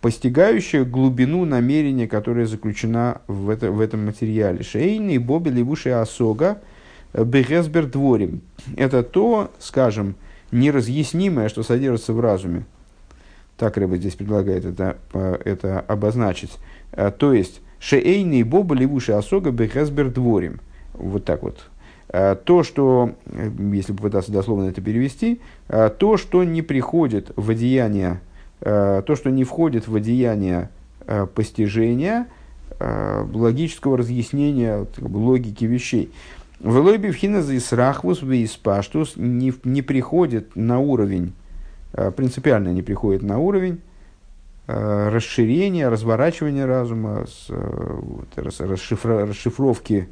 постигающее 0.00 0.84
глубину 0.84 1.44
намерения, 1.44 2.08
которое 2.08 2.46
заключена 2.46 3.20
в, 3.28 3.50
это, 3.50 3.70
в 3.70 3.80
этом 3.80 4.06
материале. 4.06 4.62
Шейный 4.62 5.18
боби 5.18 5.50
левуши 5.50 5.90
асога 5.90 6.60
бегесбер 7.12 7.86
дворим. 7.86 8.40
Это 8.76 9.02
то, 9.02 9.50
скажем, 9.58 10.14
неразъяснимое, 10.52 11.48
что 11.48 11.62
содержится 11.62 12.12
в 12.12 12.20
разуме. 12.20 12.64
Так 13.56 13.76
Рэба 13.76 13.96
здесь 13.96 14.14
предлагает 14.14 14.64
это, 14.64 14.96
это 15.12 15.80
обозначить. 15.80 16.58
А, 16.92 17.10
то 17.10 17.32
есть, 17.32 17.60
шеейный 17.78 18.42
боба 18.42 18.74
левуши 18.74 19.12
осога 19.12 19.50
бехесбер 19.50 20.10
дворим. 20.10 20.60
Вот 20.94 21.24
так 21.24 21.42
вот. 21.42 21.68
А, 22.08 22.36
то, 22.36 22.62
что, 22.62 23.14
если 23.72 23.92
попытаться 23.92 24.32
дословно 24.32 24.68
это 24.68 24.80
перевести, 24.80 25.40
то, 25.68 26.16
что 26.16 26.42
не 26.44 26.62
приходит 26.62 27.32
в 27.36 27.50
одеяние, 27.50 28.20
то, 28.60 29.14
что 29.14 29.30
не 29.30 29.44
входит 29.44 29.88
в 29.88 29.94
одеяние 29.94 30.70
постижения, 31.34 32.26
логического 32.78 33.98
разъяснения 33.98 34.86
логики 34.98 35.64
вещей. 35.64 36.10
Велой 36.60 36.98
вхина 37.10 37.42
за 37.42 37.56
исрахвус 37.56 38.22
вейспаштус 38.22 39.14
не, 39.16 39.54
не 39.64 39.80
приходит 39.80 40.54
на 40.56 40.78
уровень, 40.78 41.32
э, 41.94 42.10
принципиально 42.10 42.68
не 42.68 42.82
приходит 42.82 43.22
на 43.22 43.38
уровень 43.38 43.80
э, 44.66 45.08
расширения, 45.08 45.88
разворачивания 45.88 46.66
разума, 46.66 47.24
э, 47.48 48.00
расшифровки 48.36 50.08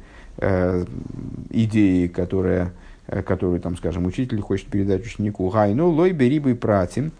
идеи, 1.49 2.07
которая, 2.07 2.71
которую, 3.25 3.59
там, 3.59 3.75
скажем, 3.75 4.05
учитель 4.05 4.39
хочет 4.39 4.67
передать 4.67 5.01
ученику. 5.05 5.49
Гайну 5.49 5.89
лой 5.89 6.13
берибы 6.13 6.55
пратим. 6.55 7.11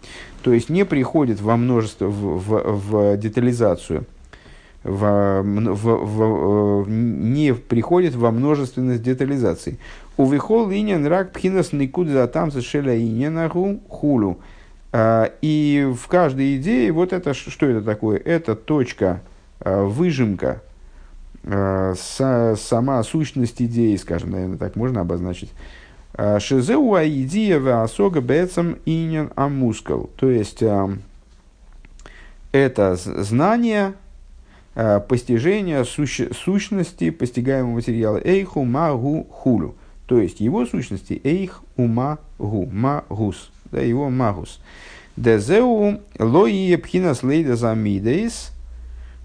То 0.42 0.54
есть 0.54 0.70
не 0.70 0.86
приходит 0.86 1.38
во 1.38 1.58
множество, 1.58 2.06
в, 2.06 2.38
в, 2.38 2.62
в 2.88 3.16
детализацию– 3.18 4.06
в, 4.82 5.42
в, 5.42 6.84
в, 6.84 6.88
не 6.88 7.54
приходит 7.54 8.14
во 8.14 8.30
множественность 8.30 9.02
детализаций. 9.02 9.78
У 10.16 10.26
вихол 10.30 10.70
инин 10.70 11.06
рак 11.06 11.32
пхинас 11.32 11.72
никуд 11.72 12.08
за 12.08 12.26
там 12.28 12.50
зашеля 12.50 12.98
ининаху 12.98 13.80
хулу. 13.88 14.38
А, 14.92 15.32
и 15.40 15.88
в 15.96 16.08
каждой 16.08 16.56
идее, 16.56 16.92
вот 16.92 17.12
это, 17.12 17.34
что 17.34 17.66
это 17.66 17.82
такое? 17.82 18.18
Это 18.18 18.56
точка, 18.56 19.22
а, 19.60 19.84
выжимка, 19.84 20.62
а, 21.44 21.94
сама 21.96 23.02
сущность 23.02 23.62
идеи, 23.62 23.96
скажем, 23.96 24.30
наверное, 24.30 24.58
так 24.58 24.76
можно 24.76 25.00
обозначить. 25.00 25.50
Шизеу 26.38 26.96
идея 26.96 27.60
васога 27.60 28.20
бецам 28.20 28.78
инин 28.84 29.30
амускал. 29.36 30.10
То 30.16 30.28
есть, 30.28 30.62
это 32.52 32.96
знание, 32.96 33.94
постижения 35.08 35.84
суще, 35.84 36.30
сущности 36.32 37.10
постигаемого 37.10 37.74
материала 37.74 38.20
эйху 38.22 38.64
магу 38.64 39.26
хулю. 39.30 39.74
То 40.06 40.20
есть 40.20 40.40
его 40.40 40.66
сущности 40.66 41.20
эйх 41.22 41.62
ума 41.76 42.18
гу, 42.38 42.66
магус, 42.66 43.52
да, 43.70 43.80
его 43.80 44.10
магус. 44.10 44.60
Дезеу 45.16 46.00
лои 46.18 46.74
пхинас 46.76 47.22
лейда 47.22 47.54
замидейс, 47.54 48.50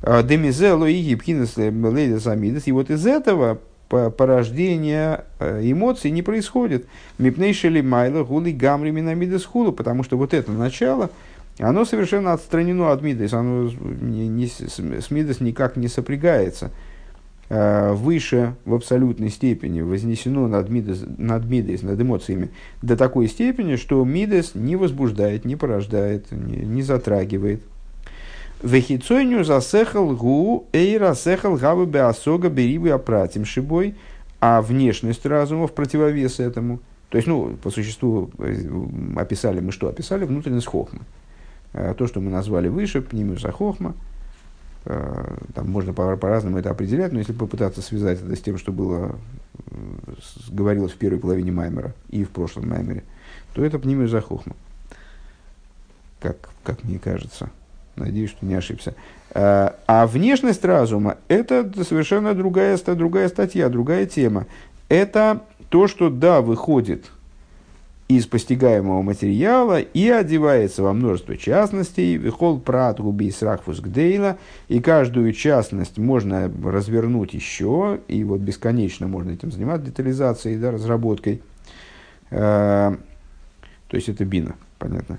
э, 0.03 0.21
демизе 0.23 0.73
лои 0.73 1.15
пхинас 1.15 1.57
лейда 1.57 2.19
замидейс. 2.19 2.67
И 2.67 2.71
вот 2.71 2.91
из 2.91 3.07
этого 3.07 3.59
порождение 3.87 5.25
э, 5.39 5.61
эмоций 5.63 6.11
не 6.11 6.21
происходит. 6.21 6.85
Мипнейшели 7.17 7.81
майла 7.81 8.23
гули 8.23 8.51
гамри 8.51 8.91
минамидес 8.91 9.43
хулу, 9.43 9.71
потому 9.71 10.03
что 10.03 10.17
вот 10.17 10.33
это 10.33 10.51
начало– 10.51 11.09
оно 11.59 11.85
совершенно 11.85 12.33
отстранено 12.33 12.91
от 12.91 13.01
Мидас, 13.01 13.33
оно 13.33 13.69
не, 14.01 14.27
не, 14.27 14.47
с 14.47 15.11
Мидас 15.11 15.39
никак 15.39 15.77
не 15.77 15.87
сопрягается. 15.87 16.71
А, 17.47 17.93
выше 17.93 18.55
в 18.65 18.73
абсолютной 18.73 19.29
степени 19.29 19.81
вознесено 19.81 20.47
над 20.47 20.69
Мидас, 20.69 21.03
над, 21.17 21.45
Мидас, 21.45 21.83
над 21.83 22.01
эмоциями 22.01 22.49
до 22.81 22.97
такой 22.97 23.27
степени, 23.27 23.75
что 23.75 24.03
Мидас 24.03 24.55
не 24.55 24.75
возбуждает, 24.75 25.45
не 25.45 25.55
порождает, 25.55 26.31
не, 26.31 26.57
не 26.57 26.81
затрагивает. 26.81 27.61
Вехицойню 28.63 29.43
засехал 29.43 30.15
гу 30.15 30.65
эйра 30.73 31.13
сехал 31.13 31.55
гавы 31.55 31.85
беасога 31.85 32.49
берибы 32.49 32.89
опратим 32.89 33.45
шибой, 33.45 33.93
а 34.39 34.61
внешность 34.61 35.25
разума 35.25 35.67
в 35.67 35.73
противовес 35.73 36.39
этому. 36.39 36.79
То 37.09 37.17
есть, 37.17 37.27
ну, 37.27 37.55
по 37.61 37.69
существу 37.69 38.31
э, 38.39 38.55
описали 39.15 39.59
мы 39.59 39.71
что? 39.71 39.87
Описали 39.87 40.25
внутренность 40.25 40.65
хохмы. 40.65 41.01
Э, 41.75 41.93
то, 41.93 42.07
что 42.07 42.21
мы 42.21 42.31
назвали 42.31 42.69
выше, 42.69 43.01
пнимиуса 43.01 43.51
хохма, 43.51 43.95
э, 44.85 45.37
там 45.53 45.69
можно 45.69 45.91
по- 45.91 46.15
по-разному 46.15 46.57
это 46.57 46.69
определять, 46.69 47.11
но 47.11 47.19
если 47.19 47.33
попытаться 47.33 47.81
связать 47.81 48.21
это 48.21 48.33
с 48.33 48.39
тем, 48.39 48.57
что 48.57 48.71
было, 48.71 49.17
говорилось 50.49 50.93
в 50.93 50.97
первой 50.97 51.19
половине 51.19 51.51
Маймера 51.51 51.93
и 52.09 52.23
в 52.23 52.29
прошлом 52.29 52.69
Маймере, 52.69 53.03
то 53.53 53.65
это 53.65 53.77
пнимиуса 53.77 54.21
хохма. 54.21 54.55
Как, 56.21 56.37
как 56.63 56.81
мне 56.85 56.97
кажется. 56.97 57.49
Надеюсь, 57.97 58.29
что 58.29 58.45
не 58.45 58.55
ошибся. 58.55 58.95
Э, 59.31 59.71
а 59.85 60.07
внешность 60.07 60.63
разума– 60.63 61.17
это 61.27 61.69
совершенно 61.83 62.33
другая, 62.33 62.77
другая 62.77 63.27
статья, 63.27 63.67
другая 63.67 64.05
тема. 64.05 64.45
Это 64.87 65.41
то, 65.67 65.89
что, 65.89 66.09
да, 66.09 66.39
выходит 66.39 67.11
из 68.07 68.27
постигаемого 68.27 69.01
материала 69.01 69.79
и 69.79 70.09
одевается 70.09 70.83
во 70.83 70.93
множество 70.93 71.35
частностей, 71.37 72.17
вихол 72.17 72.59
прат 72.59 72.99
губи 72.99 73.31
срахфус 73.31 73.79
гдейла, 73.79 74.37
и 74.67 74.79
каждую 74.79 75.33
частность 75.33 75.97
можно 75.97 76.51
развернуть 76.63 77.33
еще, 77.33 77.99
и 78.07 78.23
вот 78.23 78.41
бесконечно 78.41 79.07
можно 79.07 79.31
этим 79.31 79.51
заниматься, 79.51 79.87
детализацией, 79.87 80.57
да, 80.57 80.71
разработкой. 80.71 81.41
Э, 82.29 82.95
то 83.87 83.95
есть 83.97 84.09
это 84.09 84.23
бина, 84.23 84.55
понятно. 84.77 85.17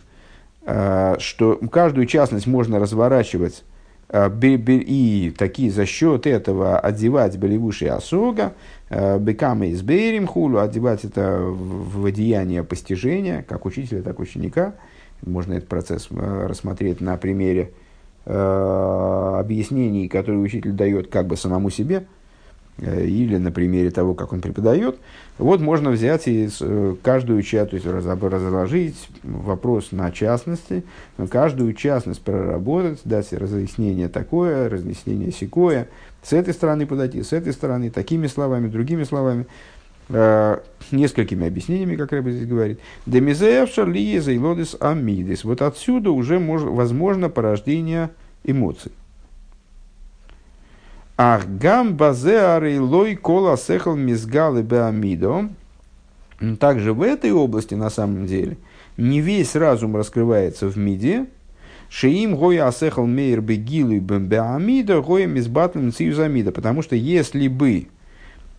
Э, 0.63 1.17
что 1.19 1.57
каждую 1.57 2.07
частность 2.07 2.47
можно 2.47 2.79
разворачивать 2.79 3.65
и 4.09 5.35
такие 5.37 5.71
за 5.71 5.85
счет 5.85 6.27
этого 6.27 6.79
одевать 6.79 7.39
болевуши 7.39 7.87
осога, 7.87 8.55
Э, 8.89 9.19
Бекама 9.19 9.67
из 9.67 9.83
хулу, 10.27 10.59
одевать 10.59 11.05
это 11.05 11.41
в 11.41 12.05
одеяние 12.05 12.63
постижения, 12.63 13.43
как 13.43 13.67
учителя, 13.67 14.03
так 14.03 14.19
ученика. 14.21 14.75
Можно 15.25 15.55
этот 15.55 15.69
процесс 15.69 16.09
э, 16.11 16.47
рассмотреть 16.49 17.01
на 17.01 17.17
примере 17.17 17.73
э, 18.27 19.37
объяснений, 19.41 20.09
которые 20.09 20.41
учитель 20.41 20.73
дает 20.73 21.09
как 21.09 21.27
бы 21.27 21.37
самому 21.37 21.71
себе. 21.71 22.07
Или 22.79 23.37
на 23.37 23.51
примере 23.51 23.91
того, 23.91 24.15
как 24.15 24.33
он 24.33 24.41
преподает, 24.41 24.99
вот 25.39 25.61
можно 25.61 25.91
взять 25.91 26.29
и 26.29 26.49
каждую 27.03 27.43
часть, 27.43 27.71
то 27.71 27.77
есть 27.77 27.87
разложить 27.87 29.09
вопрос 29.23 29.93
на 29.93 30.11
частности, 30.11 30.85
каждую 31.31 31.73
частность 31.75 32.21
проработать, 32.21 33.01
дать 33.05 33.33
разъяснение 33.33 34.09
такое, 34.09 34.69
разъяснение 34.69 35.33
секое, 35.33 35.89
с 36.23 36.33
этой 36.33 36.55
стороны 36.55 36.87
подойти, 36.87 37.23
с 37.23 37.33
этой 37.33 37.53
стороны, 37.53 37.91
такими 37.91 38.27
словами, 38.27 38.69
другими 38.69 39.05
словами, 39.05 39.47
э, 40.09 40.59
несколькими 40.91 41.47
объяснениями, 41.47 41.97
как 41.97 42.13
Рэбби 42.13 42.33
здесь 42.33 42.49
говорит. 42.49 42.81
Демизеевшар 43.07 43.89
ли 43.89 44.21
амидис. 44.81 45.45
Вот 45.45 45.63
отсюда 45.63 46.11
уже 46.11 46.39
мож, 46.39 46.63
возможно 46.63 47.29
порождение 47.29 48.11
эмоций. 48.45 48.93
Ах 51.19 51.47
гам 51.47 51.97
базе 51.97 52.79
лой 52.79 53.17
кола 53.17 53.57
сехал 53.57 53.97
мизгалы 53.97 54.63
беамидо. 54.63 55.49
Также 56.61 56.93
в 56.93 57.01
этой 57.01 57.33
области, 57.33 57.75
на 57.75 57.89
самом 57.89 58.27
деле, 58.27 58.59
не 58.99 59.23
весь 59.23 59.57
разум 59.57 59.97
раскрывается 59.97 60.67
в 60.67 60.77
миде, 60.77 61.27
Шеим 61.89 62.37
гоя 62.37 62.67
асехал 62.67 63.07
мейр 63.07 63.41
бегилу 63.41 63.99
беамида, 64.01 65.01
гоя 65.01 65.27
мизбатлем 65.27 65.93
циюзамида. 65.93 66.53
Потому 66.53 66.83
что 66.83 66.97
если 66.97 67.49
бы 67.49 67.87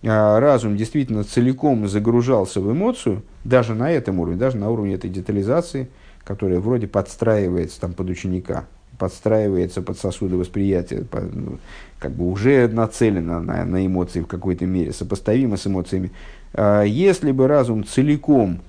а, 0.03 0.39
разум 0.39 0.78
действительно 0.78 1.24
целиком 1.24 1.88
загружался 1.88 2.62
в 2.62 2.72
эмоцию, 2.72 3.22
даже 3.43 3.76
на 3.76 3.91
этом 3.91 4.20
уровне, 4.20 4.39
даже 4.39 4.58
на 4.58 4.70
уровне 4.70 4.95
этой 4.95 5.10
детализации, 5.10 5.89
которая 6.24 6.60
вроде 6.60 6.88
подстраивается 6.88 7.80
там 7.80 7.93
под 7.93 8.10
ученика, 8.10 8.66
подстраивается 8.97 9.82
под 9.82 9.97
сосуды 9.97 10.38
восприятия, 10.38 11.05
ну, 11.34 11.60
как 12.00 12.12
бы 12.12 12.30
уже 12.30 12.68
нацелена 12.68 13.39
на, 13.39 13.66
на 13.66 13.86
эмоции 13.86 14.22
в 14.22 14.28
какой-то 14.28 14.66
мере, 14.66 14.93
сопоставима 14.93 15.58
с 15.58 15.68
эмоциями. 15.68 16.12
А, 16.54 16.84
если 16.84 17.32
бы 17.32 17.48
разум 17.48 17.84
целиком 17.84 18.60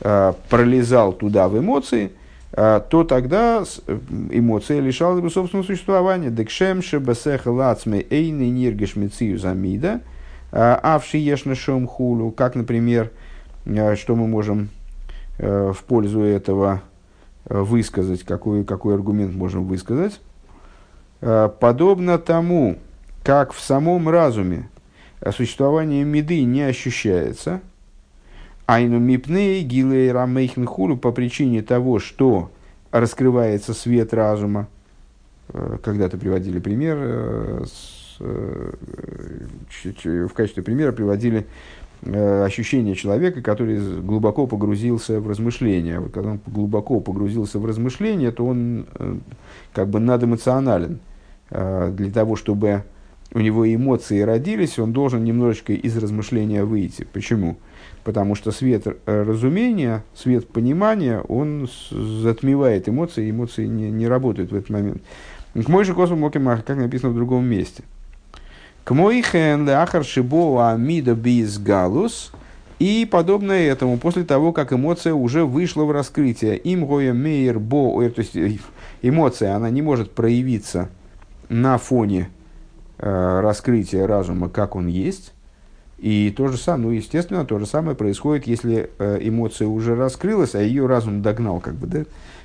а, 0.00 0.34
пролезал 0.48 1.12
туда 1.12 1.48
в 1.48 1.58
эмоции, 1.58 2.10
а, 2.52 2.80
то 2.80 3.04
тогда 3.04 3.62
э, 3.86 3.98
эмоция 4.30 4.80
лишалась 4.80 5.20
бы 5.20 5.30
собственного 5.30 5.66
существования. 5.66 6.30
Декшемше 6.30 6.98
бесех 6.98 7.46
лацме 7.46 8.04
эйны 8.10 8.50
ниргеш 8.50 8.96
мецию 8.96 9.38
замида, 9.38 10.00
авши 10.50 11.18
ешна 11.18 11.54
шом 11.54 11.86
хулу, 11.86 12.32
как, 12.32 12.56
например, 12.56 13.12
э, 13.66 13.94
что 13.94 14.16
мы 14.16 14.26
можем 14.26 14.70
э, 15.38 15.72
в 15.72 15.84
пользу 15.84 16.20
этого 16.22 16.82
высказать, 17.44 18.22
какой, 18.24 18.64
какой 18.64 18.94
аргумент 18.94 19.34
можем 19.34 19.64
высказать. 19.64 20.20
Подобно 21.20 22.18
тому, 22.18 22.78
как 23.22 23.52
в 23.52 23.60
самом 23.60 24.08
разуме 24.08 24.70
существование 25.32 26.04
меды 26.04 26.42
не 26.44 26.62
ощущается– 26.62 27.60
Айну 28.70 29.00
мипней 29.00 29.64
гилей 29.64 30.12
рамейхн 30.12 30.64
хулу 30.64 30.96
по 30.96 31.10
причине 31.10 31.60
того, 31.60 31.98
что 31.98 32.52
раскрывается 32.92 33.74
свет 33.74 34.14
разума. 34.14 34.68
Э, 35.48 35.78
когда-то 35.82 36.16
приводили 36.16 36.60
пример, 36.60 36.96
э, 37.00 37.64
э, 38.20 38.72
в 40.28 40.32
качестве 40.34 40.62
примера 40.62 40.92
приводили 40.92 41.48
ощущение 42.02 42.94
человека, 42.94 43.42
который 43.42 44.00
глубоко 44.00 44.46
погрузился 44.46 45.20
в 45.20 45.28
размышления. 45.28 45.98
Вот 45.98 46.12
когда 46.12 46.30
он 46.30 46.40
глубоко 46.46 47.00
погрузился 47.00 47.58
в 47.58 47.66
размышления, 47.66 48.30
то 48.30 48.46
он 48.46 48.86
как 49.74 49.88
бы 49.88 49.98
надэмоционален. 49.98 51.00
Для 51.50 52.10
того, 52.12 52.36
чтобы 52.36 52.84
у 53.32 53.40
него 53.40 53.72
эмоции 53.72 54.20
родились, 54.20 54.78
он 54.78 54.92
должен 54.92 55.24
немножечко 55.24 55.72
из 55.72 55.96
размышления 55.96 56.64
выйти. 56.64 57.06
Почему? 57.12 57.58
потому 58.04 58.34
что 58.34 58.50
свет 58.50 58.86
э, 58.86 59.22
разумения, 59.22 60.04
свет 60.14 60.48
понимания, 60.48 61.20
он 61.20 61.68
затмевает 61.90 62.88
эмоции, 62.88 63.30
эмоции 63.30 63.66
не, 63.66 63.90
не 63.90 64.08
работают 64.08 64.52
в 64.52 64.56
этот 64.56 64.70
момент. 64.70 65.02
К 65.54 65.68
мой 65.68 65.84
же 65.84 65.94
космос 65.94 66.18
мокимах, 66.18 66.64
как 66.64 66.76
написано 66.76 67.12
в 67.12 67.16
другом 67.16 67.44
месте. 67.44 67.82
К 68.84 68.92
мой 68.92 69.22
хен 69.22 69.66
леахар 69.66 70.04
шибо 70.04 70.72
амида 70.72 71.14
биз 71.14 71.58
галус. 71.58 72.32
И 72.78 73.06
подобное 73.10 73.70
этому, 73.70 73.98
после 73.98 74.24
того, 74.24 74.52
как 74.52 74.72
эмоция 74.72 75.12
уже 75.12 75.44
вышла 75.44 75.84
в 75.84 75.90
раскрытие. 75.90 76.56
Им 76.56 76.86
гоя 76.86 77.12
мейер 77.12 77.58
бо, 77.58 78.08
то 78.08 78.20
есть 78.20 78.34
э, 78.36 78.56
эмоция, 79.02 79.54
она 79.54 79.68
не 79.68 79.82
может 79.82 80.12
проявиться 80.12 80.88
на 81.50 81.76
фоне 81.76 82.30
э, 82.98 83.40
раскрытия 83.40 84.06
разума, 84.06 84.48
как 84.48 84.74
он 84.76 84.86
есть 84.86 85.34
и 86.00 86.32
то 86.34 86.48
же 86.48 86.56
самое, 86.56 86.88
ну, 86.88 86.90
естественно, 86.92 87.44
то 87.44 87.58
же 87.58 87.66
самое 87.66 87.94
происходит, 87.94 88.46
если 88.46 88.88
э, 88.98 89.18
эмоция 89.20 89.68
уже 89.68 89.94
раскрылась, 89.94 90.54
а 90.54 90.62
ее 90.62 90.86
разум 90.86 91.20
догнал, 91.20 91.60
как 91.60 91.74
бы, 91.74 91.86
да, 91.86 92.04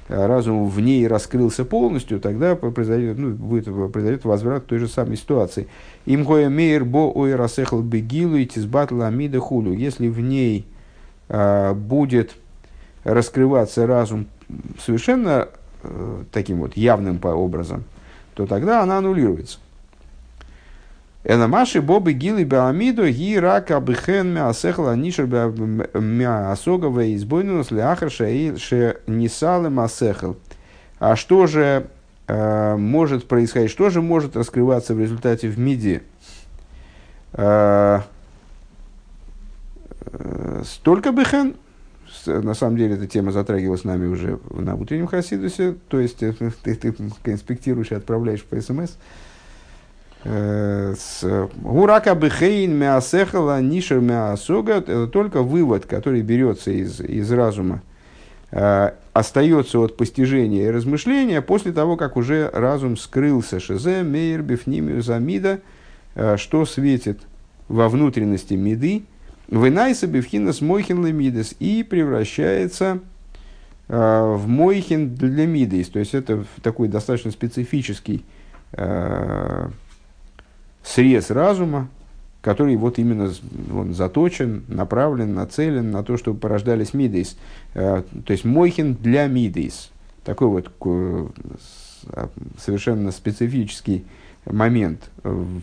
а 0.10 0.28
разум 0.28 0.68
в 0.68 0.82
ней 0.82 1.08
раскрылся 1.08 1.64
полностью, 1.64 2.20
тогда 2.20 2.56
произойдет, 2.56 3.18
ну, 3.18 3.30
будет, 3.30 3.66
произойдет 3.94 4.26
возврат 4.26 4.66
той 4.66 4.80
же 4.80 4.90
самой 4.90 5.16
ситуации. 5.16 5.68
Им 6.06 6.26
гоя 6.26 6.50
мейр 6.50 6.84
бо 6.84 7.10
ой 7.10 7.34
расехал 7.36 7.82
бегилу 7.82 8.36
и 8.36 8.46
тизбатл 8.46 9.02
амида 9.02 9.40
хулю. 9.40 9.72
Если 9.72 10.10
в 10.10 10.20
ней 10.20 10.68
э, 11.30 11.74
будет 11.74 12.36
раскрываться 13.06 13.88
разум 13.88 14.28
совершенно 14.86 15.48
э, 15.82 16.24
таким 16.34 16.60
вот 16.60 16.76
явным 16.76 17.20
по 17.20 17.30
образом, 17.30 17.86
то 18.36 18.46
тогда 18.46 18.84
она 18.84 19.00
аннулируется. 19.00 19.58
Эламаши 21.24 21.82
бобы 21.82 22.14
гилы 22.14 22.46
баамиду 22.46 23.10
ги 23.10 23.36
рака 23.38 23.80
бхен 23.80 24.32
мясехла 24.32 24.96
нишер 24.96 25.26
мясогова 25.26 27.16
избойнус 27.16 27.72
ляхар 27.72 28.12
ше 28.12 28.98
нисалы 29.08 29.72
масехл. 29.72 30.34
А 31.00 31.16
что 31.16 31.48
же 31.48 31.88
э, 32.28 32.76
может 32.76 33.28
происходить, 33.28 33.72
что 33.72 33.90
же 33.90 34.04
может 34.04 34.38
раскрываться 34.38 34.94
в 34.94 35.00
результате 35.00 35.48
в 35.48 35.58
миде? 35.58 36.04
Э, 37.34 38.02
э, 40.12 40.64
столько 40.64 41.12
бхен, 41.12 41.56
на 42.28 42.54
самом 42.54 42.78
деле 42.78 42.96
эта 42.96 43.08
тема 43.08 43.32
затрагивалась 43.32 43.84
нами 43.84 44.08
уже 44.08 44.40
на 44.50 44.76
утреннем 44.76 45.08
хасидусе, 45.08 45.76
то 45.88 46.00
есть 46.00 46.18
ты, 46.18 46.34
ты, 46.34 46.76
ты 46.76 46.96
инспектируешь 47.32 47.92
и 47.92 47.96
отправляешь 47.96 48.44
по 48.44 48.60
смс. 48.60 48.92
Э, 50.26 50.96
Гурака 51.58 52.16
бехейн 52.16 52.76
мясехала 52.76 53.62
нишер 53.62 54.00
мясога, 54.00 54.74
это 54.74 55.08
только 55.08 55.44
вывод, 55.44 55.86
который 55.86 56.22
берется 56.22 56.72
из, 56.72 57.00
из 57.00 57.32
разума, 57.32 57.84
э, 58.52 58.92
остается 59.14 59.80
от 59.80 59.98
постижения 59.98 60.68
и 60.68 60.72
размышления 60.72 61.42
после 61.42 61.74
того, 61.74 61.96
как 61.96 62.18
уже 62.18 62.50
разум 62.52 62.98
скрылся. 62.98 63.60
Шезе, 63.60 64.02
мейер, 64.02 64.42
бифнимию, 64.42 65.04
замида, 65.04 65.60
э, 66.16 66.38
что 66.38 66.66
светит 66.66 67.22
во 67.68 67.88
внутренности 67.88 68.56
меды, 68.56 69.04
вынайса 69.48 70.08
бифхинас 70.08 70.62
мойхин 70.62 71.06
лемидес 71.06 71.56
и 71.60 71.84
превращается 71.84 73.00
э, 73.88 74.36
в 74.36 74.48
мойхин 74.48 75.16
для 75.16 75.46
мидес. 75.46 75.90
То 75.90 76.00
есть 76.00 76.14
это 76.14 76.46
такой 76.62 76.88
достаточно 76.88 77.32
специфический 77.32 78.24
срез 80.84 81.32
разума, 81.32 81.88
который 82.46 82.76
вот 82.76 83.00
именно 83.00 83.32
он 83.74 83.96
заточен, 83.96 84.66
направлен, 84.68 85.34
нацелен 85.34 85.90
на 85.90 86.04
то, 86.04 86.16
чтобы 86.16 86.40
порождались 86.40 86.94
мидейс. 86.94 87.38
Э, 87.74 88.04
то 88.24 88.32
есть 88.32 88.46
мойхин 88.46 88.94
для 88.94 89.26
мидейс. 89.26 89.90
Такой 90.24 90.48
вот 90.50 90.72
а, 92.08 92.30
совершенно 92.60 93.12
специфический 93.12 94.06
момент 94.46 95.10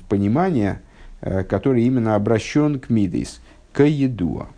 понимания, 0.08 0.82
э, 1.20 1.44
который 1.44 1.84
именно 1.84 2.16
обращен 2.16 2.80
к 2.80 2.90
мидейс, 2.90 3.40
к 3.72 3.84
едуа. 3.84 4.48